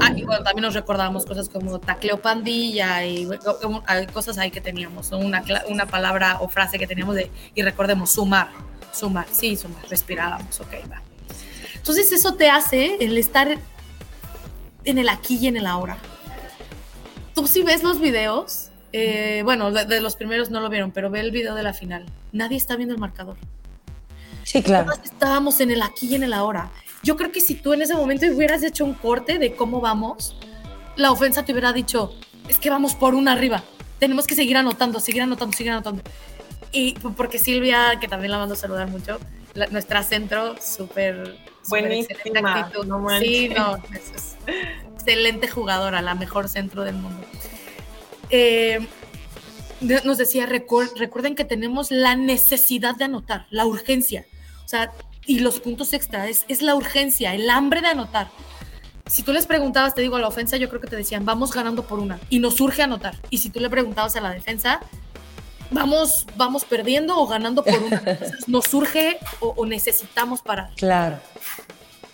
Ah, 0.00 0.12
y 0.14 0.24
bueno, 0.24 0.42
también 0.42 0.62
nos 0.62 0.74
recordábamos 0.74 1.24
cosas 1.24 1.48
como 1.48 1.78
tacleo 1.78 2.20
pandilla 2.20 3.04
y 3.04 3.28
cosas 4.12 4.38
ahí 4.38 4.50
que 4.50 4.60
teníamos, 4.60 5.10
una, 5.12 5.42
una 5.68 5.86
palabra 5.86 6.38
o 6.40 6.48
frase 6.48 6.78
que 6.78 6.86
teníamos 6.86 7.14
de, 7.16 7.30
y 7.54 7.62
recordemos, 7.62 8.10
sumar, 8.10 8.48
sumar, 8.92 9.26
sí, 9.30 9.56
sumar, 9.56 9.82
respirábamos, 9.88 10.60
ok, 10.60 10.72
va. 10.90 11.02
Entonces 11.74 12.12
eso 12.12 12.34
te 12.34 12.50
hace 12.50 12.96
el 13.00 13.16
estar 13.16 13.58
en 14.84 14.98
el 14.98 15.08
aquí 15.08 15.38
y 15.40 15.46
en 15.46 15.56
el 15.56 15.66
ahora. 15.66 15.96
Tú 17.34 17.46
si 17.46 17.62
ves 17.62 17.82
los 17.82 18.00
videos, 18.00 18.70
eh, 18.92 19.42
bueno, 19.44 19.70
de, 19.70 20.00
los 20.00 20.16
primeros 20.16 20.50
no 20.50 20.60
lo 20.60 20.68
vieron, 20.68 20.90
pero 20.90 21.10
ve 21.10 21.20
el 21.20 21.30
video 21.30 21.54
de 21.54 21.62
la 21.62 21.72
final. 21.72 22.04
Nadie 22.32 22.56
está 22.56 22.76
viendo 22.76 22.94
el 22.94 23.00
marcador. 23.00 23.36
Sí, 24.42 24.62
claro. 24.62 24.92
estábamos 25.04 25.60
en 25.60 25.70
el 25.70 25.80
aquí 25.82 26.08
y 26.08 26.16
en 26.16 26.24
el 26.24 26.32
ahora. 26.32 26.70
Yo 27.02 27.16
creo 27.16 27.32
que 27.32 27.40
si 27.40 27.54
tú 27.54 27.72
en 27.72 27.82
ese 27.82 27.94
momento 27.94 28.26
hubieras 28.26 28.62
hecho 28.62 28.84
un 28.84 28.94
corte 28.94 29.38
de 29.38 29.54
cómo 29.54 29.80
vamos, 29.80 30.36
la 30.96 31.10
ofensa 31.10 31.44
te 31.44 31.52
hubiera 31.52 31.72
dicho, 31.72 32.14
es 32.48 32.58
que 32.58 32.70
vamos 32.70 32.94
por 32.94 33.14
una 33.14 33.32
arriba. 33.32 33.64
Tenemos 33.98 34.26
que 34.26 34.34
seguir 34.34 34.56
anotando, 34.56 35.00
seguir 35.00 35.22
anotando, 35.22 35.56
seguir 35.56 35.72
anotando. 35.72 36.02
Y 36.72 36.92
porque 37.16 37.38
Silvia, 37.38 37.98
que 38.00 38.08
también 38.08 38.30
la 38.30 38.38
mando 38.38 38.54
a 38.54 38.56
saludar 38.56 38.88
mucho, 38.88 39.18
nuestra 39.70 40.02
centro, 40.02 40.56
súper... 40.60 41.36
Buenísima. 41.68 42.64
No 42.86 43.10
sí, 43.20 43.48
no, 43.50 43.76
es, 43.76 44.36
excelente 44.94 45.48
jugadora, 45.48 46.00
la 46.02 46.14
mejor 46.14 46.48
centro 46.48 46.84
del 46.84 46.96
mundo. 46.96 47.26
Eh, 48.30 48.86
nos 49.80 50.18
decía, 50.18 50.46
recuerden 50.46 51.34
que 51.34 51.44
tenemos 51.44 51.90
la 51.90 52.16
necesidad 52.16 52.96
de 52.96 53.04
anotar, 53.04 53.46
la 53.50 53.66
urgencia. 53.66 54.26
O 54.64 54.68
sea, 54.68 54.92
y 55.26 55.40
los 55.40 55.60
puntos 55.60 55.92
extra, 55.92 56.28
es, 56.28 56.44
es 56.48 56.62
la 56.62 56.74
urgencia, 56.74 57.34
el 57.34 57.48
hambre 57.50 57.80
de 57.80 57.88
anotar. 57.88 58.28
Si 59.06 59.22
tú 59.22 59.32
les 59.32 59.46
preguntabas, 59.46 59.94
te 59.94 60.02
digo, 60.02 60.16
a 60.16 60.20
la 60.20 60.28
ofensa, 60.28 60.56
yo 60.56 60.68
creo 60.68 60.80
que 60.80 60.86
te 60.86 60.96
decían, 60.96 61.24
vamos 61.24 61.52
ganando 61.52 61.84
por 61.84 61.98
una, 61.98 62.20
y 62.28 62.38
nos 62.38 62.56
surge 62.56 62.82
anotar. 62.82 63.16
Y 63.28 63.38
si 63.38 63.50
tú 63.50 63.60
le 63.60 63.68
preguntabas 63.68 64.14
a 64.16 64.20
la 64.20 64.30
defensa, 64.30 64.80
vamos, 65.70 66.26
vamos 66.36 66.64
perdiendo 66.64 67.16
o 67.18 67.26
ganando 67.26 67.64
por 67.64 67.78
una. 67.82 68.02
nos 68.46 68.66
surge 68.66 69.18
o, 69.40 69.54
o, 69.56 69.66
necesitamos 69.66 70.42
parar. 70.42 70.70
Claro. 70.76 71.18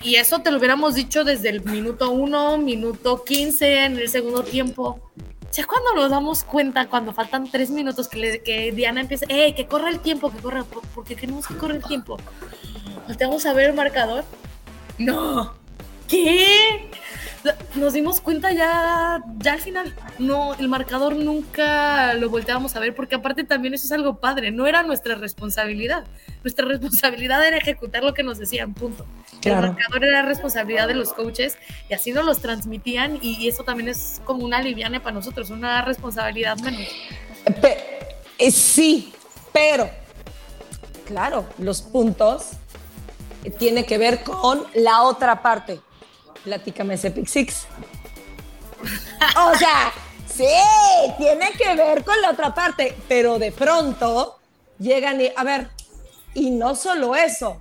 Y 0.02 0.16
eso 0.16 0.40
te 0.40 0.50
lo 0.50 0.59
hubiéramos 0.59 0.94
dicho 0.94 1.24
desde 1.24 1.48
el 1.48 1.64
minuto 1.64 2.11
uno, 2.11 2.59
minuto 2.59 3.24
15, 3.24 3.84
en 3.84 3.98
el 3.98 4.09
segundo 4.09 4.42
tiempo. 4.42 5.00
Ya 5.52 5.66
cuando 5.66 5.94
nos 5.94 6.11
damos 6.11 6.44
cuenta, 6.44 6.86
cuando 6.88 7.12
faltan 7.12 7.50
tres 7.50 7.70
minutos, 7.70 8.09
que, 8.09 8.42
que 8.42 8.72
Diana 8.72 9.00
empieza, 9.00 9.24
¡eh, 9.28 9.54
que 9.54 9.66
corra 9.66 9.88
el 9.88 10.00
tiempo, 10.00 10.30
que 10.30 10.38
corra! 10.38 10.64
Porque 10.94 11.16
queremos 11.16 11.46
que 11.46 11.57
corra 11.57 11.74
el 11.74 11.82
tiempo. 11.82 12.18
¿Volteamos 13.07 13.46
a 13.46 13.52
ver 13.52 13.70
el 13.70 13.74
marcador? 13.74 14.24
¡No! 14.98 15.54
¿Qué? 16.09 16.88
Nos 17.76 17.92
dimos 17.92 18.20
cuenta 18.20 18.52
ya, 18.52 19.22
ya 19.38 19.52
al 19.52 19.61
final. 19.61 19.94
No, 20.18 20.54
el 20.54 20.68
marcador 20.68 21.14
nunca 21.14 22.14
lo 22.14 22.28
volteábamos 22.28 22.74
a 22.74 22.80
ver, 22.80 22.94
porque 22.94 23.14
aparte 23.14 23.44
también 23.44 23.74
eso 23.74 23.86
es 23.86 23.92
algo 23.92 24.18
padre. 24.18 24.50
No 24.50 24.66
era 24.66 24.82
nuestra 24.82 25.14
responsabilidad. 25.14 26.04
Nuestra 26.42 26.64
responsabilidad 26.68 27.46
era 27.46 27.57
ejecutar 27.57 28.02
lo 28.02 28.14
que 28.14 28.24
nos 28.24 28.38
decían, 28.38 28.74
punto. 28.74 29.07
El 29.44 29.54
marcador 29.54 30.04
era 30.04 30.22
responsabilidad 30.22 30.88
de 30.88 30.94
los 30.94 31.12
coaches 31.12 31.57
y 31.88 31.94
así 31.94 32.11
nos 32.12 32.24
los 32.24 32.40
transmitían 32.40 33.18
y 33.22 33.46
eso 33.46 33.62
también 33.62 33.88
es 33.88 34.20
como 34.24 34.44
una 34.44 34.61
liviana 34.61 35.00
para 35.00 35.14
nosotros, 35.14 35.50
una 35.50 35.82
responsabilidad 35.82 36.59
menos. 36.59 36.88
Eh, 38.38 38.50
sí, 38.50 39.12
pero, 39.52 39.88
claro, 41.07 41.46
los 41.59 41.82
puntos 41.82 42.52
tiene 43.51 43.84
que 43.84 43.99
ver 43.99 44.22
con 44.22 44.64
la 44.74 45.03
otra 45.03 45.42
parte. 45.42 45.80
Platícame 46.44 46.94
ese 46.94 47.11
Pick 47.11 47.26
Six. 47.26 47.66
o 49.36 49.55
sea, 49.57 49.92
sí, 50.32 50.44
tiene 51.18 51.53
que 51.53 51.74
ver 51.74 52.05
con 52.05 52.20
la 52.20 52.30
otra 52.30 52.55
parte, 52.55 52.97
pero 53.09 53.38
de 53.38 53.53
pronto 53.53 54.38
llegan 54.78 55.20
y, 55.20 55.30
a 55.34 55.44
ver, 55.44 55.68
y 56.34 56.51
no 56.51 56.74
solo 56.74 57.16
eso, 57.16 57.61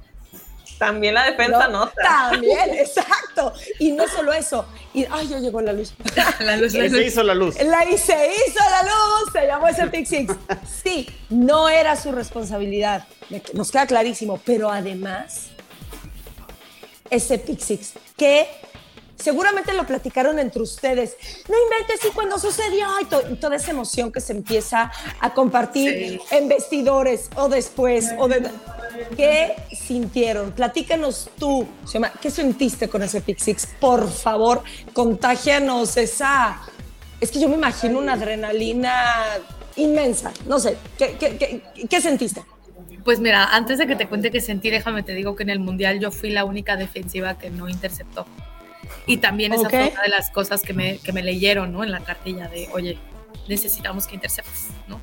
también 0.78 1.14
la 1.14 1.26
defensa 1.26 1.68
no, 1.68 1.80
nota. 1.80 2.02
También, 2.02 2.70
exacto. 2.74 3.54
Y 3.80 3.92
no 3.92 4.08
solo 4.08 4.34
eso. 4.34 4.66
Y, 4.94 5.06
ay, 5.10 5.28
ya 5.28 5.40
llegó 5.40 5.62
la 5.62 5.74
luz. 5.74 5.94
la 6.40 6.58
luz, 6.58 6.74
Se 6.74 7.06
hizo 7.06 7.24
la 7.24 7.34
luz. 7.34 7.56
La, 7.64 7.82
se 7.98 8.32
hizo 8.34 8.60
la 8.70 8.84
luz. 8.84 9.32
Se 9.32 9.46
llamó 9.46 9.68
ese 9.68 9.88
Pick 9.88 10.06
Six. 10.06 10.34
Sí, 10.84 11.10
no 11.30 11.70
era 11.70 11.96
su 11.96 12.12
responsabilidad. 12.12 13.08
Nos 13.54 13.72
queda 13.72 13.88
clarísimo. 13.88 14.40
Pero 14.44 14.70
además, 14.70 15.50
ese 17.10 17.38
Pick 17.38 17.60
Six, 17.60 17.94
que 18.18 18.48
seguramente 19.16 19.74
lo 19.74 19.86
platicaron 19.86 20.40
entre 20.40 20.62
ustedes. 20.62 21.16
No 21.50 21.56
inventes, 21.64 22.06
y 22.06 22.14
cuando 22.14 22.38
sucedió, 22.40 22.88
y, 23.02 23.36
toda 23.36 23.56
esa 23.56 23.72
emoción 23.72 24.12
que 24.12 24.22
se 24.22 24.34
empieza 24.34 24.92
a 25.20 25.34
compartir 25.34 26.22
en 26.32 26.48
vestidores 26.48 27.30
o 27.36 27.50
después, 27.50 28.10
o 28.18 28.28
de, 28.28 28.50
¿qué 29.16 29.56
sintieron? 29.72 30.52
Platícanos 30.52 31.30
tú, 31.38 31.68
¿qué 32.22 32.32
sentiste 32.32 32.90
con 32.90 33.04
ese 33.04 33.22
Pick 33.22 33.40
Six? 33.40 33.68
Por 33.80 34.10
favor, 34.10 34.64
contágianos 34.94 35.98
esa... 35.98 36.62
Es 37.22 37.32
que 37.32 37.40
yo 37.40 37.48
me 37.48 37.56
imagino 37.56 37.98
una 37.98 38.14
adrenalina 38.14 39.24
inmensa, 39.78 40.32
no 40.46 40.60
sé, 40.60 40.78
¿qué, 40.98 41.16
qué, 41.18 41.62
qué 41.90 42.02
sentiste? 42.02 42.44
Pues 43.06 43.20
mira, 43.20 43.56
antes 43.56 43.78
de 43.78 43.86
que 43.86 43.96
te 43.96 44.08
cuente 44.08 44.32
qué 44.32 44.42
sentí, 44.42 44.72
déjame 44.72 45.04
te 45.04 45.14
digo 45.14 45.36
que 45.36 45.44
en 45.44 45.52
el 45.52 45.60
Mundial 45.60 46.00
yo 46.00 46.10
fui 46.10 46.32
la 46.32 46.44
única 46.44 46.76
defensiva 46.76 47.38
que 47.38 47.52
no 47.52 47.70
interceptó. 47.70 48.26
Y 49.06 49.18
también 49.18 49.54
esa 49.54 49.70
fue 49.70 49.92
una 49.92 50.02
de 50.02 50.10
las 50.10 50.32
cosas 50.32 50.64
que 50.64 50.74
me, 50.74 50.98
que 50.98 51.14
me 51.14 51.22
leyeron, 51.22 51.72
¿no? 51.72 51.84
En 51.84 51.92
la 51.92 52.00
cartilla 52.00 52.48
de, 52.48 52.68
oye, 52.74 52.98
necesitamos 53.48 54.08
que 54.08 54.16
interceptes, 54.16 54.70
¿no? 54.88 55.00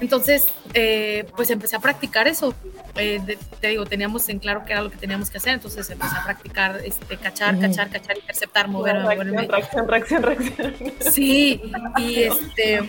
Entonces, 0.00 0.46
eh, 0.74 1.26
pues 1.36 1.50
empecé 1.50 1.76
a 1.76 1.80
practicar 1.80 2.26
eso. 2.28 2.54
Eh, 2.96 3.38
te 3.60 3.68
digo, 3.68 3.84
teníamos 3.84 4.28
en 4.28 4.38
claro 4.38 4.64
qué 4.66 4.72
era 4.72 4.82
lo 4.82 4.90
que 4.90 4.96
teníamos 4.96 5.30
que 5.30 5.38
hacer, 5.38 5.54
entonces 5.54 5.88
empecé 5.90 6.16
a 6.16 6.24
practicar 6.24 6.80
este, 6.84 7.16
cachar, 7.16 7.58
cachar, 7.60 7.90
cachar, 7.90 8.16
interceptar, 8.18 8.68
mover, 8.68 8.96
reacción, 8.96 9.86
reacción, 9.88 10.22
reacción, 10.22 10.22
reacción. 10.22 10.74
Sí, 11.12 11.62
y 11.98 12.22
este, 12.22 12.80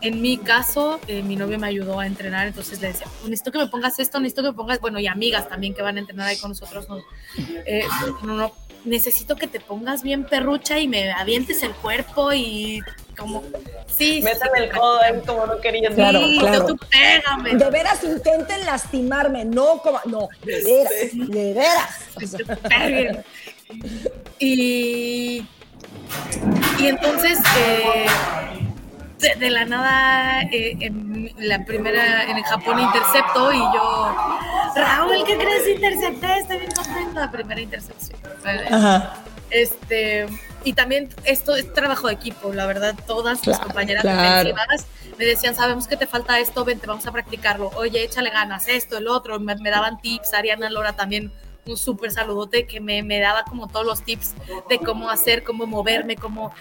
en, 0.00 0.20
mi 0.20 0.36
caso, 0.36 1.00
eh, 1.08 1.22
mi 1.22 1.36
novio 1.36 1.58
me 1.58 1.66
ayudó 1.66 2.00
a 2.00 2.06
entrenar, 2.06 2.46
entonces 2.46 2.80
le 2.80 2.88
decía, 2.88 3.06
necesito 3.24 3.52
que 3.52 3.58
me 3.58 3.66
pongas 3.68 3.98
esto, 3.98 4.20
necesito 4.20 4.42
que 4.42 4.48
me 4.48 4.54
pongas, 4.54 4.80
bueno, 4.80 4.98
y 4.98 5.06
amigas 5.06 5.48
también 5.48 5.74
que 5.74 5.82
van 5.82 5.96
a 5.96 6.00
entrenar 6.00 6.28
ahí 6.28 6.36
con 6.36 6.50
nosotros, 6.50 6.88
no, 6.88 6.98
no, 8.22 8.34
no 8.34 8.52
necesito 8.84 9.36
que 9.36 9.46
te 9.46 9.60
pongas 9.60 10.02
bien 10.02 10.24
perrucha 10.24 10.78
y 10.78 10.88
me 10.88 11.10
avientes 11.12 11.62
el 11.62 11.72
cuerpo 11.72 12.32
y 12.32 12.82
como 13.14 13.42
sí 13.86 14.20
méteme 14.22 14.66
el 14.66 14.72
codo 14.72 15.00
ahí 15.00 15.20
como 15.26 15.46
no 15.46 15.60
querías 15.60 15.94
claro, 15.94 16.20
claro. 16.38 16.66
tú 16.66 16.76
pégame 16.90 17.54
de 17.54 17.70
veras 17.70 18.02
intenten 18.04 18.64
lastimarme 18.66 19.44
no 19.44 19.78
como 19.82 20.00
no 20.06 20.28
de 20.44 20.62
veras 20.62 20.92
de 21.12 21.54
veras 21.54 22.06
y 24.38 25.46
y 26.78 26.86
entonces 26.86 27.38
eh, 27.58 28.06
de, 29.38 29.50
la 29.50 29.64
nada 29.64 30.42
eh, 30.52 30.76
en 30.80 31.30
la 31.38 31.64
primera 31.64 32.24
en 32.24 32.36
el 32.36 32.44
Japón 32.44 32.78
intercepto 32.78 33.52
y 33.52 33.58
yo 33.58 34.16
Raúl, 34.74 35.24
¿qué 35.24 35.36
crees? 35.36 35.68
Intercepté, 35.68 36.38
estoy 36.38 36.58
bien 36.58 36.72
contenta. 36.72 37.20
La 37.20 37.30
primera 37.30 37.60
intercepción. 37.60 38.18
Ajá. 38.70 39.14
Este, 39.50 40.26
y 40.64 40.72
también 40.72 41.08
esto 41.24 41.54
es 41.54 41.72
trabajo 41.72 42.08
de 42.08 42.14
equipo, 42.14 42.52
la 42.52 42.66
verdad, 42.66 42.94
todas 43.06 43.46
las 43.46 43.58
compañeras 43.60 44.02
defensivas 44.02 44.86
me 45.18 45.24
decían, 45.24 45.54
sabemos 45.54 45.86
que 45.86 45.96
te 45.96 46.06
falta 46.06 46.40
esto, 46.40 46.64
vente, 46.64 46.86
vamos 46.86 47.06
a 47.06 47.12
practicarlo, 47.12 47.70
oye, 47.76 48.02
échale 48.02 48.30
ganas, 48.30 48.68
esto, 48.68 48.98
el 48.98 49.06
otro, 49.06 49.38
me, 49.38 49.54
me 49.56 49.70
daban 49.70 50.00
tips, 50.00 50.34
Ariana 50.34 50.70
Lora 50.70 50.94
también 50.94 51.30
un 51.66 51.76
súper 51.76 52.10
saludote 52.10 52.66
que 52.66 52.80
me, 52.80 53.02
me, 53.02 53.18
daba 53.20 53.44
como 53.44 53.68
todos 53.68 53.86
los 53.86 54.02
tips 54.02 54.34
de 54.68 54.78
cómo 54.78 55.10
hacer, 55.10 55.42
cómo 55.42 55.66
moverme, 55.66 56.16
cómo... 56.16 56.52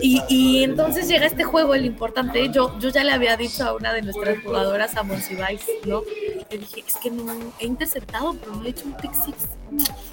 Y, 0.00 0.22
y 0.28 0.64
entonces 0.64 1.08
llega 1.08 1.26
este 1.26 1.44
juego, 1.44 1.74
el 1.74 1.84
importante, 1.84 2.48
yo, 2.50 2.78
yo 2.78 2.88
ya 2.88 3.04
le 3.04 3.12
había 3.12 3.36
dicho 3.36 3.64
a 3.64 3.74
una 3.74 3.92
de 3.92 4.02
nuestras 4.02 4.42
jugadoras, 4.42 4.96
a 4.96 5.02
Monsiváis, 5.02 5.64
¿no? 5.84 6.02
Le 6.50 6.58
dije, 6.58 6.84
es 6.86 6.96
que 6.96 7.10
no, 7.10 7.32
he 7.58 7.66
interceptado, 7.66 8.34
pero 8.34 8.56
no 8.56 8.64
he 8.64 8.70
hecho 8.70 8.86
un 8.86 8.94
pick 8.94 9.12
six. 9.12 9.36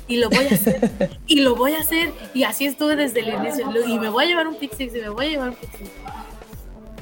Y 0.07 0.17
lo 0.17 0.29
voy 0.29 0.45
a 0.45 0.53
hacer, 0.53 0.91
y 1.27 1.39
lo 1.39 1.55
voy 1.55 1.73
a 1.73 1.79
hacer, 1.79 2.11
y 2.33 2.43
así 2.43 2.65
estuve 2.65 2.95
desde 2.95 3.21
el 3.21 3.29
inicio, 3.29 3.71
y 3.87 3.97
me 3.97 4.09
voy 4.09 4.25
a 4.25 4.27
llevar 4.27 4.47
un 4.47 4.55
pick 4.55 4.75
six, 4.75 4.95
y 4.95 4.99
me 4.99 5.09
voy 5.09 5.27
a 5.27 5.29
llevar 5.29 5.49
un 5.49 5.55
pick 5.55 5.77
six 5.77 5.89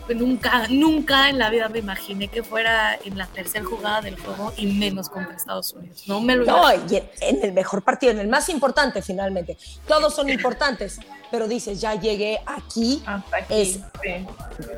nunca, 0.09 0.67
nunca 0.69 1.29
en 1.29 1.39
la 1.39 1.49
vida 1.49 1.69
me 1.69 1.79
imaginé 1.79 2.27
que 2.27 2.43
fuera 2.43 2.97
en 3.03 3.17
la 3.17 3.27
tercera 3.27 3.63
jugada 3.63 4.01
del 4.01 4.19
juego 4.19 4.53
y 4.57 4.67
menos 4.67 5.09
contra 5.09 5.35
Estados 5.35 5.73
Unidos. 5.73 6.03
No 6.07 6.19
me 6.21 6.35
lo 6.35 6.45
No, 6.45 6.73
y 6.73 7.03
en 7.21 7.43
el 7.43 7.53
mejor 7.53 7.81
partido, 7.81 8.11
en 8.11 8.19
el 8.19 8.27
más 8.27 8.49
importante 8.49 9.01
finalmente. 9.01 9.57
Todos 9.87 10.13
son 10.13 10.29
importantes, 10.29 10.99
pero 11.31 11.47
dices, 11.47 11.79
ya 11.79 11.95
llegué 11.95 12.39
aquí. 12.45 13.03
es, 13.49 13.79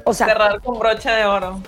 O 0.03 0.13
sea, 0.13 0.28
cerrar 0.28 0.61
con 0.61 0.80
brocha 0.80 1.15
de 1.15 1.26
oro. 1.26 1.61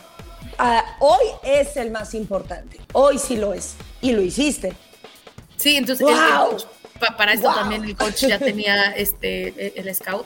Ah, 0.58 0.84
hoy 1.00 1.26
es 1.44 1.78
el 1.78 1.92
más 1.92 2.14
importante. 2.14 2.80
Hoy 2.94 3.18
sí 3.18 3.38
lo 3.38 3.54
es. 3.54 3.76
Y 4.02 4.12
lo 4.12 4.22
hiciste. 4.22 4.74
Sí, 5.56 5.76
entonces 5.76 6.08
para 7.18 7.34
esto 7.34 7.54
también 7.54 7.84
el 7.84 7.96
coach 7.96 8.26
ya 8.26 8.40
tenía 8.40 8.92
este 8.92 9.80
el 9.80 9.94
scout 9.94 10.26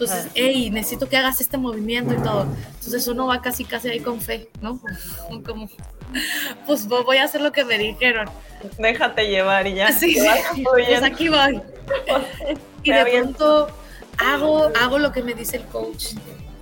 entonces, 0.00 0.32
hey, 0.34 0.70
necesito 0.70 1.10
que 1.10 1.16
hagas 1.18 1.42
este 1.42 1.58
movimiento 1.58 2.14
y 2.14 2.22
todo. 2.22 2.46
Entonces 2.74 3.06
uno 3.06 3.26
va 3.26 3.42
casi, 3.42 3.64
casi 3.66 3.90
ahí 3.90 4.00
con 4.00 4.18
fe, 4.18 4.48
¿no? 4.62 4.80
Como, 5.46 5.68
pues 6.66 6.88
voy 6.88 7.18
a 7.18 7.24
hacer 7.24 7.42
lo 7.42 7.52
que 7.52 7.66
me 7.66 7.76
dijeron. 7.76 8.30
Déjate 8.78 9.28
llevar 9.28 9.66
y 9.66 9.74
ya. 9.74 9.92
Sí, 10.00 10.14
sí. 10.14 10.64
Pues 10.64 11.02
aquí 11.02 11.28
voy. 11.28 11.60
y 12.82 12.92
de 12.92 13.04
pronto 13.04 13.68
hago, 14.16 14.70
hago 14.80 14.98
lo 14.98 15.12
que 15.12 15.22
me 15.22 15.34
dice 15.34 15.58
el 15.58 15.64
coach. 15.64 16.14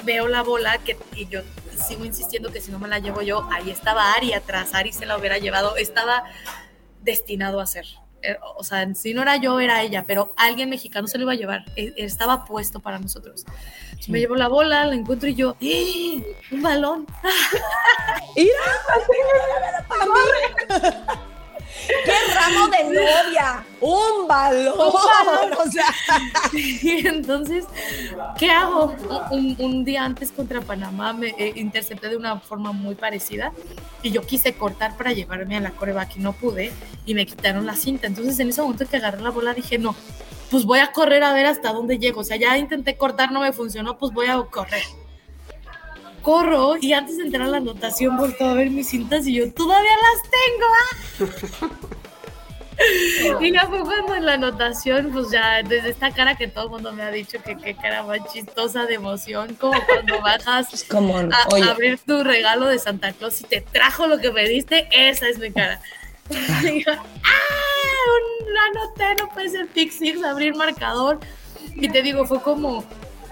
Veo 0.04 0.26
la 0.26 0.42
bola 0.42 0.78
que, 0.78 0.96
y 1.14 1.28
yo 1.28 1.42
sigo 1.76 2.04
insistiendo 2.04 2.50
que 2.50 2.60
si 2.60 2.72
no 2.72 2.80
me 2.80 2.88
la 2.88 2.98
llevo 2.98 3.22
yo, 3.22 3.48
ahí 3.52 3.70
estaba 3.70 4.14
Ari 4.14 4.32
atrás. 4.32 4.74
Ari 4.74 4.92
se 4.92 5.06
la 5.06 5.16
hubiera 5.16 5.38
llevado. 5.38 5.76
Estaba 5.76 6.24
destinado 7.02 7.60
a 7.60 7.66
ser. 7.66 7.86
Eh, 8.22 8.36
o 8.56 8.64
sea, 8.64 8.94
si 8.94 9.14
no 9.14 9.22
era 9.22 9.36
yo, 9.36 9.60
era 9.60 9.82
ella, 9.82 10.04
pero 10.06 10.32
alguien 10.36 10.70
mexicano 10.70 11.06
se 11.06 11.18
lo 11.18 11.24
iba 11.24 11.32
a 11.32 11.36
llevar, 11.36 11.64
e, 11.76 11.92
estaba 11.96 12.44
puesto 12.44 12.80
para 12.80 12.98
nosotros. 12.98 13.44
me 14.08 14.18
llevo 14.20 14.34
la 14.34 14.48
bola, 14.48 14.86
la 14.86 14.94
encuentro 14.94 15.28
y 15.28 15.34
yo, 15.34 15.56
¡Eh! 15.60 16.22
¡Un 16.50 16.62
balón! 16.62 17.06
¡Mira! 18.36 18.50
¡Qué 21.86 22.34
ramo 22.34 22.68
de 22.68 22.84
novia! 22.84 23.64
¡Un 23.80 24.26
balón! 24.26 24.74
O 25.58 25.70
sea. 25.70 25.94
entonces, 26.52 27.64
¿qué 28.38 28.50
hago? 28.50 28.94
Un, 29.30 29.84
día 29.84 30.04
antes 30.04 30.32
contra 30.32 30.60
Panamá 30.60 31.12
me 31.12 31.28
eh, 31.38 31.52
intercepté 31.56 32.08
de 32.08 32.16
una 32.16 32.38
forma 32.40 32.72
muy 32.72 32.94
parecida 32.94 33.52
y 34.02 34.10
yo 34.10 34.22
quise 34.22 34.54
cortar 34.54 34.96
para 34.96 35.12
llevarme 35.12 35.56
a 35.56 35.60
la 35.60 35.70
coreback 35.70 36.16
y 36.16 36.20
no 36.20 36.32
pude 36.32 36.72
y 37.06 37.14
me 37.14 37.26
quitaron 37.26 37.66
la 37.66 37.74
cinta. 37.74 38.06
Entonces, 38.06 38.38
en 38.40 38.50
ese 38.50 38.62
momento 38.62 38.86
que 38.86 38.96
agarré 38.96 39.20
la 39.20 39.30
bola 39.30 39.54
dije, 39.54 39.78
no, 39.78 39.94
pues 40.50 40.64
voy 40.64 40.78
a 40.78 40.92
correr 40.92 41.22
a 41.22 41.32
ver 41.32 41.46
hasta 41.46 41.72
dónde 41.72 41.98
llego. 41.98 42.20
O 42.20 42.24
sea, 42.24 42.36
ya 42.36 42.56
intenté 42.56 42.96
cortar, 42.96 43.32
no 43.32 43.40
me 43.40 43.52
funcionó, 43.52 43.98
pues 43.98 44.12
voy 44.12 44.26
a 44.26 44.40
correr 44.42 44.84
corro 46.28 46.76
y 46.78 46.92
antes 46.92 47.16
de 47.16 47.22
entrar 47.22 47.44
a 47.44 47.50
la 47.50 47.56
anotación 47.56 48.18
volto 48.18 48.44
a 48.44 48.52
ver 48.52 48.68
mis 48.68 48.88
cintas 48.88 49.26
y 49.26 49.32
yo 49.32 49.50
todavía 49.50 49.92
las 49.96 51.30
tengo. 51.58 51.70
¿ah? 51.70 53.40
y 53.40 53.50
ya 53.50 53.66
fue 53.66 53.80
cuando 53.80 54.14
en 54.14 54.26
la 54.26 54.34
anotación, 54.34 55.08
pues 55.10 55.30
ya 55.30 55.62
desde 55.62 55.88
esta 55.88 56.10
cara 56.10 56.36
que 56.36 56.46
todo 56.46 56.64
el 56.64 56.70
mundo 56.70 56.92
me 56.92 57.02
ha 57.02 57.10
dicho 57.10 57.42
que 57.42 57.56
qué 57.56 57.74
cara 57.74 58.02
más 58.02 58.18
chistosa 58.30 58.84
de 58.84 58.96
emoción, 58.96 59.54
como 59.54 59.82
cuando 59.86 60.20
bajas 60.20 60.84
como, 60.90 61.16
a, 61.16 61.70
abrir 61.70 61.98
tu 62.00 62.22
regalo 62.22 62.66
de 62.66 62.78
Santa 62.78 63.14
Claus 63.14 63.40
y 63.40 63.44
te 63.44 63.62
trajo 63.62 64.06
lo 64.06 64.18
que 64.18 64.30
me 64.30 64.46
diste, 64.46 64.86
esa 64.90 65.30
es 65.30 65.38
mi 65.38 65.50
cara. 65.50 65.80
y 66.28 66.84
yo, 66.84 66.92
¡ah! 66.92 67.38
Un 68.50 68.76
anoté, 68.76 69.22
no 69.22 69.30
puede 69.30 69.48
ser 69.48 69.66
pick 69.68 69.90
six, 69.90 70.22
abrir 70.22 70.54
marcador. 70.54 71.20
Y 71.74 71.88
te 71.88 72.02
digo, 72.02 72.26
fue 72.26 72.42
como 72.42 72.84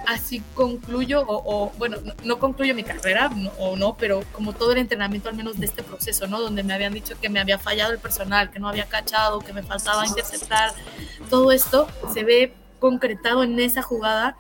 así 0.07 0.43
concluyo, 0.55 1.25
o, 1.27 1.73
bueno, 1.79 1.99
no, 2.25 2.39
concluyo 2.39 2.75
mi 2.75 2.85
carrera 2.85 3.31
o 3.59 3.77
no, 3.77 3.97
pero 3.97 4.23
como 4.33 4.53
todo 4.53 4.73
el 4.73 4.79
entrenamiento, 4.79 5.29
al 5.29 5.35
menos 5.35 5.59
de 5.59 5.67
este 5.67 5.83
proceso, 5.83 6.27
¿no? 6.27 6.41
Donde 6.41 6.63
me 6.63 6.73
habían 6.73 6.95
dicho 6.95 7.19
que 7.21 7.29
me 7.29 7.41
había 7.41 7.59
fallado 7.59 7.93
el 7.93 7.99
personal, 7.99 8.51
que 8.51 8.59
no 8.59 8.69
había 8.69 8.87
cachado, 8.87 9.41
que 9.41 9.53
me 9.53 9.63
faltaba 9.63 10.07
interceptar, 10.07 10.73
todo 11.29 11.53
esto 11.53 11.89
se 12.13 12.25
ve 12.25 12.55
concretado 12.79 13.43
en 13.43 13.59
esa 13.59 13.83
jugada 13.83 14.37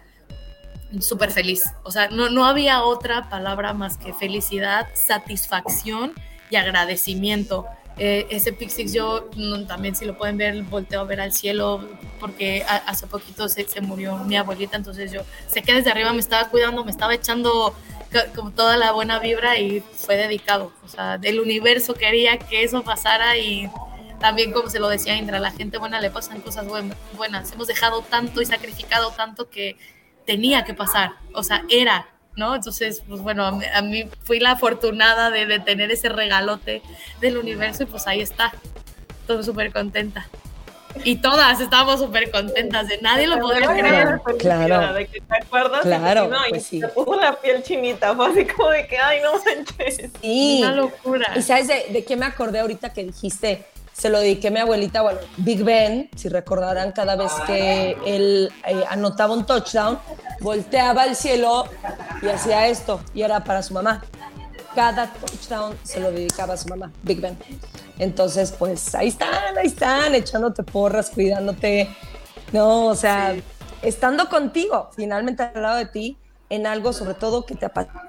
súper 1.01 1.31
feliz. 1.31 1.65
O 1.83 1.91
sea, 1.91 2.09
no, 2.09 2.31
no 2.31 2.47
había 2.47 2.83
otra 2.83 3.29
palabra 3.29 3.73
más 3.73 3.97
que 3.97 4.13
felicidad, 4.13 4.87
satisfacción 4.95 6.13
y 6.51 6.57
agradecimiento. 6.57 7.67
Eh, 7.99 8.27
ese 8.29 8.53
Pixix 8.53 8.93
yo 8.93 9.31
también 9.67 9.97
si 9.97 10.05
lo 10.05 10.19
pueden 10.19 10.37
ver, 10.37 10.63
volteo 10.65 11.01
a 11.01 11.05
ver 11.05 11.19
al 11.19 11.33
cielo 11.33 11.89
porque 12.21 12.63
hace 12.87 13.07
poquito 13.07 13.49
se, 13.49 13.67
se, 13.67 13.81
murió 13.81 14.19
mi 14.19 14.37
abuelita, 14.37 14.77
entonces 14.77 15.11
yo 15.13 15.23
sé 15.47 15.63
que 15.63 15.73
desde 15.73 15.91
arriba 15.91 16.13
me 16.13 16.21
estaba 16.21 16.51
cuidando, 16.51 16.85
me 16.85 16.91
estaba 16.91 17.15
echando 17.15 17.75
como 18.35 18.51
toda 18.51 18.77
la 18.77 18.93
buena 18.93 19.19
vibra 19.19 19.59
y 19.59 19.81
fue 19.81 20.17
dedicado. 20.17 20.73
O 20.85 20.89
sea, 20.89 21.19
el 21.23 21.41
universo 21.41 21.95
quería 21.95 22.39
que 22.39 22.65
eso 22.65 22.83
pasara 22.83 23.37
y 23.37 23.71
también 24.21 24.53
como 24.53 24.71
se 24.71 24.79
lo 24.79 24.89
decía 24.89 25.17
Indra, 25.17 25.39
a 25.39 25.41
la 25.41 25.51
gente 25.51 25.79
buena 25.79 26.01
le 26.01 26.11
pasan 26.11 26.41
cosas 26.41 26.67
buenas. 27.17 27.53
Hemos 27.53 27.67
dejado 27.67 28.03
tanto 28.03 28.41
y 28.41 28.47
sacrificado 28.47 29.11
tanto 29.11 29.51
que 29.51 29.77
tenía 30.25 30.65
que 30.65 30.75
pasar, 30.75 31.13
o 31.35 31.43
sea, 31.43 31.65
era 31.71 32.09
¿no? 32.37 32.55
Entonces, 32.55 33.03
pues 33.09 33.21
bueno, 33.21 33.45
a 33.47 33.83
mí, 33.83 34.09
fui 34.23 34.39
la 34.39 34.53
afortunada 34.53 35.31
de, 35.31 35.59
tener 35.61 35.91
ese 35.91 36.09
regalote 36.09 36.83
del 37.21 37.39
universo 37.39 37.83
y 37.83 37.87
pues 37.87 38.07
ahí 38.07 38.21
está, 38.21 38.53
todo 39.27 39.43
súper 39.43 39.73
contenta. 39.73 40.29
Y 41.05 41.17
todas 41.17 41.61
estábamos 41.61 42.01
súper 42.01 42.31
contentas, 42.31 42.89
de 42.89 42.99
nadie 43.03 43.27
lo 43.27 43.39
podría 43.39 43.69
creer. 43.69 44.21
Claro. 44.39 44.95
De 44.95 45.07
que 45.07 45.21
te 45.21 45.37
acuerdas. 45.37 45.83
Claro. 45.83 46.29
no, 46.29 46.39
pues 46.49 46.73
y 46.73 46.81
puso 46.81 47.21
la 47.21 47.35
piel 47.39 47.63
chinita, 47.63 48.15
fue 48.15 48.29
así 48.29 48.47
como 48.47 48.71
de 48.71 48.87
que, 48.87 48.97
ay, 48.97 49.21
no 49.21 49.33
manches. 49.33 50.11
Sí. 50.23 50.61
Una 50.63 50.73
locura. 50.73 51.33
¿Y 51.37 51.43
sabes 51.43 51.69
de, 51.69 51.87
de 51.91 52.05
qué 52.05 52.17
me 52.17 52.25
acordé 52.25 52.61
ahorita 52.61 52.93
que 52.95 53.05
dijiste? 53.05 53.67
Se 53.97 54.11
lo 54.11 54.21
dediqué 54.21 54.49
a 54.49 54.51
mi 54.51 54.59
abuelita, 54.61 55.01
bueno, 55.01 55.21
Big 55.39 55.65
Ben, 55.65 56.11
si 56.17 56.29
recordarán, 56.29 56.93
cada 56.93 57.17
vez 57.17 57.33
que 57.47 57.97
él 58.05 58.53
eh, 58.67 58.85
anotaba 58.91 59.33
un 59.33 59.47
touchdown, 59.47 59.99
volteaba 60.41 61.05
al 61.05 61.17
cielo 61.17 61.65
y 62.21 62.29
hacía 62.29 62.67
esto, 62.69 63.01
y 63.15 63.23
era 63.23 63.43
para 63.43 63.63
su 63.63 63.73
mamá. 63.73 64.05
Cada 64.75 65.11
touchdown 65.11 65.79
se 65.83 66.01
lo 66.01 66.11
dedicaba 66.13 66.53
a 66.55 66.57
su 66.59 66.69
mamá, 66.69 66.93
Big 67.05 67.23
Ben. 67.23 67.39
Entonces, 67.99 68.53
pues 68.53 68.95
ahí 68.95 69.09
están, 69.09 69.57
ahí 69.57 69.69
están, 69.69 70.15
echándote 70.15 70.63
porras, 70.63 71.09
cuidándote, 71.09 71.89
no, 72.53 72.89
o 72.89 72.95
sea, 72.95 73.35
estando 73.81 74.29
contigo, 74.29 74.91
finalmente 74.95 75.43
al 75.43 75.63
lado 75.63 75.79
de 75.79 75.87
ti, 75.87 76.19
en 76.51 76.67
algo 76.67 76.93
sobre 76.93 77.15
todo 77.15 77.47
que 77.47 77.55
te 77.55 77.65
apasiona, 77.65 78.05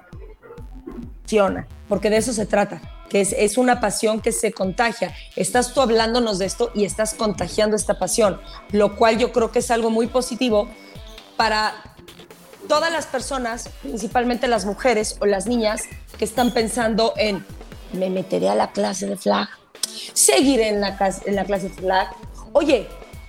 porque 1.88 2.10
de 2.10 2.18
eso 2.18 2.34
se 2.34 2.44
trata 2.44 2.97
que 3.08 3.20
es, 3.20 3.58
una 3.58 3.80
pasión 3.80 4.20
que 4.20 4.32
se 4.32 4.52
contagia. 4.52 5.14
Estás 5.36 5.72
tú 5.72 5.80
hablándonos 5.80 6.38
de 6.38 6.46
esto 6.46 6.70
y 6.74 6.84
estás 6.84 7.14
contagiando 7.14 7.76
esta 7.76 7.98
pasión, 7.98 8.40
lo 8.70 8.96
cual 8.96 9.18
yo 9.18 9.32
creo 9.32 9.50
que 9.50 9.60
es 9.60 9.70
algo 9.70 9.90
muy 9.90 10.06
positivo 10.06 10.68
para 11.36 11.74
todas 12.68 12.92
las 12.92 13.06
personas, 13.06 13.70
principalmente 13.82 14.46
las 14.46 14.66
mujeres 14.66 15.16
o 15.20 15.26
las 15.26 15.46
niñas 15.46 15.84
que 16.18 16.24
están 16.24 16.52
pensando 16.52 17.14
en, 17.16 17.44
me 17.92 18.10
meteré 18.10 18.48
a 18.48 18.54
la 18.54 18.72
clase 18.72 19.06
de 19.06 19.16
flag, 19.16 19.48
seguiré 20.12 20.68
en 20.68 20.80
la, 20.80 20.96
en 21.24 21.34
la 21.34 21.44
clase 21.44 21.70
de 21.70 21.74
flag, 21.74 22.08
oye, 22.52 22.88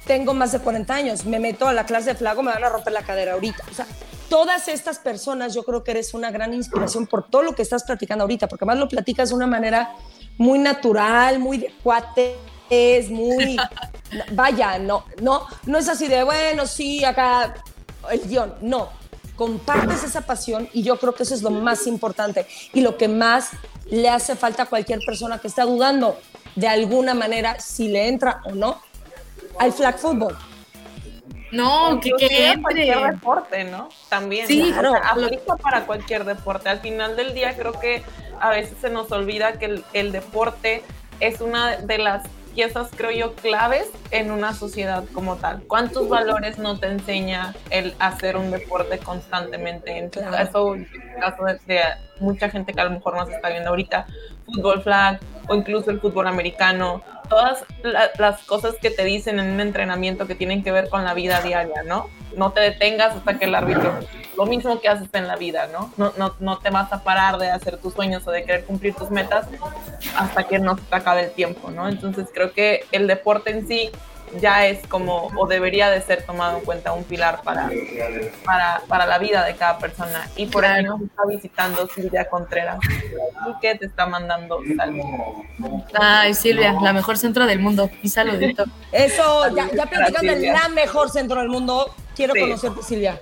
tengo 0.10 0.34
más 0.34 0.52
de 0.52 0.58
40 0.58 0.92
años, 0.92 1.26
me 1.26 1.38
meto 1.38 1.68
a 1.68 1.72
la 1.72 1.86
clase 1.86 2.10
de 2.10 2.16
flag 2.16 2.40
o 2.40 2.42
me 2.42 2.52
van 2.52 2.64
a 2.64 2.70
romper 2.70 2.92
la 2.94 3.04
cadera 3.04 3.34
ahorita. 3.34 3.64
O 3.70 3.76
sea, 3.76 3.86
todas 4.28 4.68
estas 4.68 4.98
personas, 4.98 5.54
yo 5.54 5.62
creo 5.62 5.84
que 5.84 5.92
eres 5.92 6.16
una 6.16 6.32
gran 6.32 6.52
inspiración 6.52 7.06
por 7.06 7.30
todo 7.30 7.44
lo 7.44 7.54
que 7.54 7.62
estás 7.62 7.84
platicando 7.84 8.24
ahorita, 8.24 8.48
porque 8.48 8.66
además 8.66 8.80
lo 8.80 8.88
platicas 8.88 9.30
de 9.30 9.36
una 9.36 9.46
manera 9.46 9.94
muy 10.40 10.58
natural, 10.58 11.38
muy 11.38 11.60
de 11.60 11.76
cuates, 11.84 13.12
muy... 13.12 13.56
Vaya, 14.32 14.80
no, 14.80 15.06
no, 15.22 15.46
no 15.68 15.78
es 15.78 15.88
así 15.88 16.08
de, 16.08 16.24
bueno, 16.24 16.66
sí, 16.66 17.06
acá 17.06 17.54
el 18.10 18.22
guion, 18.22 18.56
no. 18.62 18.90
Compartes 19.36 20.04
esa 20.04 20.22
pasión 20.22 20.68
y 20.74 20.82
yo 20.82 20.98
creo 20.98 21.14
que 21.14 21.22
eso 21.22 21.36
es 21.36 21.44
lo 21.44 21.52
más 21.52 21.86
importante 21.86 22.48
y 22.74 22.82
lo 22.82 22.98
que 22.98 23.08
más 23.08 23.52
le 23.86 24.10
hace 24.10 24.36
falta 24.36 24.64
a 24.64 24.66
cualquier 24.66 25.02
persona 25.06 25.38
que 25.38 25.48
está 25.48 25.66
dudando. 25.66 26.18
de 26.56 26.68
alguna 26.68 27.14
manera 27.14 27.60
si 27.60 27.90
le 27.90 28.08
entra 28.08 28.42
o 28.44 28.54
no 28.54 28.89
al 29.60 29.72
flag 29.74 29.98
football. 29.98 30.36
No, 31.52 32.00
que, 32.00 32.12
que 32.18 32.48
entre. 32.48 32.62
cualquier 32.62 33.12
deporte, 33.12 33.64
¿no? 33.66 33.90
También. 34.08 34.48
Sí, 34.48 34.72
claro. 34.72 34.94
aplica 35.04 35.56
para 35.58 35.86
cualquier 35.86 36.24
deporte. 36.26 36.70
Al 36.70 36.80
final 36.80 37.16
del 37.16 37.34
día 37.34 37.56
creo 37.56 37.74
que 37.74 38.04
a 38.40 38.50
veces 38.50 38.78
se 38.80 38.90
nos 38.90 39.12
olvida 39.12 39.54
que 39.54 39.66
el, 39.66 39.84
el 39.94 40.12
deporte 40.12 40.84
es 41.20 41.42
una 41.42 41.78
de 41.78 41.98
las 41.98 42.24
piezas, 42.54 42.90
creo 42.96 43.12
yo, 43.12 43.36
claves 43.36 43.90
en 44.12 44.32
una 44.32 44.54
sociedad 44.54 45.04
como 45.14 45.38
tal. 45.38 45.64
¿Cuántos 45.68 46.08
valores 46.08 46.58
no 46.58 46.80
te 46.80 46.88
enseña 46.88 47.56
el 47.70 47.96
hacer 48.00 48.38
un 48.38 48.52
deporte 48.52 49.00
constantemente? 49.00 49.98
En 49.98 50.10
tu 50.12 50.22
caso, 50.22 50.76
en 50.76 50.82
el 50.82 51.20
caso 51.20 51.46
de, 51.46 51.60
de, 51.66 51.82
mucha 52.20 52.50
gente 52.50 52.74
que 52.74 52.82
a 52.82 52.86
lo 52.86 52.92
mejor 52.92 53.16
nos 53.16 53.30
está 53.30 53.50
viendo 53.50 53.70
ahorita, 53.70 54.08
fútbol 54.46 54.82
flag 54.84 55.20
o 55.48 55.56
incluso 55.56 55.92
el 55.92 56.00
fútbol 56.00 56.28
americano, 56.28 57.02
todas 57.30 57.64
la, 57.84 58.10
las 58.18 58.44
cosas 58.44 58.76
que 58.82 58.90
te 58.90 59.06
dicen 59.06 59.40
en 59.40 59.52
un 59.52 59.60
entrenamiento 59.62 60.28
que 60.28 60.36
tienen 60.36 60.64
que 60.64 60.72
ver 60.72 60.90
con 60.90 61.06
la 61.06 61.14
vida 61.14 61.42
diaria, 61.42 61.84
¿no? 61.84 62.10
No 62.36 62.52
te 62.52 62.62
detengas 62.62 63.16
hasta 63.16 63.38
que 63.38 63.46
el 63.46 63.56
árbitro, 63.56 63.94
lo 64.38 64.46
mismo 64.46 64.80
que 64.82 64.90
haces 64.90 65.10
en 65.14 65.28
la 65.28 65.36
vida, 65.36 65.68
¿no? 65.72 65.92
No, 65.98 66.14
no, 66.18 66.36
no 66.40 66.60
te 66.60 66.70
vas 66.70 66.92
a 66.92 67.04
parar 67.04 67.38
de 67.38 67.50
hacer 67.50 67.78
tus 67.78 67.94
sueños 67.94 68.28
o 68.28 68.32
de 68.32 68.44
querer 68.44 68.66
cumplir 68.66 68.94
tus 68.96 69.10
metas 69.10 69.48
hasta 70.18 70.44
que 70.44 70.60
no 70.60 70.76
se 70.76 70.84
te 70.84 70.96
acabe 70.96 71.26
el 71.26 71.32
tiempo, 71.32 71.72
¿no? 71.72 71.88
Entonces 71.88 72.28
creo 72.34 72.52
que 72.52 72.86
el 72.92 73.08
deporte 73.08 73.52
en 73.52 73.68
sí 73.68 73.92
ya 74.40 74.68
es 74.68 74.86
como, 74.88 75.28
o 75.38 75.48
debería 75.48 75.90
de 75.90 76.02
ser 76.02 76.24
tomado 76.24 76.60
en 76.60 76.66
cuenta 76.66 76.94
un 76.94 77.04
pilar 77.04 77.42
para, 77.44 77.70
para, 78.44 78.82
para 78.88 79.06
la 79.06 79.18
vida 79.18 79.46
de 79.46 79.56
cada 79.56 79.78
persona. 79.78 80.28
Y 80.36 80.46
por 80.46 80.66
ahí 80.66 80.84
nos 80.84 81.02
está 81.02 81.26
visitando 81.28 81.88
Silvia 81.88 82.30
Contreras, 82.30 82.80
y 82.86 83.60
que 83.60 83.76
te 83.76 83.86
está 83.86 84.06
mandando 84.06 84.60
saludos. 84.76 85.06
Ay, 85.94 86.34
Silvia, 86.34 86.76
la 86.82 86.94
mejor 86.94 87.18
centro 87.18 87.46
del 87.46 87.60
mundo. 87.60 87.90
Un 88.04 88.10
saludito. 88.10 88.66
Eso, 88.92 89.56
ya, 89.56 89.70
ya 89.72 89.86
platicando 89.86 90.34
de 90.34 90.52
la 90.52 90.70
mejor 90.70 91.10
centro 91.10 91.40
del 91.40 91.50
mundo, 91.50 91.94
quiero 92.16 92.34
sí. 92.34 92.42
conocerte, 92.42 92.84
Silvia. 92.84 93.20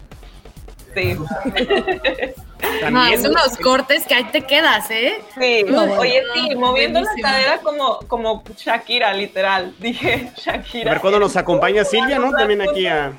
Sí. 0.93 1.17
No, 2.91 3.05
es 3.07 3.23
unos 3.25 3.57
cortes 3.57 4.05
que 4.05 4.15
ahí 4.15 4.25
te 4.25 4.41
quedas, 4.41 4.89
¿eh? 4.91 5.19
Sí, 5.39 5.63
no, 5.67 5.83
oye, 5.83 6.23
sí, 6.33 6.55
moviendo 6.55 6.99
buenísimo. 6.99 7.27
la 7.27 7.33
cadera 7.33 7.57
como, 7.59 7.99
como 8.07 8.43
Shakira, 8.55 9.13
literal. 9.13 9.73
Dije 9.79 10.31
Shakira. 10.35 10.91
A 10.91 10.93
ver 10.95 11.01
cuando 11.01 11.19
nos 11.19 11.35
acompaña 11.35 11.83
Silvia, 11.83 12.19
¿no? 12.19 12.31
También 12.31 12.61
aquí 12.61 12.87
a. 12.87 13.13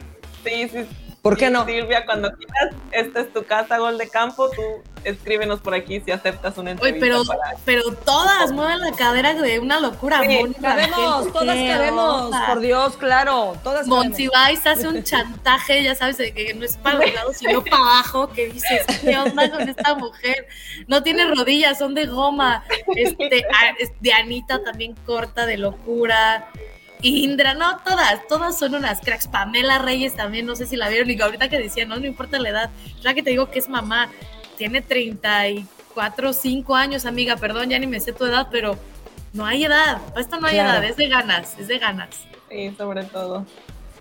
Sí, 0.44 0.68
sí. 0.68 0.86
¿Por 1.28 1.36
qué 1.36 1.50
no? 1.50 1.66
Silvia, 1.66 2.06
cuando 2.06 2.30
quieras, 2.32 2.74
esta 2.90 3.20
es 3.20 3.30
tu 3.34 3.44
casa, 3.44 3.76
gol 3.76 3.98
de 3.98 4.08
campo, 4.08 4.48
tú 4.48 4.62
escríbenos 5.04 5.60
por 5.60 5.74
aquí 5.74 6.00
si 6.00 6.10
aceptas 6.10 6.56
una 6.56 6.70
entrevista. 6.70 7.04
Oye, 7.04 7.12
pero, 7.12 7.24
para... 7.26 7.54
pero 7.66 7.92
todas 7.92 8.50
mueven 8.50 8.80
la 8.80 8.92
cadera 8.92 9.34
de 9.34 9.58
una 9.58 9.78
locura. 9.78 10.22
Sí, 10.22 10.54
cabemos, 10.58 11.30
todas 11.30 11.56
cabemos, 11.56 12.34
por 12.46 12.60
Dios, 12.60 12.96
claro, 12.96 13.58
todas 13.62 13.86
Monsiváis 13.86 14.66
hace 14.66 14.88
un 14.88 15.02
chantaje, 15.02 15.82
ya 15.82 15.94
sabes, 15.94 16.16
de 16.16 16.32
que 16.32 16.54
no 16.54 16.64
es 16.64 16.78
para 16.78 16.98
los 16.98 17.12
lados, 17.12 17.36
sino 17.36 17.62
para 17.62 17.76
abajo, 17.76 18.30
que 18.30 18.46
dices, 18.46 18.86
¿qué 19.02 19.18
onda 19.18 19.50
con 19.50 19.68
esta 19.68 19.94
mujer? 19.96 20.46
No 20.86 21.02
tiene 21.02 21.26
rodillas, 21.26 21.78
son 21.78 21.94
de 21.94 22.06
goma. 22.06 22.64
Este, 22.96 23.44
de 24.00 24.12
Anita 24.14 24.62
también 24.64 24.94
corta 25.04 25.44
de 25.44 25.58
locura. 25.58 26.48
Indra, 27.02 27.54
no, 27.54 27.78
todas, 27.78 28.26
todas 28.28 28.58
son 28.58 28.74
unas 28.74 29.00
cracks. 29.00 29.28
Pamela 29.28 29.78
Reyes 29.78 30.16
también, 30.16 30.46
no 30.46 30.56
sé 30.56 30.66
si 30.66 30.76
la 30.76 30.88
vieron, 30.88 31.10
y 31.10 31.20
ahorita 31.20 31.48
que 31.48 31.58
decía, 31.58 31.86
no, 31.86 31.96
no 31.98 32.06
importa 32.06 32.38
la 32.38 32.48
edad, 32.48 32.70
ya 33.00 33.14
que 33.14 33.22
te 33.22 33.30
digo 33.30 33.50
que 33.50 33.58
es 33.58 33.68
mamá, 33.68 34.08
tiene 34.56 34.82
34, 34.82 36.32
5 36.32 36.74
años, 36.74 37.06
amiga, 37.06 37.36
perdón, 37.36 37.70
ya 37.70 37.78
ni 37.78 37.86
me 37.86 38.00
sé 38.00 38.12
tu 38.12 38.24
edad, 38.26 38.48
pero 38.50 38.76
no 39.32 39.46
hay 39.46 39.64
edad, 39.64 39.98
para 40.08 40.20
esto 40.20 40.40
no 40.40 40.46
hay 40.46 40.54
claro. 40.54 40.78
edad, 40.78 40.84
es 40.84 40.96
de 40.96 41.08
ganas, 41.08 41.58
es 41.58 41.68
de 41.68 41.78
ganas. 41.78 42.08
Sí, 42.50 42.74
sobre 42.76 43.04
todo, 43.04 43.46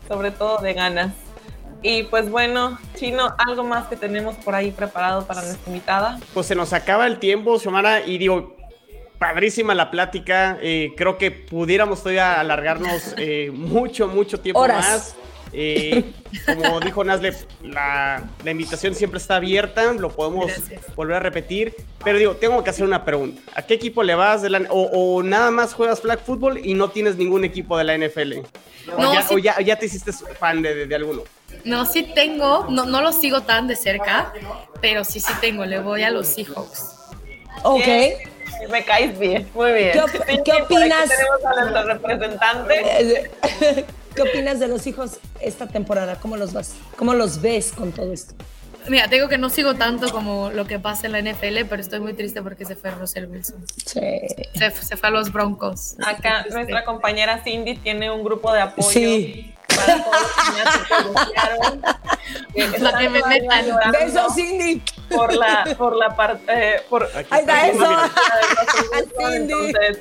sobre 0.08 0.32
todo 0.32 0.58
de 0.60 0.74
ganas. 0.74 1.14
Y 1.84 2.04
pues 2.04 2.30
bueno, 2.32 2.80
Chino, 2.96 3.36
¿algo 3.38 3.64
más 3.64 3.88
que 3.88 3.96
tenemos 3.96 4.36
por 4.38 4.56
ahí 4.56 4.72
preparado 4.72 5.28
para 5.28 5.44
nuestra 5.44 5.72
invitada? 5.72 6.20
Pues 6.34 6.48
se 6.48 6.56
nos 6.56 6.74
acaba 6.74 7.06
el 7.06 7.20
tiempo, 7.20 7.60
Xiomara, 7.60 8.04
y 8.04 8.18
digo, 8.18 8.57
padrísima 9.18 9.76
la 9.76 9.92
plática. 9.92 10.58
Eh, 10.62 10.94
creo 10.96 11.18
que 11.18 11.32
pudiéramos 11.32 12.00
todavía 12.00 12.40
alargarnos 12.40 13.16
eh, 13.18 13.52
mucho, 13.54 14.08
mucho 14.08 14.40
tiempo 14.40 14.60
Horas. 14.60 14.86
más. 14.86 15.16
Eh, 15.54 16.12
como 16.46 16.80
dijo 16.82 17.04
Nazle, 17.04 17.34
la, 17.64 18.22
la, 18.44 18.52
invitación 18.52 18.94
siempre 18.94 19.18
está 19.18 19.38
abierta, 19.38 19.94
lo 19.94 20.10
podemos 20.10 20.48
Gracias. 20.48 20.96
volver 20.96 21.16
a 21.16 21.20
repetir. 21.20 21.74
Pero 22.04 22.20
digo, 22.20 22.36
tengo 22.36 22.64
que 22.64 22.70
hacer 22.70 22.86
una 22.86 23.06
pregunta. 23.06 23.42
¿A 23.56 23.62
qué 23.62 23.76
equipo 23.76 24.04
le 24.04 24.16
vas? 24.16 24.42
De 24.42 24.50
la, 24.50 24.60
o, 24.70 24.82
o, 24.92 25.24
nada 25.24 25.52
más 25.52 25.74
juegas 25.74 26.02
flag 26.02 26.20
football 26.20 26.60
y 26.64 26.74
no 26.74 26.90
tienes 26.90 27.16
ningún 27.16 27.46
equipo 27.46 27.78
de 27.78 27.84
la 27.86 27.98
NFL? 27.98 28.34
No, 28.98 29.12
o, 29.12 29.14
ya, 29.14 29.22
sí. 29.22 29.36
o 29.36 29.38
ya, 29.38 29.60
ya, 29.62 29.78
te 29.78 29.86
hiciste 29.86 30.12
fan 30.12 30.62
de, 30.62 30.76
de, 30.76 30.86
de 30.86 30.96
alguno? 30.96 31.24
No, 31.64 31.86
sí 31.86 32.12
tengo, 32.14 32.68
no, 32.70 32.86
no 32.86 33.02
lo 33.02 33.12
sigo 33.12 33.42
tan 33.42 33.68
de 33.68 33.76
cerca, 33.76 34.34
pero 34.82 35.04
sí, 35.04 35.20
sí 35.20 35.32
tengo, 35.42 35.66
le 35.66 35.80
voy 35.80 36.04
a 36.04 36.10
los 36.10 36.28
Seahawks. 36.28 36.96
Ok. 37.64 37.88
Me 38.72 38.84
caes 38.84 39.18
bien, 39.18 39.48
muy 39.54 39.72
bien. 39.72 39.92
¿Qué, 39.94 40.00
op 40.00 40.10
¿qué 40.44 40.54
opinas? 40.54 41.10
Tenemos 41.10 41.46
a 41.46 41.62
nuestro 41.62 41.84
representante. 41.84 43.32
¿Qué 44.16 44.22
opinas 44.22 44.60
de 44.60 44.68
los 44.68 44.88
hijos 44.88 45.20
esta 45.40 45.68
temporada? 45.68 46.16
¿Cómo 46.16 46.38
los 46.38 46.54
vas? 46.54 46.74
¿Cómo 46.96 47.14
los 47.14 47.42
ves 47.42 47.72
con 47.72 47.92
todo 47.92 48.12
esto? 48.12 48.34
Mira, 48.90 49.10
tengo 49.10 49.28
que 49.28 49.38
no 49.38 49.50
sigo 49.50 49.76
tanto 49.76 50.10
como 50.12 50.50
lo 50.50 50.66
que 50.66 50.80
pasa 50.80 51.08
en 51.08 51.12
la 51.12 51.22
NFL, 51.22 51.66
pero 51.70 51.82
estoy 51.82 52.00
muy 52.00 52.14
triste 52.14 52.42
porque 52.42 52.66
se 52.66 52.76
fue 52.76 52.92
Russell 52.92 53.26
Wilson. 53.26 53.66
Sí. 53.86 54.00
Se, 54.56 54.72
se 54.72 54.98
fue 54.98 55.10
a 55.10 55.12
los 55.12 55.32
Broncos. 55.32 55.96
Acá 56.06 56.46
nuestra 56.52 56.86
compañera 56.86 57.44
Cindy 57.44 57.76
tiene 57.76 58.10
un 58.10 58.24
grupo 58.24 58.54
de 58.54 58.62
apoyo. 58.62 58.90
Sí. 58.90 59.54
Para 59.78 60.04
todos 60.84 61.12
los 62.56 62.82
La 62.82 62.98
que 62.98 63.10
me 63.10 63.22
metan. 63.24 63.66
Besos, 63.92 64.36
Cindy. 64.36 64.82
Por 65.10 65.34
la, 65.34 65.76
por 65.78 65.96
la 65.96 66.16
parte. 66.16 66.44
Eh, 66.48 66.82
por, 66.90 67.10
Ahí 67.32 67.42
está 67.42 67.68
eso. 67.68 67.86
Cindy. 69.18 69.54
Entonces, 69.54 70.00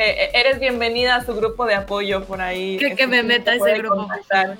eh, 0.00 0.30
eres 0.32 0.60
bienvenida 0.60 1.16
a 1.16 1.24
su 1.24 1.34
grupo 1.34 1.66
de 1.66 1.74
apoyo 1.74 2.24
por 2.24 2.40
ahí. 2.40 2.78
Que, 2.78 2.94
que 2.94 3.08
me 3.08 3.24
meta 3.24 3.54
ese 3.54 3.78
grupo. 3.78 4.08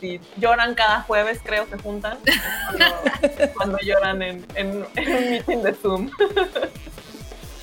Sí. 0.00 0.20
Lloran 0.36 0.74
cada 0.74 1.02
jueves, 1.02 1.38
creo, 1.44 1.64
se 1.68 1.78
juntan. 1.78 2.18
Cuando, 2.76 3.52
cuando 3.54 3.78
lloran 3.78 4.20
en, 4.22 4.44
en, 4.56 4.84
en, 4.96 5.16
un 5.16 5.30
meeting 5.30 5.58
de 5.58 5.74
Zoom. 5.74 6.10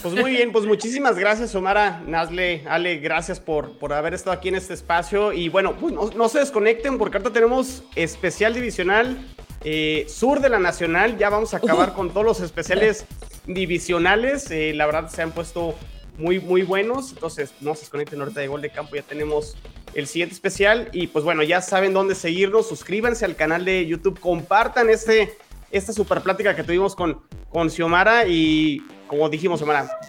Pues 0.06 0.22
muy 0.22 0.34
bien, 0.34 0.52
pues 0.52 0.68
muchísimas 0.68 1.18
gracias, 1.18 1.56
Omara, 1.56 2.04
Nazle, 2.06 2.62
Ale, 2.70 2.98
gracias 2.98 3.40
por, 3.40 3.72
por 3.80 3.92
haber 3.92 4.14
estado 4.14 4.38
aquí 4.38 4.50
en 4.50 4.54
este 4.54 4.76
espacio. 4.76 5.34
Y 5.34 5.50
bueno, 5.50 5.76
pues 5.78 5.96
no, 6.16 6.30
se 6.30 6.38
desconecten 6.38 7.00
porque 7.00 7.18
ahorita 7.18 7.34
tenemos 7.34 7.82
especial 7.96 8.54
divisional 8.54 9.18
eh, 9.64 10.06
sur 10.08 10.42
de 10.42 10.50
la 10.50 10.60
nacional. 10.60 11.18
Ya 11.18 11.32
vamos 11.32 11.56
a 11.56 11.58
acabar 11.58 11.94
con 11.94 12.12
todos 12.12 12.24
los 12.24 12.40
especiales 12.42 13.08
divisionales. 13.48 14.52
Eh, 14.52 14.74
la 14.76 14.86
verdad 14.86 15.10
se 15.10 15.24
han 15.24 15.32
puesto 15.32 15.74
muy, 16.20 16.40
muy 16.40 16.62
buenos. 16.62 17.12
Entonces, 17.12 17.56
no 17.60 17.74
se 17.74 17.82
desconecten 17.82 18.22
ahorita 18.22 18.42
de 18.42 18.48
Gol 18.48 18.62
de 18.62 18.70
Campo. 18.70 18.96
Ya 18.96 19.02
tenemos 19.02 19.58
el 19.96 20.06
siguiente 20.06 20.36
especial. 20.36 20.88
Y 20.92 21.08
pues 21.08 21.26
bueno, 21.26 21.42
ya 21.42 21.62
saben 21.62 21.94
dónde 21.94 22.14
seguirnos. 22.14 22.70
Suscríbanse 22.70 23.26
al 23.26 23.36
canal 23.36 23.66
de 23.66 23.88
YouTube. 23.88 24.20
Compartan 24.20 24.92
este, 24.92 25.36
esta 25.72 25.94
super 25.94 26.22
plática 26.22 26.56
que 26.56 26.64
tuvimos 26.64 26.96
con, 26.96 27.24
con 27.50 27.72
Xiomara. 27.72 28.28
Y 28.28 28.84
como 29.08 29.30
dijimos, 29.30 29.60
Xiomara, 29.60 30.00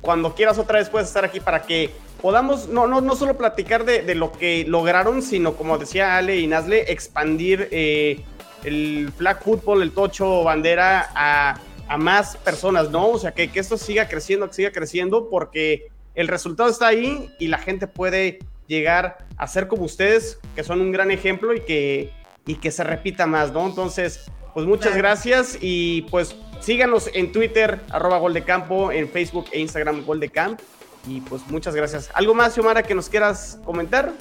cuando 0.00 0.34
quieras 0.34 0.58
otra 0.58 0.78
vez 0.78 0.88
puedes 0.88 1.08
estar 1.08 1.24
aquí 1.24 1.40
para 1.40 1.62
que 1.62 1.90
podamos 2.20 2.68
no, 2.68 2.86
no, 2.86 3.00
no 3.00 3.16
solo 3.16 3.36
platicar 3.36 3.84
de, 3.84 4.02
de 4.02 4.14
lo 4.14 4.32
que 4.32 4.64
lograron, 4.66 5.22
sino 5.22 5.54
como 5.54 5.78
decía 5.78 6.16
Ale 6.16 6.38
y 6.38 6.46
Nazle, 6.46 6.90
expandir 6.92 7.68
eh, 7.70 8.22
el 8.64 9.12
flag 9.16 9.42
football, 9.42 9.82
el 9.82 9.92
tocho 9.92 10.44
bandera 10.44 11.10
a 11.14 11.60
a 11.90 11.98
más 11.98 12.36
personas, 12.36 12.88
¿no? 12.88 13.08
O 13.08 13.18
sea, 13.18 13.32
que, 13.32 13.50
que, 13.50 13.58
esto 13.58 13.76
siga 13.76 14.06
creciendo, 14.06 14.46
que 14.46 14.54
siga 14.54 14.70
creciendo, 14.70 15.28
porque 15.28 15.88
el 16.14 16.28
resultado 16.28 16.70
está 16.70 16.86
ahí 16.86 17.28
y 17.40 17.48
la 17.48 17.58
gente 17.58 17.88
puede 17.88 18.38
llegar 18.68 19.26
a 19.36 19.48
ser 19.48 19.66
como 19.66 19.86
ustedes, 19.86 20.38
que 20.54 20.62
son 20.62 20.80
un 20.80 20.92
gran 20.92 21.10
ejemplo 21.10 21.52
y 21.52 21.62
que, 21.62 22.12
y 22.46 22.54
que 22.54 22.70
se 22.70 22.84
repita 22.84 23.26
más, 23.26 23.52
¿no? 23.52 23.66
Entonces, 23.66 24.30
pues 24.54 24.66
muchas 24.66 24.96
gracias 24.96 25.58
y 25.60 26.02
pues 26.02 26.36
síganos 26.60 27.10
en 27.12 27.32
Twitter, 27.32 27.80
arroba 27.90 28.18
Gol 28.18 28.36
en 28.36 29.08
Facebook 29.08 29.46
e 29.52 29.60
Instagram 29.60 30.04
Gol 30.04 30.20
de 30.20 30.28
Camp. 30.28 30.60
Y 31.06 31.20
pues 31.22 31.42
muchas 31.48 31.74
gracias. 31.74 32.10
¿Algo 32.14 32.34
más, 32.34 32.54
Xiomara, 32.54 32.82
que 32.82 32.94
nos 32.94 33.08
quieras 33.08 33.58
comentar? 33.64 34.12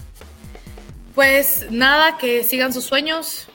Pues 1.13 1.67
nada, 1.69 2.17
que 2.17 2.43
sigan 2.43 2.71
sus 2.73 2.85
sueños. 2.85 3.49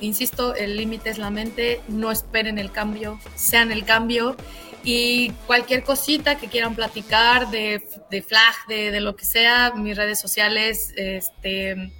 Insisto, 0.00 0.54
el 0.54 0.76
límite 0.76 1.10
es 1.10 1.18
la 1.18 1.30
mente. 1.30 1.80
No 1.88 2.12
esperen 2.12 2.58
el 2.58 2.70
cambio, 2.70 3.18
sean 3.34 3.72
el 3.72 3.84
cambio. 3.84 4.36
Y 4.84 5.30
cualquier 5.46 5.84
cosita 5.84 6.36
que 6.36 6.48
quieran 6.48 6.74
platicar 6.74 7.50
de, 7.50 7.82
de 8.10 8.22
flag, 8.22 8.54
de, 8.68 8.90
de, 8.90 9.00
lo 9.00 9.16
que 9.16 9.24
sea, 9.24 9.72
mis 9.74 9.96
redes 9.96 10.20
sociales, 10.20 10.92
este, 10.96 11.92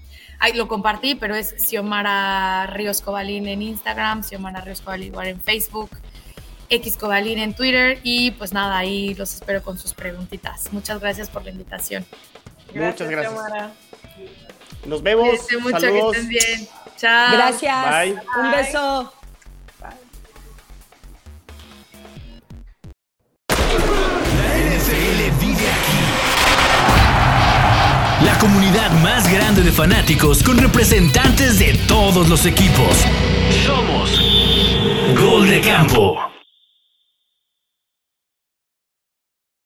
lo 0.55 0.67
compartí, 0.67 1.15
pero 1.15 1.35
es 1.37 1.55
Xiomara 1.65 2.67
Ríos 2.67 3.01
Cobalín 3.01 3.47
en 3.47 3.63
Instagram, 3.63 4.25
Xiomara 4.25 4.61
Ríos 4.61 4.81
Cobalín 4.81 5.15
en 5.21 5.41
Facebook. 5.41 5.91
Xcobalín 6.79 7.39
en 7.39 7.55
Twitter 7.55 7.99
y 8.03 8.31
pues 8.33 8.53
nada, 8.53 8.79
ahí 8.79 9.15
los 9.15 9.35
espero 9.35 9.63
con 9.63 9.79
sus 9.79 9.95
preguntitas. 9.95 10.73
Muchas 10.73 11.01
gracias 11.01 11.29
por 11.29 11.45
la 11.45 11.51
invitación. 11.51 12.05
Muchas 12.75 13.09
gracias. 13.11 13.41
Nos 14.87 15.03
vemos. 15.03 15.39
Mucho, 15.61 15.81
Saludos. 15.81 16.13
que 16.13 16.21
estén 16.21 16.29
bien. 16.29 16.69
Chao. 16.97 17.33
Gracias. 17.33 17.91
Bye. 17.91 18.17
Un 18.43 18.51
beso. 18.51 19.13
La 28.25 28.39
comunidad 28.39 28.91
más 29.03 29.33
grande 29.33 29.63
de 29.63 29.73
fanáticos 29.73 30.43
con 30.43 30.59
representantes 30.59 31.59
de 31.59 31.75
todos 31.89 32.29
los 32.29 32.47
equipos. 32.47 33.05
Somos 33.67 34.21
Gol 35.17 35.49
de 35.49 35.61
Campo. 35.61 36.32